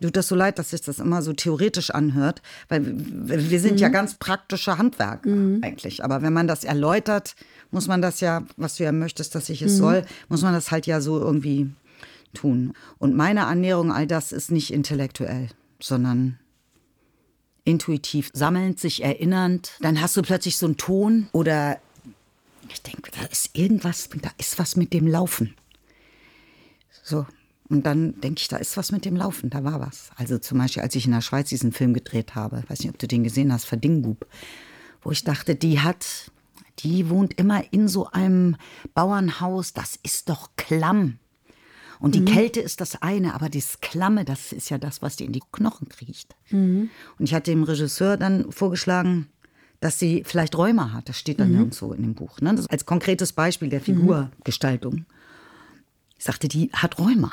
[0.00, 3.78] tut das so leid, dass sich das immer so theoretisch anhört, weil wir sind mhm.
[3.78, 5.60] ja ganz praktische Handwerker mhm.
[5.62, 6.04] eigentlich.
[6.04, 7.34] Aber wenn man das erläutert,
[7.70, 9.78] muss man das ja, was du ja möchtest, dass ich es mhm.
[9.78, 11.70] soll, muss man das halt ja so irgendwie
[12.34, 12.72] tun.
[12.98, 15.48] Und meine Annäherung, all das ist nicht intellektuell,
[15.80, 16.38] sondern
[17.64, 19.72] intuitiv sammelnd, sich erinnernd.
[19.80, 21.78] Dann hast du plötzlich so einen Ton oder
[22.68, 25.54] ich denke, da ist irgendwas, da ist was mit dem Laufen.
[27.02, 27.26] So,
[27.74, 30.10] und dann denke ich, da ist was mit dem Laufen, da war was.
[30.14, 32.98] Also zum Beispiel, als ich in der Schweiz diesen Film gedreht habe, weiß nicht, ob
[33.00, 34.28] du den gesehen hast, Verdingbub,
[35.02, 36.30] wo ich dachte, die hat,
[36.78, 38.54] die wohnt immer in so einem
[38.94, 41.18] Bauernhaus, das ist doch klamm.
[41.98, 42.26] Und die mhm.
[42.26, 45.42] Kälte ist das eine, aber das Klamme, das ist ja das, was die in die
[45.50, 46.36] Knochen kriecht.
[46.50, 46.90] Mhm.
[47.18, 49.26] Und ich hatte dem Regisseur dann vorgeschlagen,
[49.80, 51.08] dass sie vielleicht Räume hat.
[51.08, 51.56] Das steht dann mhm.
[51.56, 52.40] nirgendwo in dem Buch.
[52.40, 52.64] Ne?
[52.68, 53.84] als konkretes Beispiel der mhm.
[53.84, 55.06] Figurgestaltung.
[56.16, 57.32] Ich sagte, die hat Rheuma.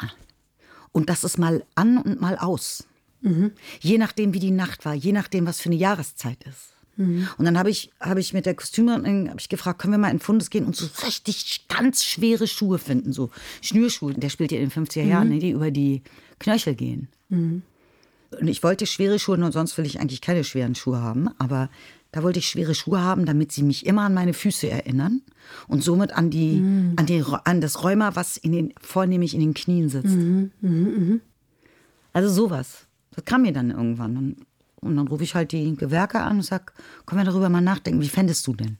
[0.92, 2.86] Und das ist mal an und mal aus.
[3.22, 3.52] Mhm.
[3.80, 6.74] Je nachdem, wie die Nacht war, je nachdem, was für eine Jahreszeit ist.
[6.98, 7.28] Mhm.
[7.38, 10.20] Und dann habe ich, hab ich mit der Kostümerin ich gefragt, können wir mal in
[10.20, 13.30] Fundes gehen und so richtig ganz schwere Schuhe finden, so
[13.62, 14.14] Schnürschuhe.
[14.14, 15.36] Der spielt ja in den 50er Jahren, mhm.
[15.36, 16.02] ne, die über die
[16.40, 17.08] Knöchel gehen.
[17.30, 17.62] Mhm.
[18.40, 21.30] Und ich wollte schwere Schuhe und sonst will ich eigentlich keine schweren Schuhe haben.
[21.38, 21.70] Aber
[22.12, 25.22] Da wollte ich schwere Schuhe haben, damit sie mich immer an meine Füße erinnern
[25.68, 26.94] und somit an die, mhm.
[26.98, 30.16] an, die an das Rheuma, was in den, vornehmlich in den Knien sitzt.
[30.16, 31.20] Mhm, mh, mh.
[32.14, 32.88] Also sowas.
[33.12, 34.18] Das kam mir dann irgendwann.
[34.18, 34.46] Und,
[34.82, 36.74] und dann rufe ich halt die Gewerke an und sage,
[37.06, 38.78] können wir darüber mal nachdenken, wie fändest du denn?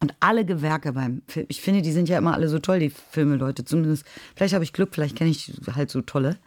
[0.00, 2.90] Und alle Gewerke beim Film, ich finde, die sind ja immer alle so toll, die
[2.90, 3.64] Filmeleute.
[3.64, 4.04] Zumindest,
[4.34, 6.38] vielleicht habe ich Glück, vielleicht kenne ich halt so tolle.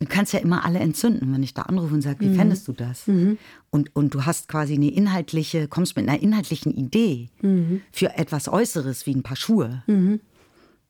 [0.00, 2.36] Du kannst ja immer alle entzünden, wenn ich da anrufe und sage, wie mhm.
[2.36, 3.06] fändest du das?
[3.08, 3.38] Mhm.
[3.70, 7.82] Und, und du hast quasi eine inhaltliche, kommst mit einer inhaltlichen Idee mhm.
[7.90, 9.82] für etwas Äußeres wie ein paar Schuhe.
[9.86, 10.20] Mhm.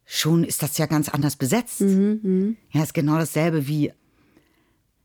[0.05, 1.81] Schon ist das ja ganz anders besetzt.
[1.81, 2.57] Mhm, mhm.
[2.71, 3.93] Ja, ist genau dasselbe wie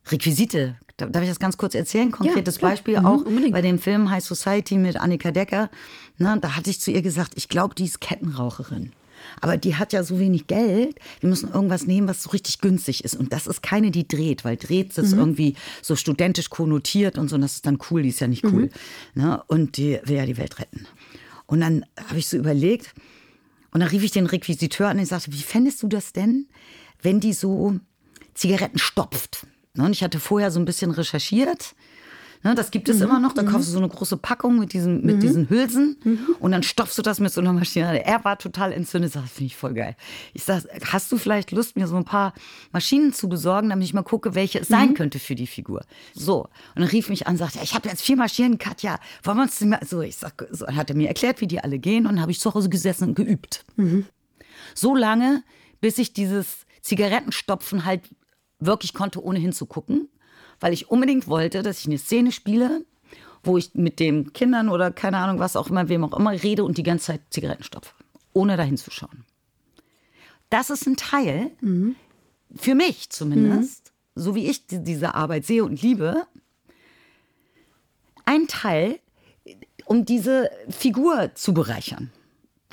[0.08, 0.78] Requisite.
[0.98, 2.12] Darf ich das ganz kurz erzählen?
[2.12, 3.54] Konkretes ja, Beispiel auch unbedingt.
[3.54, 5.70] bei dem Film High Society mit Annika Decker.
[6.18, 8.92] Na, da hatte ich zu ihr gesagt, ich glaube, die ist Kettenraucherin.
[9.42, 10.96] Aber die hat ja so wenig Geld.
[11.20, 13.16] Wir müssen irgendwas nehmen, was so richtig günstig ist.
[13.16, 15.20] Und das ist keine, die dreht, weil dreht ist mhm.
[15.20, 17.36] irgendwie so studentisch konnotiert und so.
[17.36, 18.70] Und das ist dann cool, die ist ja nicht cool.
[19.16, 19.22] Mhm.
[19.22, 19.44] Ne?
[19.48, 20.88] Und die will ja die Welt retten.
[21.46, 22.94] Und dann habe ich so überlegt.
[23.72, 26.48] Und dann rief ich den Requisiteur an und ich sagte, wie fändest du das denn,
[27.02, 27.80] wenn die so
[28.36, 29.48] Zigaretten stopft?
[29.74, 31.76] Ne, und ich hatte vorher so ein bisschen recherchiert.
[32.44, 33.04] Ne, das gibt es mhm.
[33.04, 33.34] immer noch.
[33.34, 33.48] Da mhm.
[33.48, 35.20] kaufst du so eine große Packung mit diesen, mit mhm.
[35.22, 36.36] diesen Hülsen mhm.
[36.40, 38.06] und dann stopfst du das mit so einer Maschine.
[38.06, 39.16] Er war total entzündet.
[39.16, 39.96] Das finde ich voll geil.
[40.34, 42.34] Ich sag, hast du vielleicht Lust, mir so ein paar
[42.72, 44.94] Maschinen zu besorgen, damit ich mal gucke, welche es sein mhm.
[44.96, 45.86] könnte für die Figur?
[46.14, 46.42] So.
[46.76, 49.00] Und dann rief mich an und sagte, ich habe jetzt vier Maschinen, Katja.
[49.24, 49.80] Wollen wir uns mal.
[49.86, 52.40] So, ich sag, so, hat er mir erklärt, wie die alle gehen und habe ich
[52.40, 53.64] zu Hause gesessen und geübt.
[53.78, 54.06] Mhm.
[54.76, 55.44] So lange,
[55.80, 58.02] bis ich dieses Zigarettenstopfen halt
[58.60, 60.10] wirklich konnte, ohne hinzugucken,
[60.64, 62.86] weil ich unbedingt wollte, dass ich eine Szene spiele,
[63.44, 66.64] wo ich mit den Kindern oder keine Ahnung, was auch immer, wem auch immer rede
[66.64, 67.94] und die ganze Zeit Zigaretten stopfe,
[68.32, 69.26] ohne da hinzuschauen.
[70.50, 71.98] Das ist ein Teil, mhm.
[72.56, 74.22] für mich zumindest, mhm.
[74.22, 76.26] so wie ich diese Arbeit sehe und liebe,
[78.24, 79.02] ein Teil,
[79.84, 82.10] um diese Figur zu bereichern.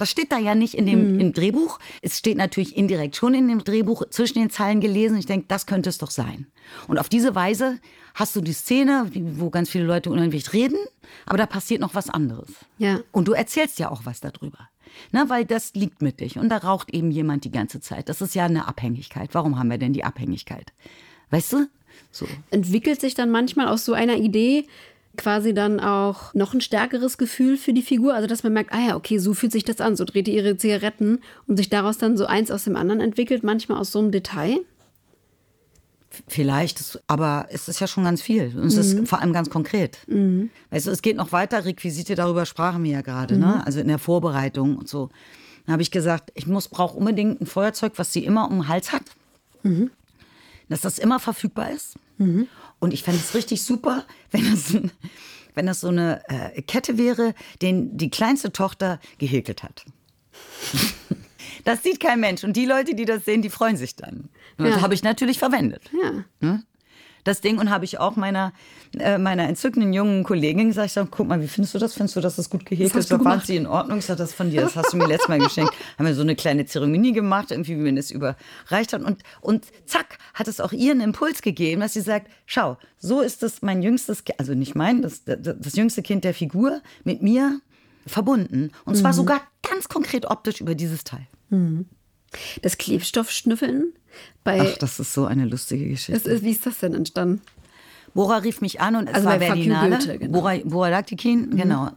[0.01, 1.21] Das steht da ja nicht in dem mhm.
[1.21, 1.79] im Drehbuch.
[2.01, 5.19] Es steht natürlich indirekt schon in dem Drehbuch zwischen den Zeilen gelesen.
[5.19, 6.47] Ich denke, das könnte es doch sein.
[6.89, 7.79] Und auf diese Weise
[8.15, 10.79] hast du die Szene, wo ganz viele Leute unheimlich reden,
[11.27, 12.49] aber da passiert noch was anderes.
[12.79, 13.01] Ja.
[13.13, 14.71] Und du erzählst ja auch was darüber.
[15.13, 18.09] Na, weil das liegt mit dich und da raucht eben jemand die ganze Zeit.
[18.09, 19.31] Das ist ja eine Abhängigkeit.
[19.35, 20.73] Warum haben wir denn die Abhängigkeit?
[21.29, 21.69] Weißt du?
[22.11, 22.27] So.
[22.51, 24.67] Entwickelt sich dann manchmal aus so einer Idee
[25.21, 28.15] quasi dann auch noch ein stärkeres Gefühl für die Figur.
[28.15, 29.95] Also, dass man merkt, ah ja, okay, so fühlt sich das an.
[29.95, 33.45] So dreht die ihre Zigaretten und sich daraus dann so eins aus dem anderen entwickelt,
[33.45, 34.61] manchmal aus so einem Detail.
[36.27, 38.53] Vielleicht, aber es ist ja schon ganz viel.
[38.57, 39.03] Und es mhm.
[39.03, 39.99] ist vor allem ganz konkret.
[40.09, 40.51] Mhm.
[40.71, 41.65] Weißt du, es geht noch weiter.
[41.65, 43.47] Requisite, darüber sprachen wir ja gerade, ne?
[43.47, 43.53] mhm.
[43.53, 43.67] ne?
[43.67, 45.11] Also in der Vorbereitung und so.
[45.67, 48.69] Dann habe ich gesagt, ich muss brauche unbedingt ein Feuerzeug, was sie immer um den
[48.69, 49.05] Hals hat.
[49.63, 49.91] Mhm.
[50.69, 51.95] Dass das immer verfügbar ist.
[52.81, 54.77] Und ich fände es richtig super, wenn das,
[55.55, 59.85] wenn das so eine äh, Kette wäre, den die kleinste Tochter gehäkelt hat.
[61.65, 62.43] Das sieht kein Mensch.
[62.43, 64.31] Und die Leute, die das sehen, die freuen sich dann.
[64.59, 64.67] Ja.
[64.67, 65.91] Das habe ich natürlich verwendet.
[66.03, 66.25] Ja.
[66.41, 66.65] Ne?
[67.25, 68.53] Das Ding und habe ich auch meiner,
[68.99, 71.95] äh, meiner entzückenden jungen Kollegin gesagt, ich sag, guck mal, wie findest du das?
[71.95, 73.11] Findest du, dass das gut gehegt ist?
[73.11, 73.99] War sie in Ordnung.
[73.99, 75.73] Ich sage, das von dir, das hast du mir letztes Mal geschenkt.
[75.99, 79.03] Haben wir so eine kleine Zeremonie gemacht, irgendwie, wie man das überreicht hat.
[79.03, 83.21] Und, und zack, hat es auch ihr einen Impuls gegeben, dass sie sagt, schau, so
[83.21, 87.23] ist das mein jüngstes, also nicht mein, das, das, das jüngste Kind der Figur mit
[87.23, 87.61] mir
[88.07, 88.71] verbunden.
[88.85, 89.17] Und zwar mhm.
[89.17, 91.27] sogar ganz konkret optisch über dieses Teil.
[91.51, 91.87] Mhm.
[92.63, 93.93] Das Klebstoffschnüffeln
[94.45, 94.61] bei.
[94.61, 96.31] Ach, das ist so eine lustige Geschichte.
[96.31, 97.41] Ist, wie ist das denn entstanden?
[98.15, 99.99] Bora rief mich an und es also war Berlinale.
[99.99, 100.41] Goethe, genau.
[100.41, 101.57] Bora, Bora Laktikin, mhm.
[101.57, 101.91] genau.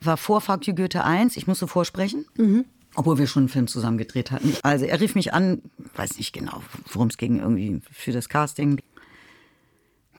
[0.00, 1.36] War vor you Goethe 1.
[1.36, 2.24] Ich musste vorsprechen.
[2.36, 2.64] Mhm.
[2.96, 4.56] Obwohl wir schon einen Film zusammen gedreht hatten.
[4.62, 5.62] Also er rief mich an,
[5.94, 6.62] weiß nicht genau,
[6.92, 8.80] worum es ging, irgendwie für das Casting.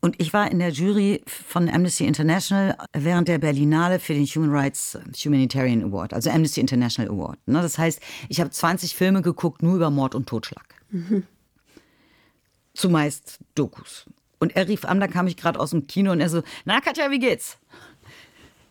[0.02, 4.50] Und ich war in der Jury von Amnesty International während der Berlinale für den Human
[4.50, 7.38] Rights Humanitarian Award, also Amnesty International Award.
[7.48, 10.76] Ne, das heißt, ich habe 20 Filme geguckt, nur über Mord und Totschlag.
[10.90, 11.24] Mhm.
[12.74, 14.06] Zumeist Dokus.
[14.40, 16.82] Und er rief an, da kam ich gerade aus dem Kino und er so, na
[16.82, 17.60] Katja, wie geht's?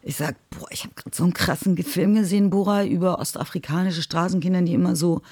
[0.03, 4.63] Ich sag, boah, ich habe gerade so einen krassen Film gesehen, Bora, über ostafrikanische Straßenkinder,
[4.63, 5.23] die immer so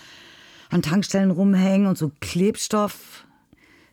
[0.71, 3.25] an Tankstellen rumhängen und so Klebstoff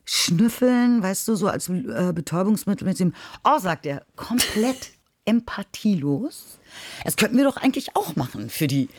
[0.05, 3.13] schnüffeln, weißt du, so als äh, Betäubungsmittel mit dem.
[3.43, 4.91] Oh, sagt er, komplett
[5.25, 6.59] empathielos.
[7.03, 8.89] Das könnten wir doch eigentlich auch machen für die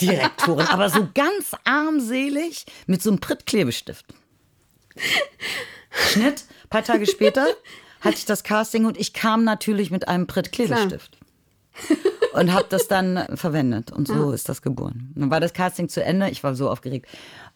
[0.00, 4.06] Direktorin, aber so ganz armselig mit so einem Prittklebestift.
[5.90, 7.46] Schnitt, ein paar Tage später
[8.00, 11.18] hatte ich das Casting und ich kam natürlich mit einem Prittklebestift.
[12.32, 14.34] und habe das dann verwendet und so ja.
[14.34, 15.12] ist das geboren.
[15.14, 17.06] Dann war das Casting zu Ende, ich war so aufgeregt,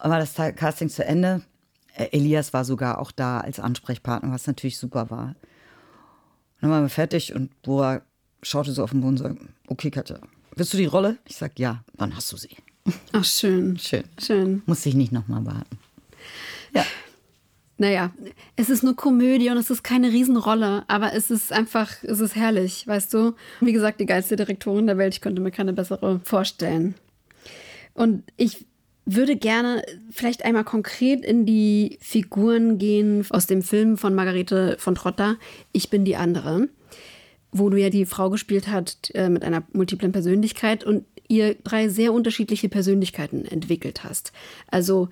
[0.02, 1.42] und war das Casting zu Ende
[1.98, 5.34] Elias war sogar auch da als Ansprechpartner, was natürlich super war.
[6.60, 8.02] dann waren wir fertig und Bora
[8.42, 10.18] schaute so auf den Boden und sagte, okay Katja,
[10.54, 11.18] willst du die Rolle?
[11.26, 12.56] Ich sag ja, dann hast du sie.
[13.12, 13.78] Ach, schön.
[13.78, 14.04] Schön.
[14.18, 14.62] Schön.
[14.66, 15.78] Muss ich nicht nochmal warten.
[16.74, 16.84] Ja.
[17.76, 18.12] Naja,
[18.56, 22.34] es ist nur Komödie und es ist keine Riesenrolle, aber es ist einfach, es ist
[22.34, 23.34] herrlich, weißt du?
[23.60, 26.96] Wie gesagt, die geilste Direktorin der Welt, ich könnte mir keine bessere vorstellen.
[27.94, 28.66] Und ich
[29.10, 34.94] würde gerne vielleicht einmal konkret in die Figuren gehen aus dem Film von Margarete von
[34.94, 35.36] Trotter,
[35.72, 36.68] Ich bin die andere,
[37.51, 41.89] wo du ja die Frau gespielt hast äh, mit einer multiplen Persönlichkeit und ihr drei
[41.89, 44.32] sehr unterschiedliche Persönlichkeiten entwickelt hast.
[44.70, 45.09] Also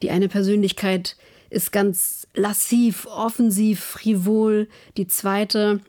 [0.00, 1.16] die eine Persönlichkeit
[1.50, 4.68] ist ganz lassiv, offensiv, frivol.
[4.96, 5.80] Die zweite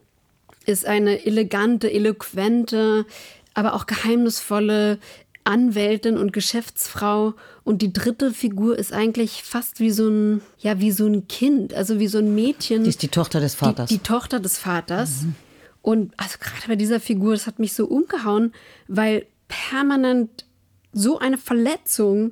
[0.66, 3.06] ist eine elegante, eloquente,
[3.54, 5.00] aber auch geheimnisvolle
[5.46, 7.34] Anwältin und Geschäftsfrau.
[7.64, 11.74] Und die dritte Figur ist eigentlich fast wie so ein, ja, wie so ein Kind,
[11.74, 12.84] also wie so ein Mädchen.
[12.84, 13.90] Die ist die Tochter des Vaters.
[13.90, 15.22] Die, die Tochter des Vaters.
[15.22, 15.36] Mhm.
[15.82, 18.54] Und also gerade bei dieser Figur, das hat mich so umgehauen,
[18.88, 20.46] weil permanent
[20.92, 22.32] so eine Verletzung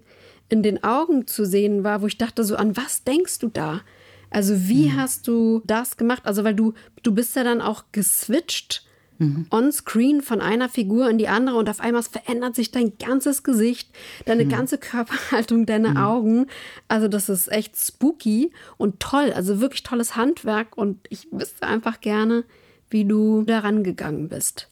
[0.49, 3.81] in den Augen zu sehen war, wo ich dachte, so an was denkst du da?
[4.29, 4.97] Also wie mhm.
[4.97, 6.23] hast du das gemacht?
[6.25, 6.73] Also weil du,
[7.03, 8.85] du bist ja dann auch geswitcht
[9.23, 9.47] mhm.
[9.51, 13.89] on-screen von einer Figur in die andere und auf einmal verändert sich dein ganzes Gesicht,
[14.25, 14.49] deine mhm.
[14.49, 15.97] ganze Körperhaltung, deine mhm.
[15.97, 16.47] Augen.
[16.87, 19.33] Also das ist echt spooky und toll.
[19.33, 22.43] Also wirklich tolles Handwerk und ich wüsste einfach gerne,
[22.89, 24.69] wie du daran gegangen bist.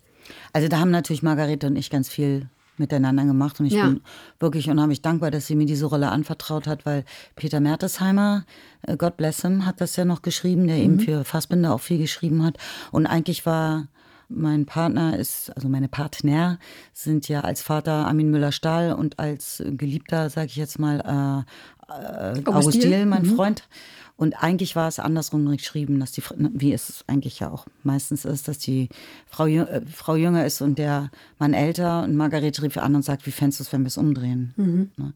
[0.54, 2.48] Also da haben natürlich Margarete und ich ganz viel
[2.78, 3.86] miteinander gemacht und ich ja.
[3.86, 4.02] bin
[4.40, 7.06] wirklich unheimlich dankbar, dass sie mir diese Rolle anvertraut hat, weil
[7.36, 8.46] Peter Mertesheimer,
[8.82, 10.84] äh, God bless him, hat das ja noch geschrieben, der mhm.
[10.84, 12.58] eben für Fassbinder auch viel geschrieben hat
[12.92, 13.88] und eigentlich war
[14.34, 16.60] mein Partner ist, also meine Partner
[16.94, 21.46] sind ja als Vater Armin Müller-Stahl und als Geliebter, sage ich jetzt mal,
[21.90, 23.36] äh, äh, August Diel, mein mhm.
[23.36, 23.68] Freund.
[24.18, 28.48] Und eigentlich war es andersrum geschrieben, dass die, wie es eigentlich ja auch meistens ist,
[28.48, 28.90] dass die
[29.28, 31.10] Frau, äh, Frau jünger ist und der
[31.40, 32.04] Mann älter.
[32.04, 34.54] Und Margarete rief an und sagt, wie fändest du es, wenn wir es umdrehen?
[34.58, 34.92] Mhm.
[34.96, 35.14] Ne?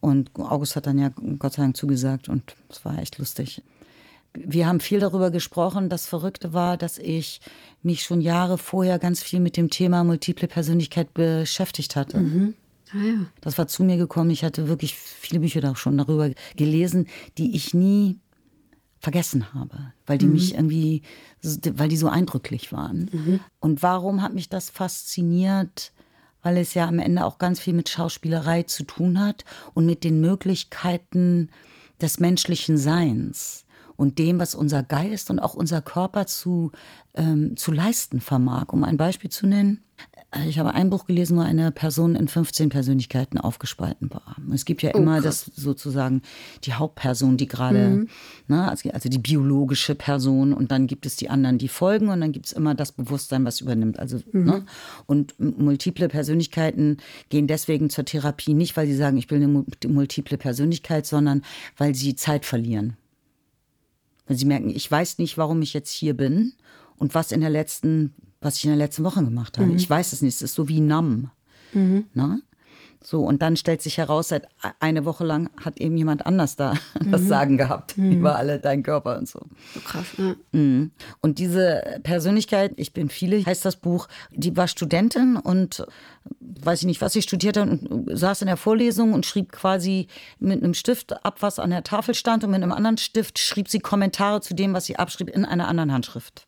[0.00, 3.62] Und August hat dann ja Gott sei Dank zugesagt und es war echt lustig.
[4.34, 5.88] Wir haben viel darüber gesprochen.
[5.88, 7.40] Das Verrückte war, dass ich
[7.82, 12.18] mich schon Jahre vorher ganz viel mit dem Thema multiple Persönlichkeit beschäftigt hatte.
[12.18, 12.54] Mhm.
[12.92, 13.26] Ah, ja.
[13.40, 14.30] Das war zu mir gekommen.
[14.30, 18.18] Ich hatte wirklich viele Bücher da schon darüber gelesen, die ich nie
[19.00, 20.32] vergessen habe, weil die mhm.
[20.32, 21.02] mich irgendwie,
[21.42, 23.10] weil die so eindrücklich waren.
[23.12, 23.40] Mhm.
[23.58, 25.92] Und warum hat mich das fasziniert?
[26.42, 29.44] Weil es ja am Ende auch ganz viel mit Schauspielerei zu tun hat
[29.74, 31.50] und mit den Möglichkeiten
[32.00, 33.64] des menschlichen Seins
[33.96, 36.72] und dem, was unser Geist und auch unser Körper zu,
[37.14, 38.72] ähm, zu leisten vermag.
[38.72, 39.82] Um ein Beispiel zu nennen,
[40.32, 44.36] äh, ich habe ein Buch gelesen, wo eine Person in 15 Persönlichkeiten aufgespalten war.
[44.52, 45.44] Es gibt ja oh, immer krass.
[45.46, 46.22] das sozusagen
[46.64, 48.08] die Hauptperson, die gerade, mhm.
[48.48, 52.20] ne, also, also die biologische Person und dann gibt es die anderen, die folgen und
[52.20, 53.98] dann gibt es immer das Bewusstsein, was übernimmt.
[53.98, 54.44] Also, mhm.
[54.44, 54.64] ne?
[55.06, 56.98] Und multiple Persönlichkeiten
[57.28, 61.42] gehen deswegen zur Therapie nicht, weil sie sagen, ich will eine multiple Persönlichkeit, sondern
[61.76, 62.96] weil sie Zeit verlieren.
[64.26, 66.52] Weil sie merken, ich weiß nicht, warum ich jetzt hier bin
[66.96, 69.70] und was in der letzten was ich in der letzten Woche gemacht habe.
[69.70, 69.76] Mhm.
[69.76, 70.34] Ich weiß es nicht.
[70.34, 71.30] Es ist so wie Namm.
[71.72, 72.06] Mhm.
[72.12, 72.42] Ne?
[73.04, 76.56] So, und dann stellt sich heraus, seit e-, eine Woche lang hat eben jemand anders
[76.56, 77.10] da mhm.
[77.10, 78.12] das Sagen gehabt mhm.
[78.12, 79.40] über alle deinen Körper und so.
[79.74, 80.06] So krass.
[80.52, 80.92] Mhm.
[81.20, 85.84] Und diese Persönlichkeit, ich bin viele, heißt das Buch, die war Studentin und
[86.40, 90.06] weiß ich nicht, was sie studierte und saß in der Vorlesung und schrieb quasi
[90.38, 93.68] mit einem Stift ab, was an der Tafel stand und mit einem anderen Stift schrieb
[93.68, 96.46] sie Kommentare zu dem, was sie abschrieb, in einer anderen Handschrift.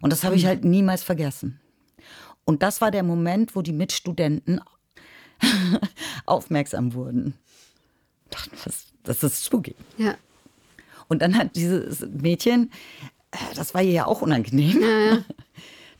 [0.00, 0.48] Und das habe ich hm.
[0.48, 1.60] halt niemals vergessen.
[2.44, 4.60] Und das war der Moment, wo die Mitstudenten
[6.26, 7.34] aufmerksam wurden.
[8.30, 9.74] Dachten, was, das ist spooky.
[9.96, 10.16] Ja.
[11.08, 12.70] Und dann hat dieses Mädchen,
[13.30, 14.80] äh, das war ihr ja auch unangenehm.
[14.80, 15.24] Ja, ja.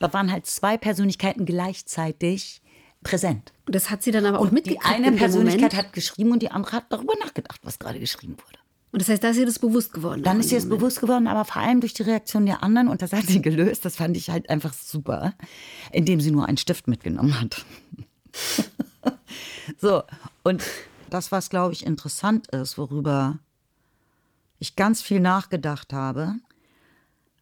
[0.00, 2.60] Da waren halt zwei Persönlichkeiten gleichzeitig
[3.04, 3.52] präsent.
[3.64, 4.82] Und das hat sie dann aber auch mitgekriegt.
[4.84, 8.58] Die eine Persönlichkeit hat geschrieben und die andere hat darüber nachgedacht, was gerade geschrieben wurde.
[8.94, 10.22] Und das heißt, da ist ihr das bewusst geworden.
[10.22, 12.86] Dann ist ihr das bewusst geworden, aber vor allem durch die Reaktion der anderen.
[12.86, 13.84] Und das hat sie gelöst.
[13.84, 15.34] Das fand ich halt einfach super,
[15.90, 17.66] indem sie nur einen Stift mitgenommen hat.
[19.78, 20.04] so,
[20.44, 20.62] und
[21.10, 23.40] das, was, glaube ich, interessant ist, worüber
[24.60, 26.36] ich ganz viel nachgedacht habe,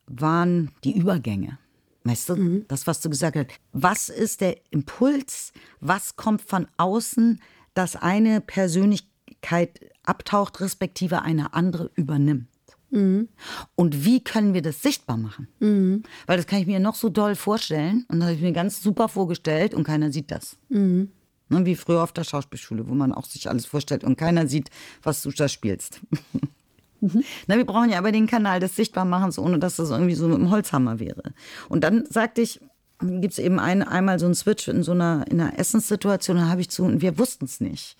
[0.06, 1.58] waren die Übergänge.
[2.04, 2.64] Weißt du, mhm.
[2.68, 3.48] das, was du gesagt hast.
[3.74, 5.52] Was ist der Impuls?
[5.80, 7.42] Was kommt von außen,
[7.74, 12.48] dass eine Persönlichkeit abtaucht, respektive eine andere übernimmt.
[13.74, 15.48] Und wie können wir das sichtbar machen?
[15.60, 16.02] Mhm.
[16.26, 18.04] Weil das kann ich mir noch so doll vorstellen.
[18.08, 20.56] Und das habe ich mir ganz super vorgestellt und keiner sieht das.
[20.68, 21.10] Mhm.
[21.48, 24.70] Wie früher auf der Schauspielschule, wo man auch sich alles vorstellt und keiner sieht,
[25.02, 26.00] was du da spielst.
[27.00, 30.38] Na, wir brauchen ja aber den Kanal des Sichtbarmachens, ohne dass das irgendwie so mit
[30.38, 31.34] dem Holzhammer wäre.
[31.68, 32.60] Und dann sagte ich,
[33.00, 36.48] gibt es eben ein, einmal so einen Switch in so einer, in einer Essenssituation, da
[36.48, 37.96] habe ich zu, und wir wussten es nicht.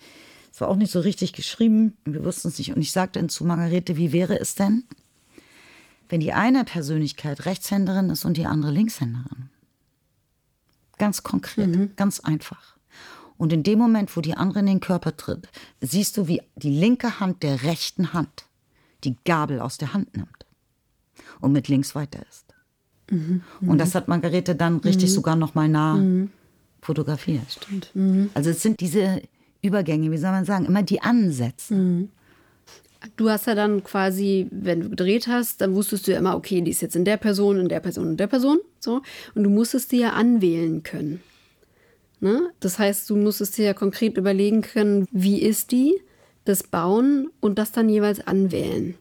[0.53, 2.75] Es war auch nicht so richtig geschrieben, wir wussten es nicht.
[2.75, 4.83] Und ich sagte dann zu Margarete, wie wäre es denn,
[6.09, 9.49] wenn die eine Persönlichkeit Rechtshänderin ist und die andere Linkshänderin?
[10.99, 11.95] Ganz konkret, mhm.
[11.95, 12.77] ganz einfach.
[13.35, 15.49] Und in dem Moment, wo die andere in den Körper tritt,
[15.81, 18.45] siehst du, wie die linke Hand der rechten Hand
[19.03, 20.45] die Gabel aus der Hand nimmt
[21.41, 22.53] und mit links weiter ist.
[23.09, 23.41] Mhm.
[23.61, 25.13] Und das hat Margarete dann richtig mhm.
[25.15, 26.29] sogar noch mal nah mhm.
[26.79, 27.51] fotografiert.
[27.51, 27.89] Stimmt.
[27.95, 28.29] Mhm.
[28.35, 29.23] Also es sind diese
[29.63, 31.73] Übergänge, wie soll man sagen, immer die Ansätze.
[31.73, 32.09] Mhm.
[33.17, 36.61] Du hast ja dann quasi, wenn du gedreht hast, dann wusstest du ja immer, okay,
[36.61, 38.59] die ist jetzt in der Person, in der Person, in der Person.
[38.79, 39.01] So.
[39.35, 41.21] Und du musstest die ja anwählen können.
[42.21, 42.51] Ne?
[42.61, 45.99] Das heißt, du musstest dir ja konkret überlegen können, wie ist die,
[46.45, 48.95] das bauen und das dann jeweils anwählen.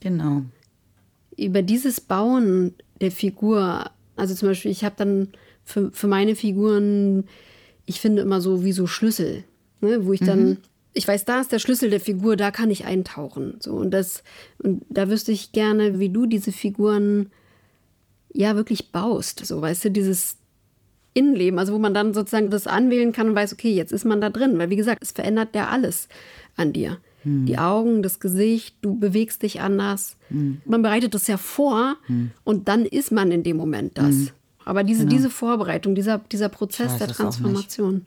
[0.00, 0.42] Genau.
[1.36, 5.28] Über dieses Bauen der Figur, also zum Beispiel, ich habe dann
[5.64, 7.24] für, für meine Figuren,
[7.86, 9.44] ich finde immer so wie so Schlüssel,
[9.80, 10.56] ne, wo ich dann, mhm.
[10.92, 13.56] ich weiß, da ist der Schlüssel der Figur, da kann ich eintauchen.
[13.60, 14.22] So, und das,
[14.62, 17.30] und da wüsste ich gerne, wie du diese Figuren
[18.32, 19.44] ja wirklich baust.
[19.44, 20.36] So, weißt du, dieses
[21.14, 24.20] Innenleben, also wo man dann sozusagen das anwählen kann und weiß, okay, jetzt ist man
[24.20, 24.58] da drin.
[24.58, 26.08] Weil wie gesagt, es verändert ja alles
[26.56, 26.98] an dir.
[27.22, 27.46] Hm.
[27.46, 30.16] Die Augen, das Gesicht, du bewegst dich anders.
[30.28, 30.60] Hm.
[30.64, 32.30] Man bereitet das ja vor hm.
[32.44, 34.14] und dann ist man in dem Moment das.
[34.14, 34.28] Hm.
[34.64, 35.16] Aber diese, genau.
[35.16, 38.06] diese Vorbereitung, dieser, dieser Prozess der Transformation.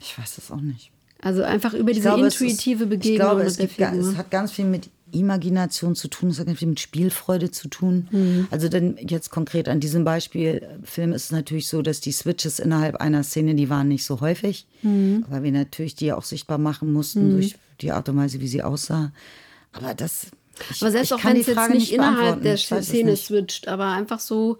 [0.00, 0.90] Ich weiß es auch nicht.
[1.22, 3.12] Also einfach über diese glaube, intuitive ist, Begegnung.
[3.12, 6.60] Ich glaube, es, gibt, es hat ganz viel mit Imagination zu tun, es hat ganz
[6.60, 8.08] viel mit Spielfreude zu tun.
[8.10, 8.48] Mhm.
[8.50, 12.96] Also denn jetzt konkret an diesem Beispielfilm ist es natürlich so, dass die Switches innerhalb
[12.96, 15.24] einer Szene, die waren nicht so häufig, mhm.
[15.28, 17.32] weil wir natürlich die auch sichtbar machen mussten mhm.
[17.32, 19.12] durch die Art und Weise, wie sie aussah.
[19.72, 20.28] Aber das.
[20.70, 24.20] Ich, aber selbst auch wenn es jetzt nicht, nicht innerhalb der Szene switcht, aber einfach
[24.20, 24.58] so,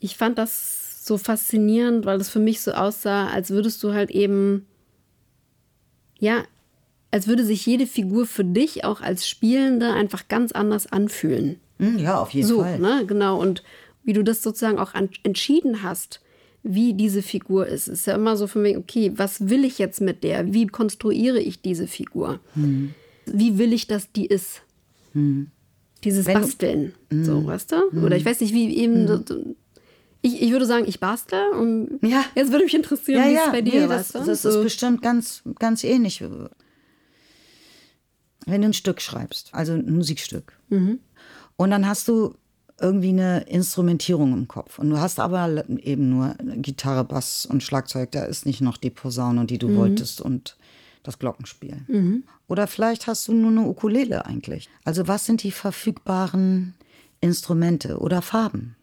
[0.00, 0.77] ich fand das
[1.08, 4.66] so faszinierend, weil es für mich so aussah, als würdest du halt eben
[6.18, 6.44] ja,
[7.10, 11.58] als würde sich jede Figur für dich auch als Spielende einfach ganz anders anfühlen.
[11.78, 12.78] Hm, ja, auf jeden so, Fall.
[12.78, 13.40] Ne, genau.
[13.40, 13.62] Und
[14.04, 16.20] wie du das sozusagen auch entschieden hast,
[16.62, 17.88] wie diese Figur ist.
[17.88, 20.52] Ist ja immer so für mich, okay, was will ich jetzt mit der?
[20.52, 22.40] Wie konstruiere ich diese Figur?
[22.54, 22.94] Hm.
[23.26, 24.62] Wie will ich, dass die ist?
[25.12, 25.48] Hm.
[26.04, 27.24] Dieses Wenn, Basteln, hm.
[27.24, 27.90] so, weißt du?
[27.90, 28.04] Hm.
[28.04, 29.24] Oder ich weiß nicht, wie eben.
[30.20, 32.24] Ich, ich würde sagen, ich bastle und ja.
[32.34, 34.30] jetzt würde mich interessieren, ja, wie es bei dir nee, das, weißt du?
[34.30, 36.22] Das ist bestimmt ganz, ganz ähnlich
[38.46, 41.00] wenn du ein Stück schreibst, also ein Musikstück, mhm.
[41.56, 42.34] und dann hast du
[42.80, 48.12] irgendwie eine Instrumentierung im Kopf und du hast aber eben nur Gitarre, Bass und Schlagzeug,
[48.12, 49.76] da ist nicht noch die Posaune, die du mhm.
[49.76, 50.56] wolltest und
[51.02, 51.78] das Glockenspiel.
[51.88, 52.24] Mhm.
[52.46, 54.68] Oder vielleicht hast du nur eine Ukulele eigentlich.
[54.84, 56.74] Also was sind die verfügbaren
[57.20, 58.76] Instrumente oder Farben?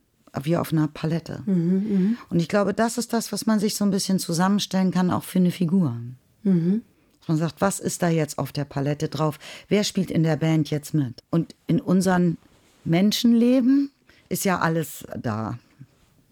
[0.43, 1.43] Wie auf einer Palette.
[1.45, 2.17] Mhm, mh.
[2.29, 5.23] Und ich glaube, das ist das, was man sich so ein bisschen zusammenstellen kann, auch
[5.23, 5.95] für eine Figur.
[6.43, 6.81] Mhm.
[7.27, 9.39] Man sagt, was ist da jetzt auf der Palette drauf?
[9.67, 11.23] Wer spielt in der Band jetzt mit?
[11.31, 12.37] Und in unserem
[12.83, 13.91] Menschenleben
[14.29, 15.57] ist ja alles da.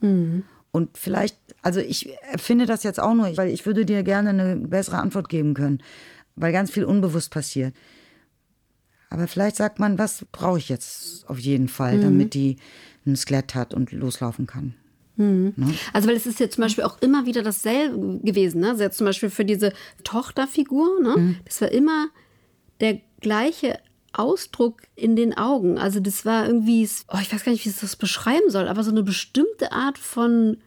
[0.02, 0.44] Mhm.
[0.72, 4.56] Und vielleicht, also ich finde das jetzt auch nur, weil ich würde dir gerne eine
[4.56, 5.82] bessere Antwort geben können,
[6.36, 7.76] weil ganz viel unbewusst passiert.
[9.10, 12.02] Aber vielleicht sagt man, was brauche ich jetzt auf jeden Fall, mhm.
[12.02, 12.58] damit die
[13.06, 14.76] ein Skelett hat und loslaufen kann.
[15.16, 15.54] Mhm.
[15.56, 15.74] Ne?
[15.92, 18.62] Also, weil es ist ja zum Beispiel auch immer wieder dasselbe gewesen.
[18.62, 18.72] Ne?
[18.72, 19.74] Also jetzt zum Beispiel für diese
[20.04, 21.18] Tochterfigur, ne?
[21.18, 21.36] Mhm.
[21.46, 22.08] das war immer
[22.80, 23.80] der gleiche
[24.14, 25.78] Ausdruck in den Augen.
[25.78, 28.84] Also das war irgendwie, oh, ich weiß gar nicht, wie ich das beschreiben soll, aber
[28.84, 30.58] so eine bestimmte Art von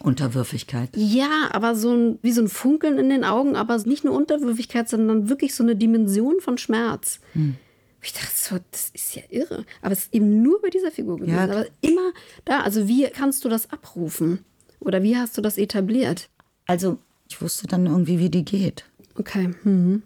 [0.00, 0.90] Unterwürfigkeit.
[0.94, 4.88] Ja, aber so ein, wie so ein Funkeln in den Augen, aber nicht nur Unterwürfigkeit,
[4.88, 7.20] sondern wirklich so eine Dimension von Schmerz.
[7.34, 7.56] Mhm.
[8.02, 9.64] Ich dachte so, das ist ja irre.
[9.82, 11.34] Aber es ist eben nur bei dieser Figur gewesen.
[11.34, 11.44] Ja.
[11.44, 12.12] Aber immer
[12.44, 12.60] da.
[12.60, 14.44] Also wie kannst du das abrufen?
[14.80, 16.30] Oder wie hast du das etabliert?
[16.66, 16.98] Also
[17.28, 18.84] ich wusste dann irgendwie, wie die geht.
[19.16, 19.50] Okay.
[19.64, 20.02] Mhm.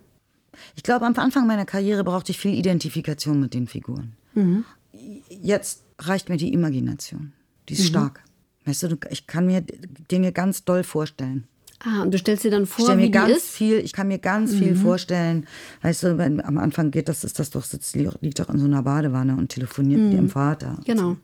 [0.77, 4.15] Ich glaube, am Anfang meiner Karriere brauchte ich viel Identifikation mit den Figuren.
[4.35, 4.65] Mhm.
[5.29, 7.33] Jetzt reicht mir die Imagination.
[7.69, 7.89] Die ist mhm.
[7.89, 8.25] stark.
[8.65, 9.62] Weißt du, ich kann mir
[10.11, 11.47] Dinge ganz doll vorstellen.
[11.81, 13.51] Ah, und du stellst dir dann vor, ich wie mir ganz ist?
[13.51, 14.59] viel, ich kann mir ganz mhm.
[14.59, 15.47] viel vorstellen.
[15.83, 18.65] Weißt du, wenn, am Anfang geht das, ist das doch, sitzt, liegt doch in so
[18.65, 20.07] einer Badewanne und telefoniert mhm.
[20.07, 20.79] mit ihrem Vater.
[20.85, 21.17] Genau.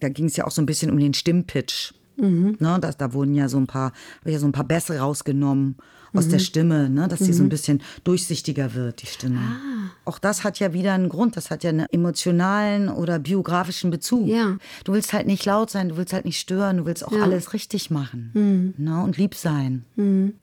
[0.00, 1.94] Da ging es ja auch so ein bisschen um den Stimmpitch.
[2.16, 2.56] Mhm.
[2.58, 3.92] Ne, da, da wurden ja so ein paar,
[4.24, 5.76] ja so ein paar Bässe rausgenommen
[6.14, 6.30] aus mhm.
[6.30, 7.50] der Stimme, ne, dass sie so ein mhm.
[7.50, 9.40] bisschen durchsichtiger wird, die Stimme.
[9.40, 9.90] Ah.
[10.04, 14.26] Auch das hat ja wieder einen Grund, das hat ja einen emotionalen oder biografischen Bezug.
[14.26, 14.56] Ja.
[14.84, 17.22] Du willst halt nicht laut sein, du willst halt nicht stören, du willst auch ja.
[17.22, 18.84] alles richtig machen mhm.
[18.84, 19.84] ne, und lieb sein.
[19.96, 20.34] Mhm.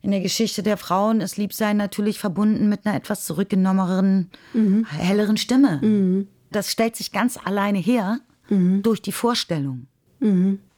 [0.00, 4.86] in der Geschichte der Frauen ist Liebsein natürlich verbunden mit einer etwas zurückgenommeneren, mhm.
[4.86, 5.80] helleren Stimme.
[5.80, 6.28] Mhm.
[6.50, 8.18] Das stellt sich ganz alleine her
[8.48, 8.82] mhm.
[8.82, 9.86] durch die Vorstellung.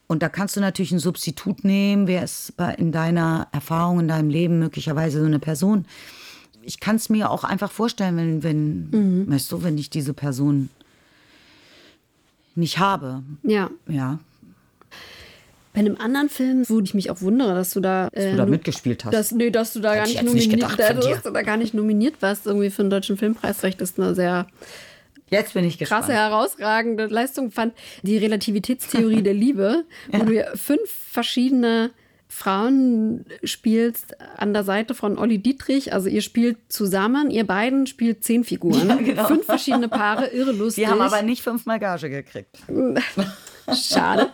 [0.07, 2.07] Und da kannst du natürlich ein Substitut nehmen.
[2.07, 5.85] Wer ist in deiner Erfahrung, in deinem Leben möglicherweise so eine Person?
[6.61, 9.31] Ich kann es mir auch einfach vorstellen, wenn, wenn, mhm.
[9.31, 10.69] weißt du, wenn ich diese Person
[12.55, 13.23] nicht habe.
[13.43, 13.69] Ja.
[13.87, 14.19] Ja.
[15.73, 18.43] Bei einem anderen Film, wo ich mich auch wundere, dass du da, dass du da
[18.43, 19.13] äh, mitgespielt hast.
[19.13, 22.45] Dass, nee, dass du da gar nicht nominiert, dass du da gar nicht nominiert warst
[22.45, 23.63] irgendwie für den deutschen Filmpreis.
[23.63, 24.47] Recht ist eine sehr
[25.29, 26.05] Jetzt bin ich gespannt.
[26.05, 27.73] Krasse, herausragende Leistung fand
[28.03, 30.19] die Relativitätstheorie der Liebe, ja.
[30.19, 31.91] wo du fünf verschiedene
[32.27, 35.93] Frauen spielst an der Seite von Olli Dietrich.
[35.93, 38.89] Also ihr spielt zusammen, ihr beiden spielt zehn Figuren.
[38.89, 39.27] Ja, genau.
[39.27, 40.83] Fünf verschiedene Paare, irre lustig.
[40.83, 42.57] Die haben aber nicht fünfmal Gage gekriegt.
[43.73, 44.31] Schade.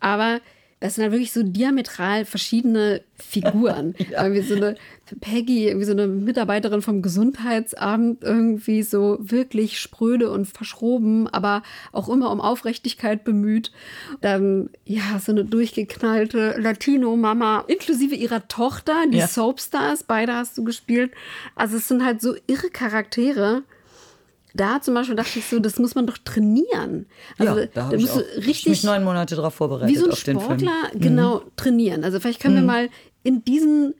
[0.00, 0.40] Aber
[0.80, 3.94] das sind halt wirklich so diametral verschiedene Figuren.
[4.10, 4.24] ja.
[4.24, 4.74] Irgendwie so eine
[5.20, 11.62] Peggy, irgendwie so eine Mitarbeiterin vom Gesundheitsamt, irgendwie so wirklich spröde und verschroben, aber
[11.92, 13.72] auch immer um Aufrichtigkeit bemüht.
[14.20, 19.28] Dann, ja, so eine durchgeknallte Latino-Mama, inklusive ihrer Tochter, die ja.
[19.28, 21.12] Soapstars, beide hast du gespielt.
[21.54, 23.62] Also es sind halt so irre Charaktere
[24.56, 27.06] da zum Beispiel dachte ich so, das muss man doch trainieren.
[27.38, 29.94] Also ja, da, da musst du richtig mich neun Monate darauf vorbereitet.
[29.94, 31.50] Wie so ein Sportler genau mhm.
[31.56, 32.04] trainieren.
[32.04, 32.60] Also vielleicht können mhm.
[32.60, 32.88] wir mal
[33.22, 33.94] in diesen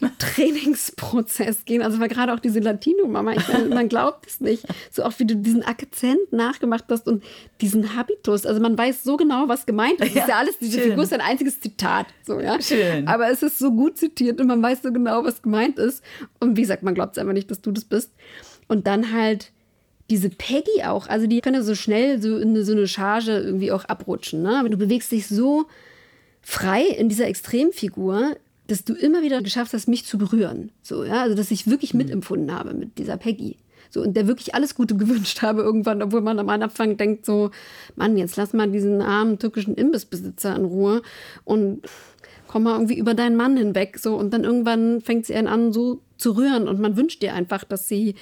[0.18, 1.82] Trainingsprozess gehen.
[1.82, 3.34] Also weil gerade auch diese Latino-Mama,
[3.68, 4.64] man glaubt es nicht.
[4.90, 7.22] So auch wie du diesen Akzent nachgemacht hast und
[7.60, 8.46] diesen Habitus.
[8.46, 10.14] Also man weiß so genau, was gemeint ist.
[10.14, 10.90] Ja, ist ja alles, diese schön.
[10.90, 12.06] Figur ist ein einziges Zitat.
[12.24, 12.60] So, ja?
[12.60, 13.08] Schön.
[13.08, 16.02] Aber es ist so gut zitiert und man weiß so genau, was gemeint ist.
[16.40, 18.12] Und wie gesagt, man glaubt es einfach nicht, dass du das bist.
[18.68, 19.52] Und dann halt
[20.10, 23.72] diese Peggy auch, also die können ja so schnell so in so eine Charge irgendwie
[23.72, 24.42] auch abrutschen.
[24.42, 24.58] Ne?
[24.58, 25.66] Aber du bewegst dich so
[26.40, 28.36] frei in dieser Extremfigur,
[28.68, 30.70] dass du immer wieder geschafft hast, mich zu berühren.
[30.82, 31.98] So, ja, also dass ich wirklich mhm.
[31.98, 33.56] mitempfunden habe mit dieser Peggy.
[33.90, 37.50] So, und der wirklich alles Gute gewünscht habe irgendwann, obwohl man am Anfang denkt so,
[37.96, 41.02] Mann, jetzt lass mal diesen armen türkischen Imbissbesitzer in Ruhe
[41.44, 41.82] und
[42.46, 43.98] komm mal irgendwie über deinen Mann hinweg.
[43.98, 47.34] So, und dann irgendwann fängt sie einen an, so zu rühren und man wünscht dir
[47.34, 48.14] einfach, dass sie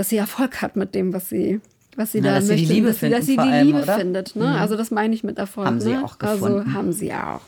[0.00, 1.60] dass sie Erfolg hat mit dem, was sie,
[1.94, 2.62] was sie ja, da dass möchte.
[2.62, 3.98] Sie die Liebe dass, finden, dass sie die allem, Liebe oder?
[3.98, 4.34] findet.
[4.34, 4.46] Ne?
[4.46, 4.54] Mhm.
[4.54, 5.66] Also das meine ich mit Erfolg.
[5.66, 6.02] Haben sie ne?
[6.02, 6.60] auch gefunden.
[6.60, 7.42] Also haben sie auch.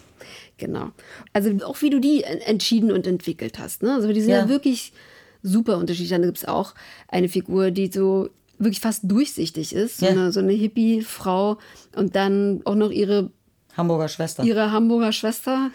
[0.58, 0.90] Genau.
[1.32, 3.82] Also auch wie du die entschieden und entwickelt hast.
[3.82, 3.94] Ne?
[3.94, 4.92] Also die sind ja, ja wirklich
[5.42, 6.10] super unterschiedlich.
[6.10, 6.74] Dann gibt es auch
[7.08, 9.96] eine Figur, die so wirklich fast durchsichtig ist.
[9.96, 10.12] So, ja.
[10.12, 11.56] eine, so eine Hippie-Frau
[11.96, 13.30] und dann auch noch ihre
[13.78, 14.44] Hamburger Schwester.
[14.44, 15.70] Ihre Hamburger Schwester.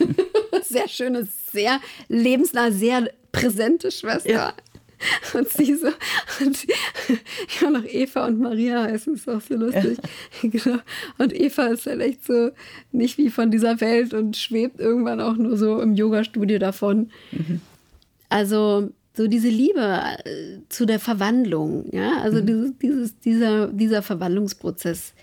[0.64, 1.78] sehr schöne, sehr
[2.08, 4.28] lebensnah, sehr präsente Schwester.
[4.28, 4.54] Ja.
[5.34, 5.88] Und sie so,
[6.44, 6.66] und
[7.60, 9.98] ja, noch Eva und Maria heißen, ist auch so lustig.
[10.42, 10.48] Ja.
[10.50, 10.78] Genau.
[11.18, 12.50] Und Eva ist halt echt so
[12.92, 17.10] nicht wie von dieser Welt und schwebt irgendwann auch nur so im Yoga-Studio davon.
[17.32, 17.60] Mhm.
[18.28, 22.46] Also so diese Liebe äh, zu der Verwandlung, ja, also mhm.
[22.46, 25.14] dieses, dieses, dieser, dieser Verwandlungsprozess,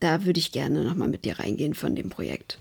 [0.00, 2.58] da würde ich gerne nochmal mit dir reingehen von dem Projekt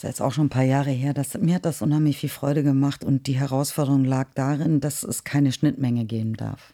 [0.00, 2.62] ist jetzt auch schon ein paar Jahre her, dass, mir hat das unheimlich viel Freude
[2.62, 6.72] gemacht und die Herausforderung lag darin, dass es keine Schnittmenge geben darf.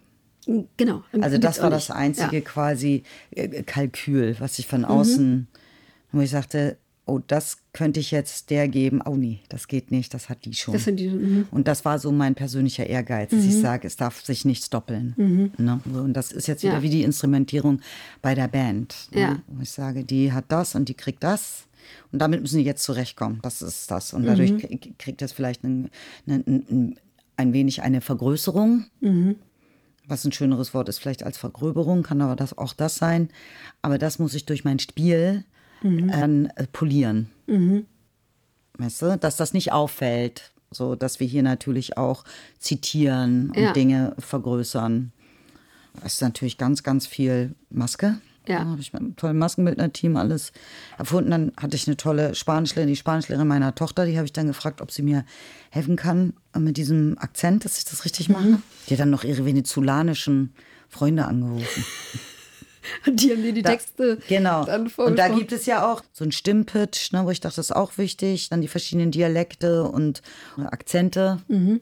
[0.76, 1.02] Genau.
[1.20, 2.40] Also das war das einzige ja.
[2.42, 4.86] quasi äh, Kalkül, was ich von mhm.
[4.86, 5.46] außen, mhm.
[6.12, 9.00] wo ich sagte, oh, das könnte ich jetzt der geben.
[9.04, 10.74] Oh nee, das geht nicht, das hat die schon.
[10.74, 11.48] Das die, mhm.
[11.50, 13.48] und das war so mein persönlicher Ehrgeiz, dass mhm.
[13.48, 15.14] ich sage, es darf sich nichts doppeln.
[15.16, 15.52] Mhm.
[15.58, 15.80] Ne?
[15.84, 16.82] Und das ist jetzt wieder ja.
[16.82, 17.80] wie die Instrumentierung
[18.22, 19.08] bei der Band.
[19.12, 19.20] Ne?
[19.20, 19.42] Ja.
[19.48, 21.65] Wo ich sage, die hat das und die kriegt das.
[22.12, 23.40] Und damit müssen die jetzt zurechtkommen.
[23.42, 24.12] Das ist das.
[24.12, 24.80] Und dadurch mhm.
[24.98, 25.90] kriegt das vielleicht ein,
[26.26, 26.98] ein,
[27.36, 28.86] ein wenig eine Vergrößerung.
[29.00, 29.36] Mhm.
[30.08, 33.28] Was ein schöneres Wort ist, vielleicht als Vergröberung, kann aber das auch das sein.
[33.82, 35.44] Aber das muss ich durch mein Spiel
[35.82, 36.48] mhm.
[36.54, 37.28] äh, polieren.
[37.46, 37.86] Mhm.
[38.78, 40.52] Weißt du, dass das nicht auffällt.
[40.70, 42.24] So, dass wir hier natürlich auch
[42.58, 43.72] zitieren und ja.
[43.72, 45.12] Dinge vergrößern.
[46.02, 48.18] Das ist natürlich ganz, ganz viel Maske.
[48.48, 48.64] Ja.
[48.64, 50.52] habe ich mit einem tollen Maskenbildner-Team alles
[50.98, 51.30] erfunden.
[51.30, 54.80] Dann hatte ich eine tolle Spanischlehrerin, die Spanischlehrerin meiner Tochter, die habe ich dann gefragt,
[54.80, 55.24] ob sie mir
[55.70, 58.44] helfen kann mit diesem Akzent, dass ich das richtig mache.
[58.44, 58.62] Mhm.
[58.88, 60.52] Die hat dann noch ihre venezolanischen
[60.88, 61.84] Freunde angerufen.
[63.06, 64.64] Und die haben dir die da, Texte genau.
[64.64, 67.66] dann Und da gibt es ja auch so ein Stimmpitch, ne, wo ich dachte, das
[67.66, 68.48] ist auch wichtig.
[68.48, 70.22] Dann die verschiedenen Dialekte und
[70.56, 71.38] Akzente.
[71.48, 71.80] Mhm.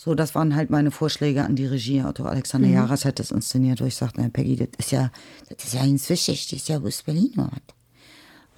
[0.00, 2.04] So, das waren halt meine Vorschläge an die Regie.
[2.04, 2.74] Otto Alexander mhm.
[2.74, 5.10] Jaras hat das inszeniert, wo ich sagte, Peggy, das ist ja,
[5.48, 7.32] das ist ja inzwischen, das ist ja aus Berlin.
[7.36, 7.50] Oder?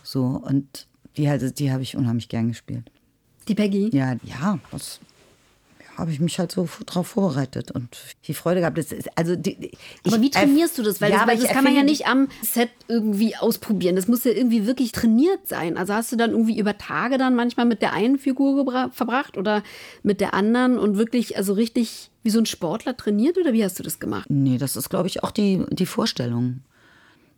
[0.02, 0.86] So, und
[1.16, 2.90] die, halt, die habe ich unheimlich gern gespielt.
[3.48, 3.88] Die Peggy?
[3.96, 5.00] Ja, ja, das,
[6.01, 7.97] habe ich mich halt so drauf vorbereitet und
[8.27, 8.78] die Freude gehabt.
[8.78, 9.72] Das ist, also die,
[10.05, 11.01] Aber wie trainierst du das?
[11.01, 13.97] Weil ja, das, das kann man ja nicht am Set irgendwie ausprobieren.
[13.97, 15.77] Das muss ja irgendwie wirklich trainiert sein.
[15.77, 19.62] Also hast du dann irgendwie über Tage dann manchmal mit der einen Figur verbracht oder
[20.02, 23.78] mit der anderen und wirklich also richtig wie so ein Sportler trainiert oder wie hast
[23.78, 24.27] du das gemacht?
[24.28, 26.60] Nee, das ist glaube ich auch die, die Vorstellung.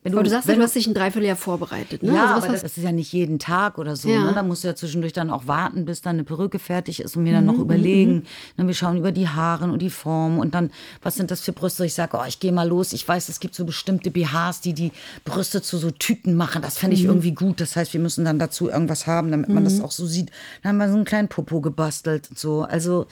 [0.03, 2.03] Wenn du, aber du sagst, ja, du hast dich ein Dreivierteljahr vorbereitet.
[2.03, 2.13] Ne?
[2.13, 4.09] Ja, also aber das, das, ist ja nicht jeden Tag oder so.
[4.09, 4.25] Ja.
[4.25, 4.33] Ne?
[4.35, 7.23] Da musst du ja zwischendurch dann auch warten, bis dann eine Perücke fertig ist und
[7.23, 8.15] mir dann mhm, noch überlegen.
[8.15, 8.23] Mhm.
[8.57, 10.73] Dann wir schauen über die Haare und die Form und dann,
[11.03, 11.87] was sind das für Brüste?
[11.87, 12.93] Ich sage, oh, ich gehe mal los.
[12.93, 14.91] Ich weiß, es gibt so bestimmte BHs, die die
[15.25, 16.63] Brüste zu so Tüten machen.
[16.63, 17.11] Das fände ich mhm.
[17.11, 17.61] irgendwie gut.
[17.61, 19.85] Das heißt, wir müssen dann dazu irgendwas haben, damit man das mhm.
[19.85, 20.33] auch so sieht.
[20.63, 22.63] Dann haben wir so einen kleinen Popo gebastelt und so.
[22.63, 23.07] Also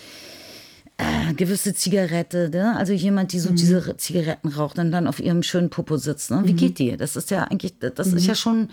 [1.01, 2.77] äh, gewisse Zigarette, ne?
[2.77, 3.57] also jemand, die so mhm.
[3.57, 6.31] diese Zigaretten raucht und dann auf ihrem schönen Popo sitzt.
[6.31, 6.43] Ne?
[6.45, 6.57] Wie mhm.
[6.57, 6.97] geht die?
[6.97, 8.19] Das ist ja eigentlich, das mhm.
[8.19, 8.69] ist ja schon,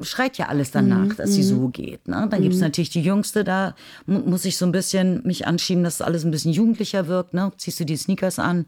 [0.00, 1.16] schreit ja alles danach, mhm.
[1.16, 1.72] dass sie so mhm.
[1.72, 2.06] geht.
[2.06, 2.28] Ne?
[2.30, 2.66] Dann gibt es mhm.
[2.66, 3.74] natürlich die Jüngste, da
[4.06, 7.34] mu muss ich so ein bisschen mich anschieben, dass alles ein bisschen jugendlicher wirkt.
[7.34, 7.50] Ne?
[7.56, 8.66] Ziehst du die Sneakers an.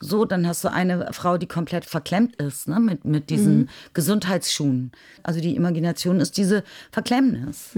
[0.00, 2.80] So, dann hast du eine Frau, die komplett verklemmt ist, ne?
[2.80, 4.90] mit, mit diesen Gesundheitsschuhen.
[5.22, 7.70] Also die Imagination ist diese Verklemmnis.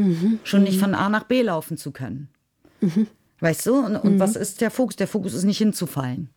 [0.42, 2.28] Schon nicht von A nach B laufen zu können.
[3.40, 3.74] Weißt du?
[3.74, 4.20] Und, und mhm.
[4.20, 4.96] was ist der Fokus?
[4.96, 6.30] Der Fokus ist nicht hinzufallen.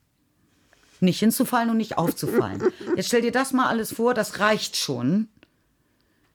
[0.99, 2.61] Nicht hinzufallen und nicht aufzufallen.
[2.95, 5.29] Jetzt stell dir das mal alles vor, das reicht schon,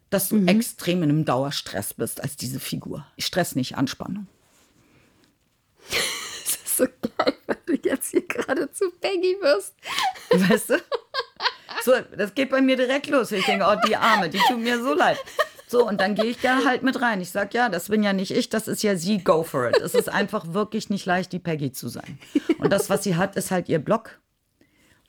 [0.09, 0.49] dass du mhm.
[0.49, 3.07] extrem in einem Dauerstress bist als diese Figur.
[3.19, 4.27] Stress nicht, Anspannung.
[5.91, 9.75] das ist so geil, wenn du jetzt hier gerade zu Peggy wirst.
[10.31, 10.83] Weißt du?
[11.85, 13.33] So, das geht bei mir direkt los.
[13.33, 15.19] Ich denke, oh, die Arme, die tut mir so leid.
[15.75, 17.21] So, und dann gehe ich da halt mit rein.
[17.21, 19.77] Ich sage, ja, das bin ja nicht ich, das ist ja sie, go for it.
[19.79, 22.17] Es ist einfach wirklich nicht leicht, die Peggy zu sein.
[22.59, 24.21] Und das, was sie hat, ist halt ihr Block,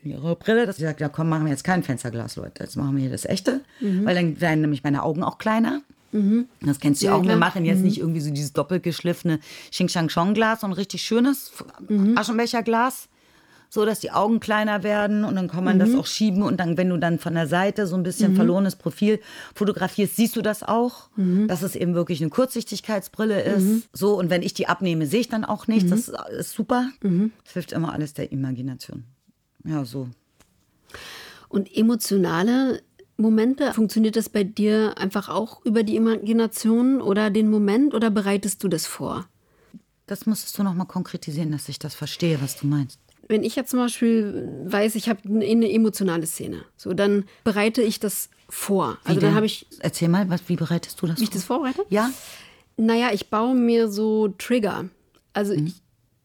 [0.03, 0.65] ihre Brille.
[0.65, 2.63] Das, sie sagt, ja komm, machen wir jetzt kein Fensterglas, Leute.
[2.63, 3.61] Jetzt machen wir hier das echte.
[3.79, 4.05] Mhm.
[4.05, 5.83] Weil dann werden nämlich meine Augen auch kleiner.
[6.11, 6.47] Mhm.
[6.61, 7.21] Das kennst du ja, auch.
[7.21, 7.35] Klar.
[7.35, 7.85] Wir machen jetzt mhm.
[7.85, 9.39] nicht irgendwie so dieses doppelgeschliffene
[9.69, 11.51] Xing-Shang-Chong-Glas, sondern richtig schönes
[11.87, 12.17] mhm.
[12.17, 13.07] Aschenbecherglas
[13.75, 15.79] so dass die Augen kleiner werden und dann kann man mhm.
[15.79, 18.37] das auch schieben und dann, wenn du dann von der Seite so ein bisschen mhm.
[18.37, 19.19] verlorenes Profil
[19.53, 21.47] fotografierst, siehst du das auch, mhm.
[21.47, 23.63] dass es eben wirklich eine Kurzsichtigkeitsbrille ist.
[23.63, 23.83] Mhm.
[23.93, 25.91] So und wenn ich die abnehme, sehe ich dann auch nicht.
[25.91, 26.15] Das mhm.
[26.39, 26.89] ist super.
[27.03, 27.33] Mhm.
[27.43, 29.03] Das hilft immer alles der Imagination.
[29.65, 30.07] Ja, so.
[31.49, 32.81] Und emotionale
[33.17, 38.63] Momente, funktioniert das bei dir einfach auch über die Imagination oder den Moment oder bereitest
[38.63, 39.27] du das vor?
[40.07, 43.55] Das musstest du noch mal konkretisieren, dass ich das verstehe, was du meinst wenn ich
[43.55, 48.97] jetzt zum Beispiel weiß, ich habe eine emotionale Szene, so dann bereite ich das vor.
[49.03, 49.65] Also dann habe ich.
[49.79, 51.23] Erzähl mal, was, wie bereitest du das wie vor?
[51.23, 51.85] ich das vorbereite?
[51.89, 52.11] Ja.
[52.77, 54.89] Naja, ich baue mir so Trigger.
[55.33, 55.67] Also mhm.
[55.67, 55.75] ich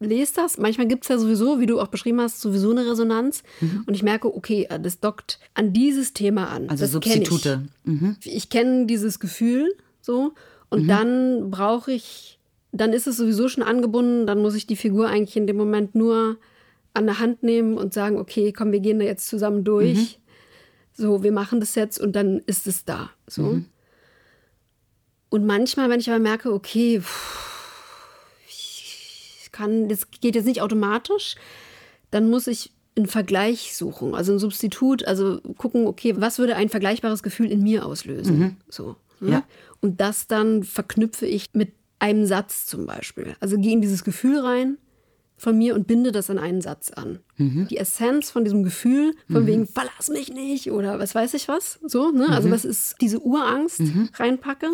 [0.00, 0.58] lese das.
[0.58, 3.42] Manchmal gibt es ja sowieso, wie du auch beschrieben hast, sowieso eine Resonanz.
[3.60, 3.84] Mhm.
[3.86, 6.68] Und ich merke, okay, das dockt an dieses Thema an.
[6.68, 7.68] Also das Substitute.
[7.84, 8.16] Ich, mhm.
[8.24, 10.32] ich kenne dieses Gefühl so.
[10.68, 10.88] Und mhm.
[10.88, 12.38] dann brauche ich,
[12.72, 15.94] dann ist es sowieso schon angebunden, dann muss ich die Figur eigentlich in dem Moment
[15.94, 16.36] nur
[16.94, 19.96] an der Hand nehmen und sagen, okay, komm, wir gehen da jetzt zusammen durch.
[19.96, 20.08] Mhm.
[20.92, 23.10] So, wir machen das jetzt und dann ist es da.
[23.26, 23.42] So.
[23.42, 23.66] Mhm.
[25.30, 27.00] Und manchmal, wenn ich aber merke, okay,
[28.48, 31.36] ich kann, das geht jetzt nicht automatisch,
[32.10, 36.68] dann muss ich einen Vergleich suchen, also ein Substitut, also gucken, okay, was würde ein
[36.68, 38.38] vergleichbares Gefühl in mir auslösen?
[38.38, 38.56] Mhm.
[38.68, 38.96] So.
[39.20, 39.30] Ne?
[39.30, 39.44] Ja.
[39.80, 43.36] Und das dann verknüpfe ich mit einem Satz zum Beispiel.
[43.40, 44.78] Also gehe in dieses Gefühl rein
[45.40, 47.20] von mir und binde das an einen Satz an.
[47.38, 47.66] Mhm.
[47.68, 49.46] Die Essenz von diesem Gefühl, von mhm.
[49.46, 52.28] wegen, verlass mich nicht oder was weiß ich was, so, ne?
[52.28, 52.52] Also mhm.
[52.52, 54.10] Was ist diese Urangst mhm.
[54.14, 54.68] reinpacke,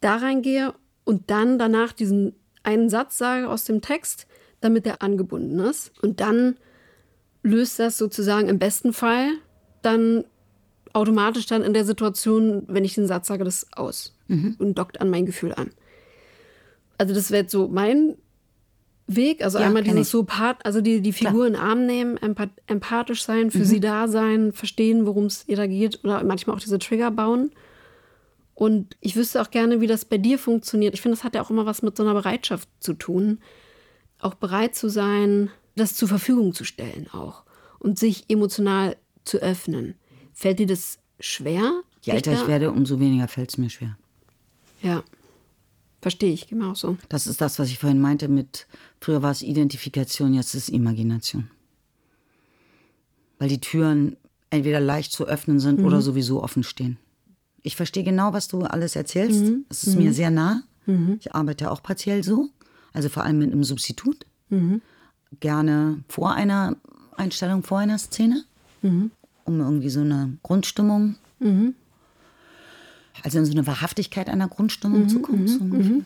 [0.00, 0.72] da reingehe
[1.04, 4.26] und dann danach diesen einen Satz sage aus dem Text,
[4.60, 5.92] damit der angebunden ist.
[6.02, 6.56] Und dann
[7.42, 9.28] löst das sozusagen im besten Fall
[9.82, 10.24] dann
[10.94, 14.56] automatisch dann in der Situation, wenn ich den Satz sage, das aus mhm.
[14.58, 15.70] und dockt an mein Gefühl an.
[16.96, 18.16] Also das wäre so mein
[19.08, 19.42] Weg.
[19.42, 22.50] Also ja, einmal dieses so Part, also die, die Figur in den Arm nehmen, empath
[22.66, 23.64] empathisch sein, für mhm.
[23.64, 27.50] sie da sein, verstehen, worum es ihr da geht oder manchmal auch diese Trigger bauen.
[28.54, 30.92] Und ich wüsste auch gerne, wie das bei dir funktioniert.
[30.92, 33.38] Ich finde, das hat ja auch immer was mit so einer Bereitschaft zu tun.
[34.18, 37.44] Auch bereit zu sein, das zur Verfügung zu stellen auch.
[37.78, 39.94] Und sich emotional zu öffnen.
[40.34, 41.82] Fällt dir das schwer?
[42.02, 43.96] Je älter ich werde, umso weniger fällt es mir schwer.
[44.82, 45.02] Ja.
[46.00, 46.96] Verstehe ich, genau so.
[47.08, 48.66] Das ist das, was ich vorhin meinte mit,
[49.00, 51.50] früher war es Identifikation, jetzt ist es Imagination.
[53.38, 54.16] Weil die Türen
[54.50, 55.86] entweder leicht zu öffnen sind mhm.
[55.86, 56.98] oder sowieso offen stehen.
[57.62, 59.42] Ich verstehe genau, was du alles erzählst.
[59.42, 59.64] Mhm.
[59.68, 60.04] Es ist mhm.
[60.04, 60.62] mir sehr nah.
[60.86, 61.18] Mhm.
[61.20, 62.48] Ich arbeite auch partiell so,
[62.92, 64.24] also vor allem mit einem Substitut.
[64.48, 64.80] Mhm.
[65.40, 66.76] Gerne vor einer
[67.16, 68.44] Einstellung, vor einer Szene,
[68.82, 69.10] mhm.
[69.44, 71.16] um irgendwie so eine Grundstimmung
[73.22, 75.48] also in so eine Wahrhaftigkeit einer Grundstimmung mhm, zu kommen.
[75.48, 76.04] So mhm.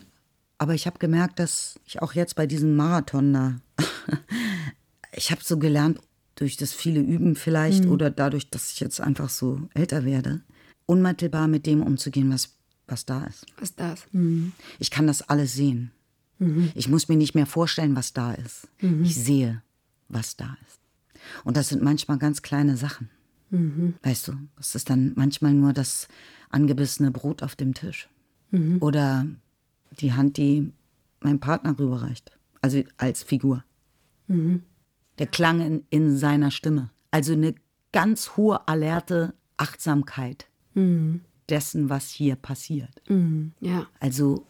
[0.57, 3.55] Aber ich habe gemerkt, dass ich auch jetzt bei diesem Marathon da,
[5.11, 5.99] ich habe so gelernt,
[6.35, 7.91] durch das viele Üben vielleicht mhm.
[7.91, 10.41] oder dadurch, dass ich jetzt einfach so älter werde,
[10.85, 12.55] unmittelbar mit dem umzugehen, was,
[12.87, 13.45] was da ist.
[13.59, 14.11] Was da ist.
[14.13, 14.53] Mhm.
[14.79, 15.91] Ich kann das alles sehen.
[16.39, 16.71] Mhm.
[16.75, 18.67] Ich muss mir nicht mehr vorstellen, was da ist.
[18.81, 19.03] Mhm.
[19.03, 19.61] Ich sehe,
[20.09, 20.79] was da ist.
[21.43, 23.09] Und das sind manchmal ganz kleine Sachen.
[23.53, 23.93] Mhm.
[24.01, 26.07] Weißt du, das ist dann manchmal nur das
[26.49, 28.09] angebissene Brot auf dem Tisch.
[28.49, 28.79] Mhm.
[28.81, 29.27] Oder
[29.99, 30.73] die Hand, die
[31.21, 32.31] mein Partner rüberreicht.
[32.61, 33.63] Also als Figur.
[34.27, 34.63] Mhm.
[35.19, 36.89] Der Klang in, in, seiner Stimme.
[37.11, 37.53] Also eine
[37.91, 41.21] ganz hohe, alerte Achtsamkeit mhm.
[41.47, 43.03] dessen, was hier passiert.
[43.07, 43.53] Mhm.
[43.59, 43.85] Ja.
[43.99, 44.47] Also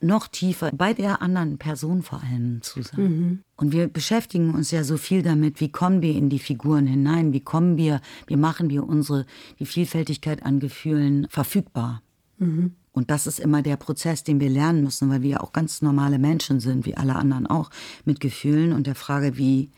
[0.00, 3.02] noch tiefer bei der anderen Person vor allem zu sein.
[3.02, 3.42] Mhm.
[3.56, 7.32] Und wir beschäftigen uns ja so viel damit, wie kommen wir in die Figuren hinein,
[7.32, 9.26] wie kommen wir, wie machen wir unsere,
[9.58, 12.02] die Vielfältigkeit an Gefühlen verfügbar.
[12.38, 12.74] Mhm.
[12.92, 15.82] Und das ist immer der Prozess, den wir lernen müssen, weil wir ja auch ganz
[15.82, 17.70] normale Menschen sind, wie alle anderen auch,
[18.04, 19.70] mit Gefühlen und der Frage, wie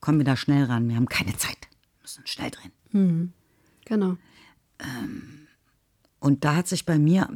[0.00, 0.88] kommen wir da schnell ran?
[0.88, 2.72] Wir haben keine Zeit, wir müssen schnell drehen.
[2.92, 3.32] Mhm.
[3.84, 4.16] Genau.
[4.78, 5.48] Ähm,
[6.18, 7.28] und da hat sich bei mir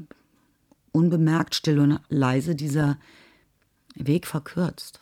[0.96, 2.98] unbemerkt, still und leise dieser
[3.94, 5.00] Weg verkürzt.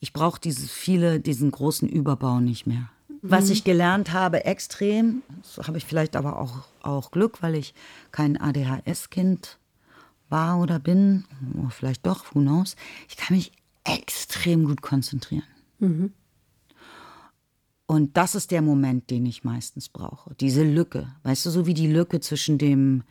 [0.00, 2.90] Ich brauche dieses viele, diesen großen Überbau nicht mehr.
[3.22, 3.52] Was mhm.
[3.52, 7.72] ich gelernt habe, extrem, so habe ich vielleicht aber auch, auch Glück, weil ich
[8.10, 9.58] kein ADHS-Kind
[10.28, 11.24] war oder bin,
[11.54, 12.74] oder vielleicht doch, who knows.
[13.08, 13.52] Ich kann mich
[13.84, 15.44] extrem gut konzentrieren.
[15.78, 16.12] Mhm.
[17.86, 20.34] Und das ist der Moment, den ich meistens brauche.
[20.40, 21.14] Diese Lücke.
[21.22, 23.04] Weißt du, so wie die Lücke zwischen dem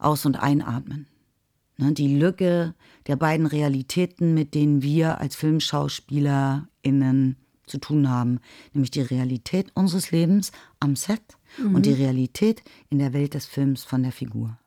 [0.00, 1.06] Aus- und Einatmen.
[1.78, 2.74] Ne, die Lücke
[3.06, 7.36] der beiden Realitäten, mit denen wir als FilmschauspielerInnen
[7.66, 8.40] zu tun haben,
[8.74, 11.22] nämlich die Realität unseres Lebens am Set
[11.58, 11.74] mhm.
[11.74, 14.58] und die Realität in der Welt des Films von der Figur.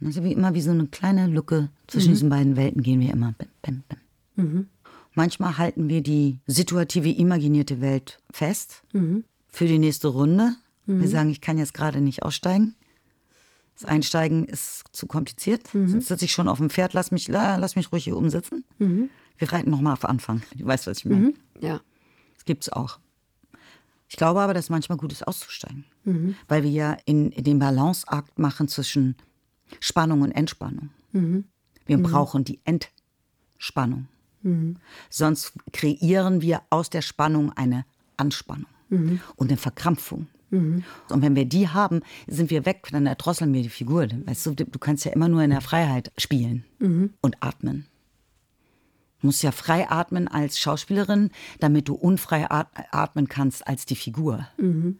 [0.00, 2.14] Und also wie immer wie so eine kleine Lücke zwischen mhm.
[2.14, 3.32] diesen beiden Welten gehen wir immer.
[3.32, 4.44] Bim, bim, bim.
[4.44, 4.66] Mhm.
[5.14, 9.24] Manchmal halten wir die situative, imaginierte Welt fest mhm.
[9.48, 10.54] für die nächste Runde.
[10.86, 11.06] Wir mhm.
[11.06, 12.74] sagen, ich kann jetzt gerade nicht aussteigen.
[13.80, 15.72] Das Einsteigen ist zu kompliziert.
[15.72, 15.88] Mhm.
[15.88, 18.64] Sonst sitze ich schon auf dem Pferd, lass mich, lass mich ruhig hier umsitzen.
[19.38, 20.42] Wir reiten nochmal auf Anfang.
[20.56, 21.32] Du weißt, was ich meine.
[21.60, 21.80] Ja.
[22.44, 22.98] Gibt es auch.
[24.08, 25.84] Ich glaube aber, dass es manchmal gut ist, auszusteigen.
[26.04, 26.34] Mhm.
[26.48, 29.16] Weil wir ja in, in den Balanceakt machen zwischen
[29.80, 30.90] Spannung und Entspannung.
[31.12, 31.44] Mhm.
[31.86, 32.02] Wir mhm.
[32.02, 34.08] brauchen die Entspannung.
[34.42, 34.76] Mhm.
[35.10, 37.84] Sonst kreieren wir aus der Spannung eine
[38.16, 39.20] Anspannung mhm.
[39.36, 40.26] und eine Verkrampfung.
[40.50, 40.84] Mhm.
[41.10, 44.08] Und wenn wir die haben, sind wir weg, dann erdrosseln wir die Figur.
[44.24, 46.64] Weißt du, du kannst ja immer nur in der Freiheit spielen
[47.20, 47.86] und atmen.
[49.20, 54.46] Du musst ja frei atmen als Schauspielerin, damit du unfrei atmen kannst als die Figur.
[54.58, 54.98] Mhm.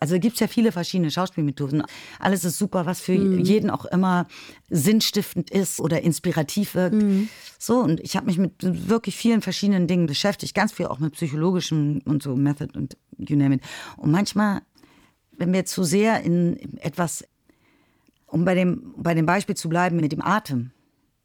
[0.00, 1.82] Also gibt es ja viele verschiedene Schauspielmethoden.
[2.20, 3.40] Alles ist super, was für mhm.
[3.40, 4.28] jeden auch immer
[4.70, 7.02] sinnstiftend ist oder inspirativ wirkt.
[7.02, 7.28] Mhm.
[7.58, 11.14] So, und ich habe mich mit wirklich vielen verschiedenen Dingen beschäftigt, ganz viel auch mit
[11.14, 13.62] psychologischem und so Method und you name it.
[13.96, 14.62] Und manchmal,
[15.38, 17.24] wenn wir zu sehr in etwas,
[18.26, 20.72] um bei dem, bei dem Beispiel zu bleiben, mit dem Atem,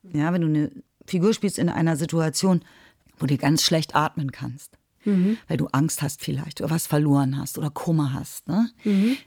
[0.03, 0.71] ja, wenn du eine
[1.05, 2.63] Figur spielst in einer Situation,
[3.17, 4.77] wo du ganz schlecht atmen kannst.
[5.05, 5.37] Mhm.
[5.47, 8.47] Weil du Angst hast vielleicht oder was verloren hast oder Kummer hast.
[8.47, 8.69] Ne?
[8.83, 9.17] Mhm.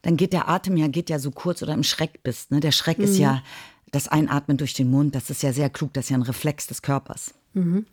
[0.00, 2.50] Dann geht der Atem ja, geht ja so kurz oder im Schreck bist.
[2.50, 2.60] Ne?
[2.60, 3.04] Der Schreck mhm.
[3.04, 3.42] ist ja
[3.90, 6.66] das Einatmen durch den Mund, das ist ja sehr klug, das ist ja ein Reflex
[6.66, 7.34] des Körpers.
[7.52, 7.84] Mhm.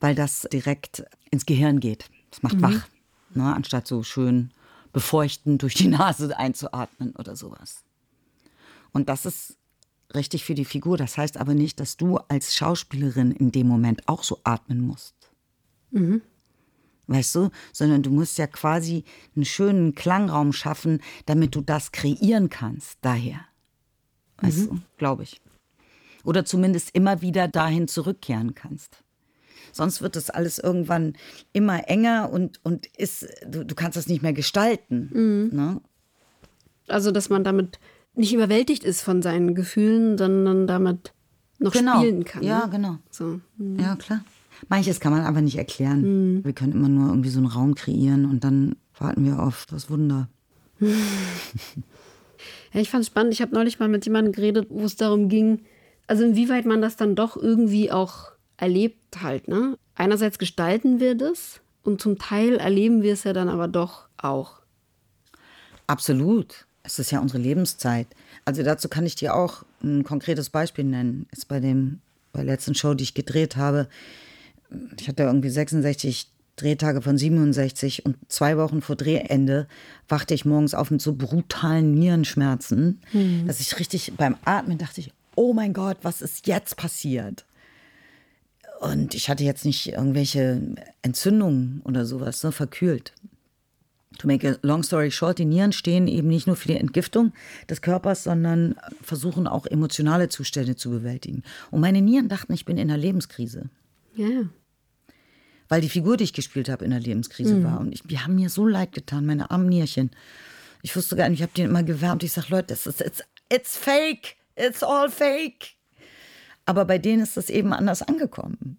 [0.00, 2.06] Weil das direkt ins Gehirn geht.
[2.30, 2.62] Das macht mhm.
[2.62, 2.88] wach.
[3.34, 3.54] Ne?
[3.54, 4.50] Anstatt so schön
[4.92, 7.84] befeuchtend durch die Nase einzuatmen oder sowas.
[8.92, 9.56] Und das ist
[10.14, 10.96] richtig für die Figur.
[10.96, 15.14] Das heißt aber nicht, dass du als Schauspielerin in dem Moment auch so atmen musst.
[15.90, 16.22] Mhm.
[17.06, 17.50] Weißt du?
[17.72, 19.04] Sondern du musst ja quasi
[19.34, 22.98] einen schönen Klangraum schaffen, damit du das kreieren kannst.
[23.00, 23.40] Daher.
[24.38, 24.76] Weißt mhm.
[24.76, 24.78] du?
[24.98, 25.40] Glaube ich.
[26.24, 29.01] Oder zumindest immer wieder dahin zurückkehren kannst.
[29.72, 31.14] Sonst wird das alles irgendwann
[31.52, 35.10] immer enger und, und ist, du, du kannst das nicht mehr gestalten.
[35.12, 35.56] Mhm.
[35.56, 35.80] Ne?
[36.88, 37.78] Also, dass man damit
[38.14, 41.12] nicht überwältigt ist von seinen Gefühlen, sondern damit
[41.58, 42.00] noch genau.
[42.00, 42.42] spielen kann.
[42.42, 42.70] Ja, ne?
[42.70, 42.98] genau.
[43.10, 43.40] So.
[43.56, 43.78] Mhm.
[43.78, 44.22] Ja, klar.
[44.68, 46.36] Manches kann man aber nicht erklären.
[46.36, 46.44] Mhm.
[46.44, 49.90] Wir können immer nur irgendwie so einen Raum kreieren und dann warten wir auf das
[49.90, 50.28] Wunder.
[50.80, 53.32] ja, ich fand es spannend.
[53.32, 55.60] Ich habe neulich mal mit jemandem geredet, wo es darum ging,
[56.06, 59.48] also inwieweit man das dann doch irgendwie auch erlebt halt.
[59.48, 59.76] Ne?
[59.94, 64.60] Einerseits gestalten wir das und zum Teil erleben wir es ja dann aber doch auch.
[65.86, 66.66] Absolut.
[66.84, 68.08] Es ist ja unsere Lebenszeit.
[68.44, 71.26] Also dazu kann ich dir auch ein konkretes Beispiel nennen.
[71.30, 72.00] Ist bei dem
[72.32, 73.88] bei der letzten Show, die ich gedreht habe,
[74.98, 79.66] ich hatte irgendwie 66 Drehtage von 67 und zwei Wochen vor Drehende
[80.08, 83.46] wachte ich morgens auf mit so brutalen Nierenschmerzen, mhm.
[83.46, 87.44] dass ich richtig beim Atmen dachte ich, oh mein Gott, was ist jetzt passiert?
[88.82, 90.60] Und ich hatte jetzt nicht irgendwelche
[91.02, 93.12] Entzündungen oder sowas, ne, verkühlt.
[94.18, 97.32] To make a long story short, die Nieren stehen eben nicht nur für die Entgiftung
[97.70, 101.44] des Körpers, sondern versuchen auch emotionale Zustände zu bewältigen.
[101.70, 103.70] Und meine Nieren dachten, ich bin in einer Lebenskrise.
[104.16, 104.48] Ja.
[105.68, 107.64] Weil die Figur, die ich gespielt habe, in einer Lebenskrise mhm.
[107.64, 107.78] war.
[107.78, 110.10] Und ich, die haben mir so leid getan, meine armen Nierchen.
[110.82, 112.24] Ich wusste gar nicht, ich habe denen immer gewärmt.
[112.24, 114.34] Ich sage, Leute, das ist, it's, it's fake.
[114.56, 115.76] It's all fake.
[116.66, 118.78] Aber bei denen ist das eben anders angekommen.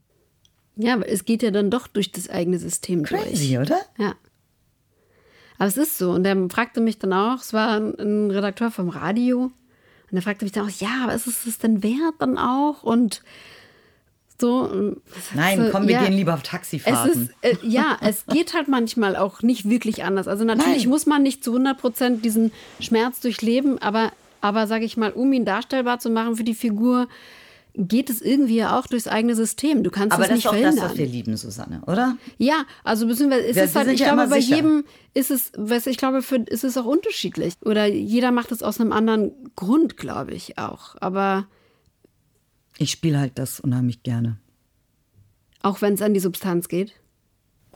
[0.76, 3.70] Ja, aber es geht ja dann doch durch das eigene System Crazy, durch.
[3.70, 3.80] oder?
[3.98, 4.16] Ja.
[5.58, 6.12] Aber es ist so.
[6.12, 9.52] Und der fragte mich dann auch, es war ein Redakteur vom Radio,
[10.14, 12.84] und er fragte mich dann auch, ja, aber ist es das denn wert dann auch?
[12.84, 13.24] Und
[14.40, 14.96] so.
[15.34, 17.32] Nein, komm, wir ja, gehen lieber auf Taxifahrten.
[17.42, 20.28] Es ist, äh, ja, es geht halt manchmal auch nicht wirklich anders.
[20.28, 20.90] Also natürlich Nein.
[20.90, 25.34] muss man nicht zu 100 Prozent diesen Schmerz durchleben, aber, aber sage ich mal, um
[25.34, 27.08] ihn darstellbar zu machen für die Figur,
[27.76, 29.84] geht es irgendwie auch durchs eigene System.
[29.84, 30.74] Du kannst Aber es nicht verhindern.
[30.74, 32.18] Aber das ist auch das, was wir lieben, Susanne, oder?
[32.38, 34.58] Ja, also beziehungsweise ist wir, es halt, ich ja glaube, bei sicher.
[34.58, 34.84] jedem
[35.14, 37.56] ist es, weißt, ich glaube, für, ist es auch unterschiedlich.
[37.62, 40.96] Oder jeder macht es aus einem anderen Grund, glaube ich auch.
[41.02, 41.48] Aber
[42.78, 44.38] ich spiele halt das unheimlich gerne.
[45.62, 46.94] Auch wenn es an die Substanz geht?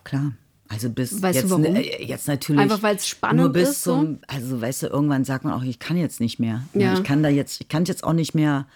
[0.03, 0.34] Klar.
[0.69, 1.64] Also bis weißt jetzt, du warum?
[1.64, 3.84] Äh, jetzt natürlich einfach weil es spannend nur bis ist.
[3.84, 6.64] Zum, also weißt du, irgendwann sagt man auch, ich kann jetzt nicht mehr.
[6.74, 6.94] Ja.
[6.94, 8.68] Ich kann da jetzt, ich kann jetzt auch nicht mehr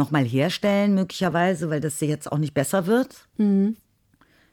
[0.00, 3.28] nochmal herstellen, möglicherweise, weil das jetzt auch nicht besser wird.
[3.36, 3.76] Mhm.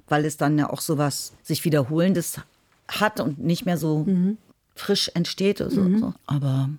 [0.08, 2.40] Weil es dann ja auch sowas sich Wiederholendes
[2.88, 4.38] hat und nicht mehr so mhm.
[4.76, 5.58] frisch entsteht.
[5.58, 6.00] So, mhm.
[6.00, 6.14] so.
[6.26, 6.70] Aber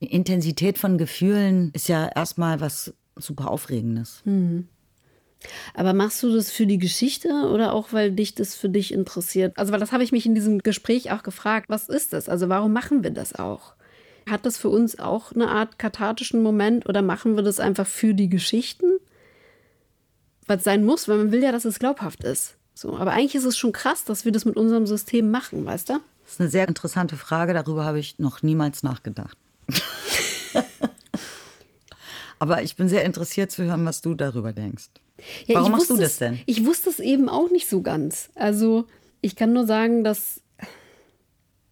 [0.00, 4.22] die Intensität von Gefühlen ist ja erstmal was super Aufregendes.
[4.24, 4.68] Mhm.
[5.74, 9.56] Aber machst du das für die Geschichte oder auch, weil dich das für dich interessiert?
[9.56, 11.68] Also, weil das habe ich mich in diesem Gespräch auch gefragt.
[11.68, 12.28] Was ist das?
[12.28, 13.74] Also, warum machen wir das auch?
[14.30, 18.14] Hat das für uns auch eine Art kathartischen Moment oder machen wir das einfach für
[18.14, 18.98] die Geschichten?
[20.46, 22.56] Was sein muss, weil man will ja, dass es glaubhaft ist.
[22.74, 25.90] So, aber eigentlich ist es schon krass, dass wir das mit unserem System machen, weißt
[25.90, 25.94] du?
[26.22, 29.36] Das ist eine sehr interessante Frage, darüber habe ich noch niemals nachgedacht.
[32.38, 34.90] aber ich bin sehr interessiert zu hören, was du darüber denkst.
[35.46, 36.38] Ja, Warum machst du das denn?
[36.46, 38.30] ich wusste es eben auch nicht so ganz.
[38.34, 38.86] Also
[39.20, 40.40] ich kann nur sagen, dass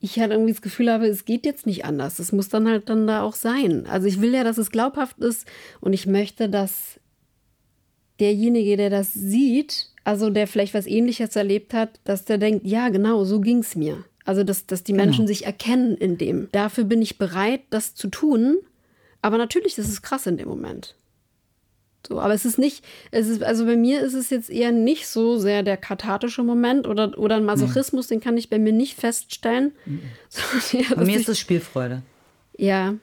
[0.00, 2.18] ich halt irgendwie das Gefühl habe, es geht jetzt nicht anders.
[2.18, 3.86] Es muss dann halt dann da auch sein.
[3.86, 5.46] Also ich will ja, dass es glaubhaft ist
[5.80, 7.00] und ich möchte, dass
[8.20, 12.88] derjenige, der das sieht, also der vielleicht was ähnliches erlebt hat, dass der denkt, ja,
[12.90, 14.04] genau, so ging es mir.
[14.24, 15.04] Also dass, dass die genau.
[15.04, 16.48] Menschen sich erkennen in dem.
[16.52, 18.58] Dafür bin ich bereit, das zu tun.
[19.22, 20.94] Aber natürlich, das ist krass in dem Moment.
[22.06, 25.08] So, aber es ist nicht, es ist, also bei mir ist es jetzt eher nicht
[25.08, 28.16] so sehr der kathartische Moment oder, oder ein Masochismus, nee.
[28.16, 29.72] den kann ich bei mir nicht feststellen.
[29.84, 30.02] Mhm.
[30.28, 32.02] So, ja, bei mir ist es Spielfreude.
[32.56, 32.94] Ja.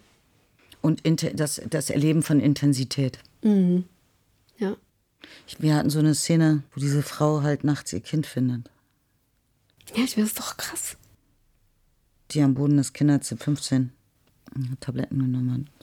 [0.81, 1.01] Und
[1.39, 3.19] das, das Erleben von Intensität.
[3.41, 3.85] Mhm.
[4.57, 4.75] Ja.
[5.47, 8.69] Ich, wir hatten so eine Szene, wo diese Frau halt nachts ihr Kind findet.
[9.95, 10.97] Ja, ich finde das doch krass.
[12.31, 13.91] Die am Boden des Kinderzimmers 15
[14.79, 15.82] Tabletten genommen hat.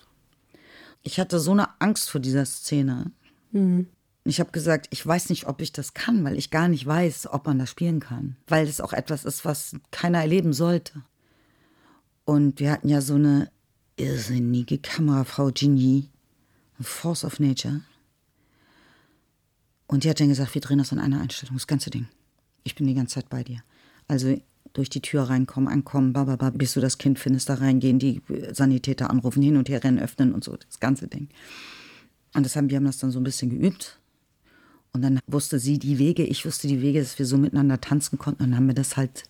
[1.03, 3.11] Ich hatte so eine Angst vor dieser Szene.
[3.53, 3.89] Mhm.
[4.25, 7.29] Ich habe gesagt, ich weiß nicht, ob ich das kann, weil ich gar nicht weiß,
[7.33, 8.37] ob man das spielen kann.
[8.47, 11.03] Weil es auch etwas ist, was keiner erleben sollte.
[12.25, 13.51] Und wir hatten ja so eine
[13.97, 16.09] irrsinnige Kamerafrau, Ginny,
[16.81, 17.81] Force of Nature.
[19.87, 22.07] Und die hat dann gesagt, wir drehen das in einer Einstellung, das ganze Ding.
[22.63, 23.63] Ich bin die ganze Zeit bei dir.
[24.07, 24.41] Also
[24.73, 28.23] durch die Tür reinkommen, ankommen, bababa, bis du das Kind findest, da reingehen, die
[28.53, 31.29] Sanitäter anrufen, hin und her rennen, öffnen und so, das ganze Ding.
[32.35, 33.99] Und das haben, wir haben das dann so ein bisschen geübt.
[34.93, 38.19] Und dann wusste sie die Wege, ich wusste die Wege, dass wir so miteinander tanzen
[38.19, 38.43] konnten.
[38.43, 39.25] Und dann haben wir das halt.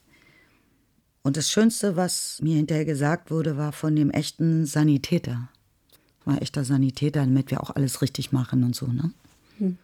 [1.22, 5.48] Und das Schönste, was mir hinterher gesagt wurde, war von dem echten Sanitäter.
[6.24, 9.12] War echter Sanitäter, damit wir auch alles richtig machen und so, ne?
[9.58, 9.78] Hm.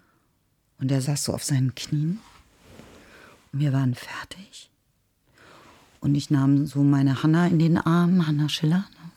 [0.78, 2.20] Und der saß so auf seinen Knien.
[3.52, 4.70] Und wir waren fertig.
[6.06, 8.88] Und ich nahm so meine Hanna in den Arm, Hanna Schiller.
[8.92, 9.10] Ne?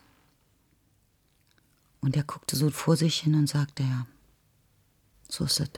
[2.02, 4.08] Und er guckte so vor sich hin und sagte, ja,
[5.28, 5.70] so ist es.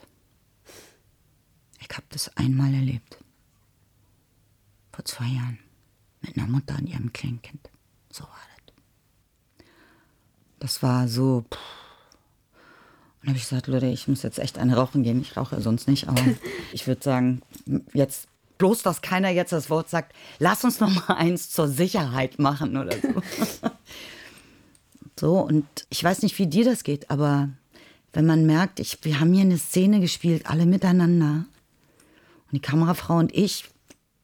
[1.81, 3.17] Ich habe das einmal erlebt.
[4.93, 5.59] Vor zwei Jahren.
[6.21, 7.69] Mit einer Mutter und ihrem kleinen Kind.
[8.09, 9.65] So war das.
[10.59, 11.43] Das war so.
[11.53, 11.59] Pff.
[13.21, 15.19] Und habe ich gesagt, Leute, ich muss jetzt echt eine rauchen gehen.
[15.19, 16.23] Ich rauche sonst nicht, aber
[16.71, 17.41] ich würde sagen,
[17.91, 18.29] jetzt
[18.61, 22.77] bloß, dass keiner jetzt das Wort sagt, lass uns noch mal eins zur Sicherheit machen
[22.77, 23.69] oder so.
[25.19, 27.49] so, und ich weiß nicht, wie dir das geht, aber
[28.13, 31.45] wenn man merkt, ich, wir haben hier eine Szene gespielt, alle miteinander.
[32.45, 33.65] Und die Kamerafrau und ich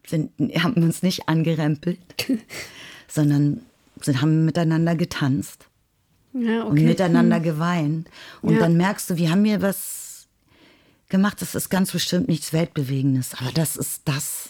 [0.06, 0.32] sind,
[0.62, 1.98] haben uns nicht angerempelt,
[3.08, 3.62] sondern
[4.02, 5.66] sind, haben miteinander getanzt.
[6.34, 6.70] ja, okay.
[6.70, 8.08] und miteinander geweint.
[8.44, 8.60] Und ja.
[8.60, 10.07] dann merkst du, wir haben hier was
[11.10, 14.50] gemacht, das ist ganz bestimmt nichts Weltbewegendes, aber das ist das,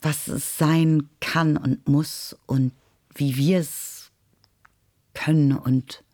[0.00, 2.72] was es sein kann und muss und
[3.14, 4.10] wie wir es
[5.14, 6.04] können und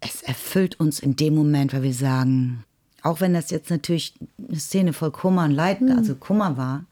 [0.00, 2.64] es erfüllt uns in dem Moment, weil wir sagen,
[3.02, 5.92] auch wenn das jetzt natürlich eine Szene voll Kummer und Leid, mhm.
[5.92, 6.84] also Kummer war,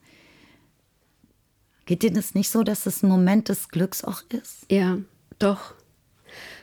[1.85, 4.65] geht dir das nicht so, dass es ein Moment des Glücks auch ist?
[4.69, 4.99] Ja,
[5.39, 5.73] doch.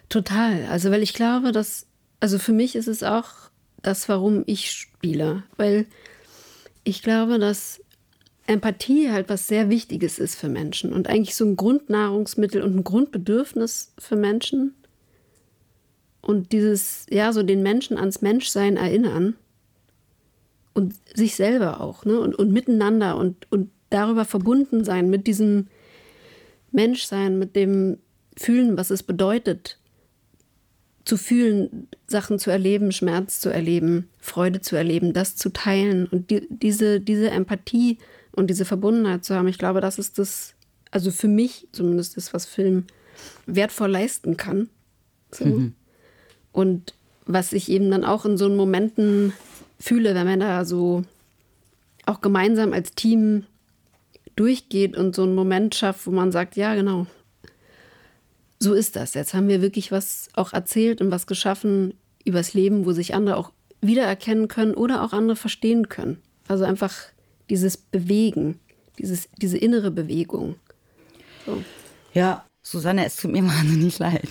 [0.09, 0.66] Total.
[0.66, 1.87] Also, weil ich glaube, dass,
[2.20, 3.45] also für mich ist es auch
[3.87, 5.45] das, warum ich spiele.
[5.57, 5.87] Weil
[6.85, 7.81] ich glaube, dass
[8.47, 12.85] Empathie halt was sehr Wichtiges ist für Menschen und eigentlich so ein Grundnahrungsmittel und ein
[12.85, 14.75] Grundbedürfnis für Menschen
[16.21, 19.37] und dieses, ja, so den Menschen ans Menschsein erinnern
[20.75, 22.21] und sich selber auch, ne?
[22.21, 25.69] Und, und miteinander und, und darüber verbunden sein mit diesem
[26.73, 27.99] Menschsein, mit dem
[28.37, 29.79] Fühlen, was es bedeutet,
[31.07, 36.31] zu fühlen, Sachen zu erleben, Schmerz zu erleben, Freude zu erleben, das zu teilen und
[36.31, 37.99] die, diese, diese Empathie
[38.33, 39.47] und diese Verbundenheit zu haben.
[39.47, 40.55] Ich glaube, das ist das,
[40.91, 42.87] also für mich zumindest das, was Film
[43.47, 44.69] wertvoll leisten kann.
[45.31, 45.45] So.
[45.45, 45.74] Mhm.
[46.51, 49.33] Und was ich eben dann auch in so Momenten
[49.78, 51.05] fühle, wenn man da so
[52.05, 53.45] auch gemeinsam als Team
[54.35, 57.07] durchgeht und so einen Moment schafft, wo man sagt, ja, genau,
[58.59, 59.15] so ist das.
[59.15, 63.37] Jetzt haben wir wirklich was auch erzählt und was geschaffen übers Leben, wo sich andere
[63.37, 66.19] auch wiedererkennen können oder auch andere verstehen können.
[66.49, 66.95] Also einfach
[67.51, 68.59] dieses Bewegen,
[68.99, 70.57] dieses, diese innere Bewegung.
[71.45, 71.62] So.
[72.15, 74.27] Ja, Susanne, es tut mir wahnsinnig leid,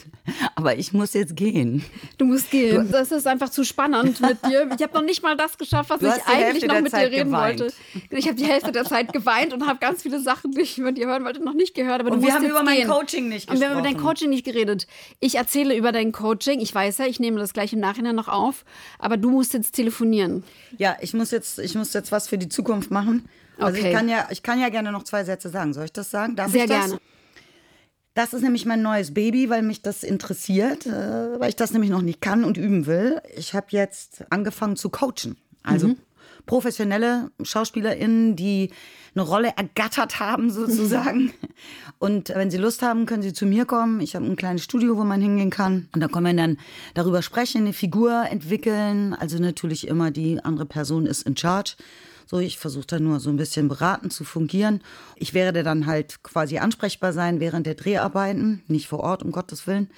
[0.56, 1.86] aber ich muss jetzt gehen.
[2.18, 2.86] Du musst gehen.
[2.86, 4.70] Du, das ist einfach zu spannend mit dir.
[4.76, 7.32] Ich habe noch nicht mal das geschafft, was ich eigentlich noch mit Zeit dir reden
[7.32, 7.62] geweint.
[7.62, 7.74] wollte.
[8.10, 10.98] Ich habe die Hälfte der Zeit geweint und habe ganz viele Sachen, die ich mit
[10.98, 12.02] dir hören wollte, noch nicht gehört.
[12.02, 13.56] Aber und wir haben über mein Coaching nicht gesprochen.
[13.56, 14.86] Und wir haben über dein Coaching nicht geredet.
[15.22, 16.60] Ich erzähle über dein Coaching.
[16.60, 18.66] Ich weiß ja, ich nehme das gleich im Nachhinein noch auf.
[19.00, 20.44] Aber du musst jetzt telefonieren.
[20.78, 23.30] Ja, ich muss jetzt, ich muss jetzt was für die Zukunft machen.
[23.58, 23.92] Also okay.
[23.92, 25.74] ich kann ja, ich kann ja gerne noch zwei Sätze sagen.
[25.74, 26.36] Soll ich das sagen?
[26.36, 26.88] Darf Sehr ich das?
[26.88, 27.00] gerne.
[28.16, 31.92] Das ist nämlich mein neues Baby, weil mich das interessiert, äh, weil ich das nämlich
[31.92, 33.22] noch nicht kann und üben will.
[33.36, 35.36] Ich habe jetzt angefangen zu coachen.
[35.64, 35.98] Also mhm.
[36.46, 38.72] professionelle SchauspielerInnen, die
[39.16, 41.34] eine Rolle ergattert haben sozusagen.
[42.00, 44.00] Und wenn sie Lust haben, können sie zu mir kommen.
[44.02, 45.90] Ich habe ein kleines Studio, wo man hingehen kann.
[45.94, 46.58] Und da kann man dann
[46.94, 49.14] darüber sprechen, eine Figur entwickeln.
[49.14, 51.76] Also natürlich immer die andere Person ist in charge.
[52.26, 54.82] So, ich versuche da nur so ein bisschen beratend zu fungieren.
[55.16, 59.68] Ich werde dann halt quasi ansprechbar sein während der Dreharbeiten, nicht vor Ort, um Gottes
[59.68, 59.90] Willen.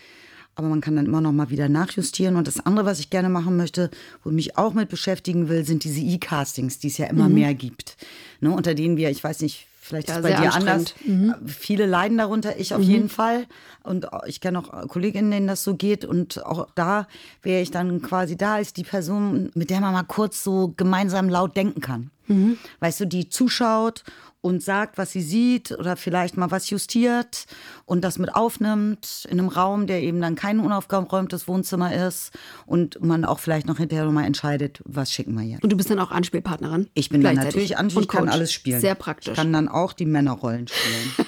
[0.56, 2.36] Aber man kann dann immer noch mal wieder nachjustieren.
[2.36, 3.92] Und das andere, was ich gerne machen möchte,
[4.24, 7.36] wo ich mich auch mit beschäftigen will, sind diese E-Castings, die es ja immer mhm.
[7.36, 7.96] mehr gibt.
[8.42, 10.96] Ne, unter denen wir, ich weiß nicht, Vielleicht ja, ist es bei dir anders.
[11.06, 11.34] Mhm.
[11.46, 12.90] Viele leiden darunter, ich auf mhm.
[12.90, 13.46] jeden Fall.
[13.84, 16.04] Und ich kenne auch Kolleginnen, denen das so geht.
[16.04, 17.08] Und auch da
[17.42, 21.30] wäre ich dann quasi da als die Person, mit der man mal kurz so gemeinsam
[21.30, 22.12] laut denken kann.
[22.28, 22.58] Mhm.
[22.80, 24.04] Weißt du, die zuschaut
[24.42, 27.46] und sagt, was sie sieht oder vielleicht mal was justiert
[27.86, 32.32] und das mit aufnimmt in einem Raum, der eben dann kein unaufgeräumtes Wohnzimmer ist
[32.66, 35.64] und man auch vielleicht noch hinterher nochmal entscheidet, was schicken wir jetzt.
[35.64, 36.90] Und du bist dann auch Anspielpartnerin?
[36.94, 38.80] Ich bin dann natürlich Anspielpartnerin, ich kann alles spielen.
[38.80, 39.32] Sehr praktisch.
[39.32, 41.12] Ich kann dann auch die Männerrollen spielen.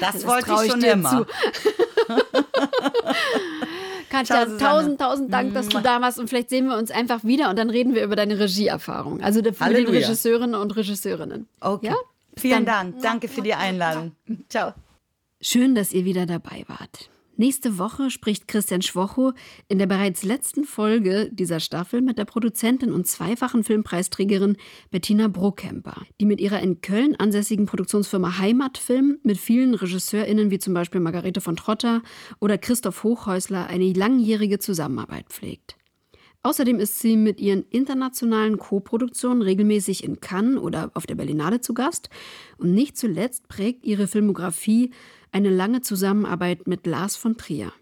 [0.00, 1.26] Das, das wollte ich schon immer.
[4.10, 7.50] Katja, tausend, tausend Dank, dass du da warst und vielleicht sehen wir uns einfach wieder
[7.50, 9.20] und dann reden wir über deine Regieerfahrung.
[9.22, 11.48] Also für die Regisseurinnen und Regisseurinnen.
[11.60, 11.88] Okay.
[11.88, 11.94] Ja?
[12.36, 12.92] Vielen dann.
[12.92, 13.02] Dank.
[13.02, 14.12] Danke für die Einladung.
[14.48, 14.72] Ciao.
[15.40, 17.10] Schön, dass ihr wieder dabei wart.
[17.40, 19.32] Nächste Woche spricht Christian Schwocho
[19.68, 24.56] in der bereits letzten Folge dieser Staffel mit der Produzentin und zweifachen Filmpreisträgerin
[24.90, 30.74] Bettina Brokemper, die mit ihrer in Köln ansässigen Produktionsfirma Heimatfilm mit vielen RegisseurInnen wie zum
[30.74, 32.02] Beispiel Margarete von Trotter
[32.40, 35.76] oder Christoph Hochhäusler eine langjährige Zusammenarbeit pflegt.
[36.42, 41.74] Außerdem ist sie mit ihren internationalen Co-Produktionen regelmäßig in Cannes oder auf der Berlinale zu
[41.74, 42.10] Gast.
[42.58, 44.92] Und nicht zuletzt prägt ihre Filmografie
[45.32, 47.72] eine lange Zusammenarbeit mit Lars von Trier.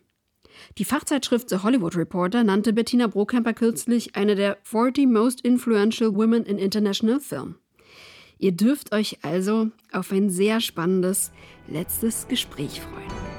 [0.78, 6.44] Die Fachzeitschrift The Hollywood Reporter nannte Bettina Brokemper kürzlich eine der 40 Most Influential Women
[6.44, 7.56] in International Film.
[8.38, 11.32] Ihr dürft euch also auf ein sehr spannendes
[11.68, 13.35] letztes Gespräch freuen.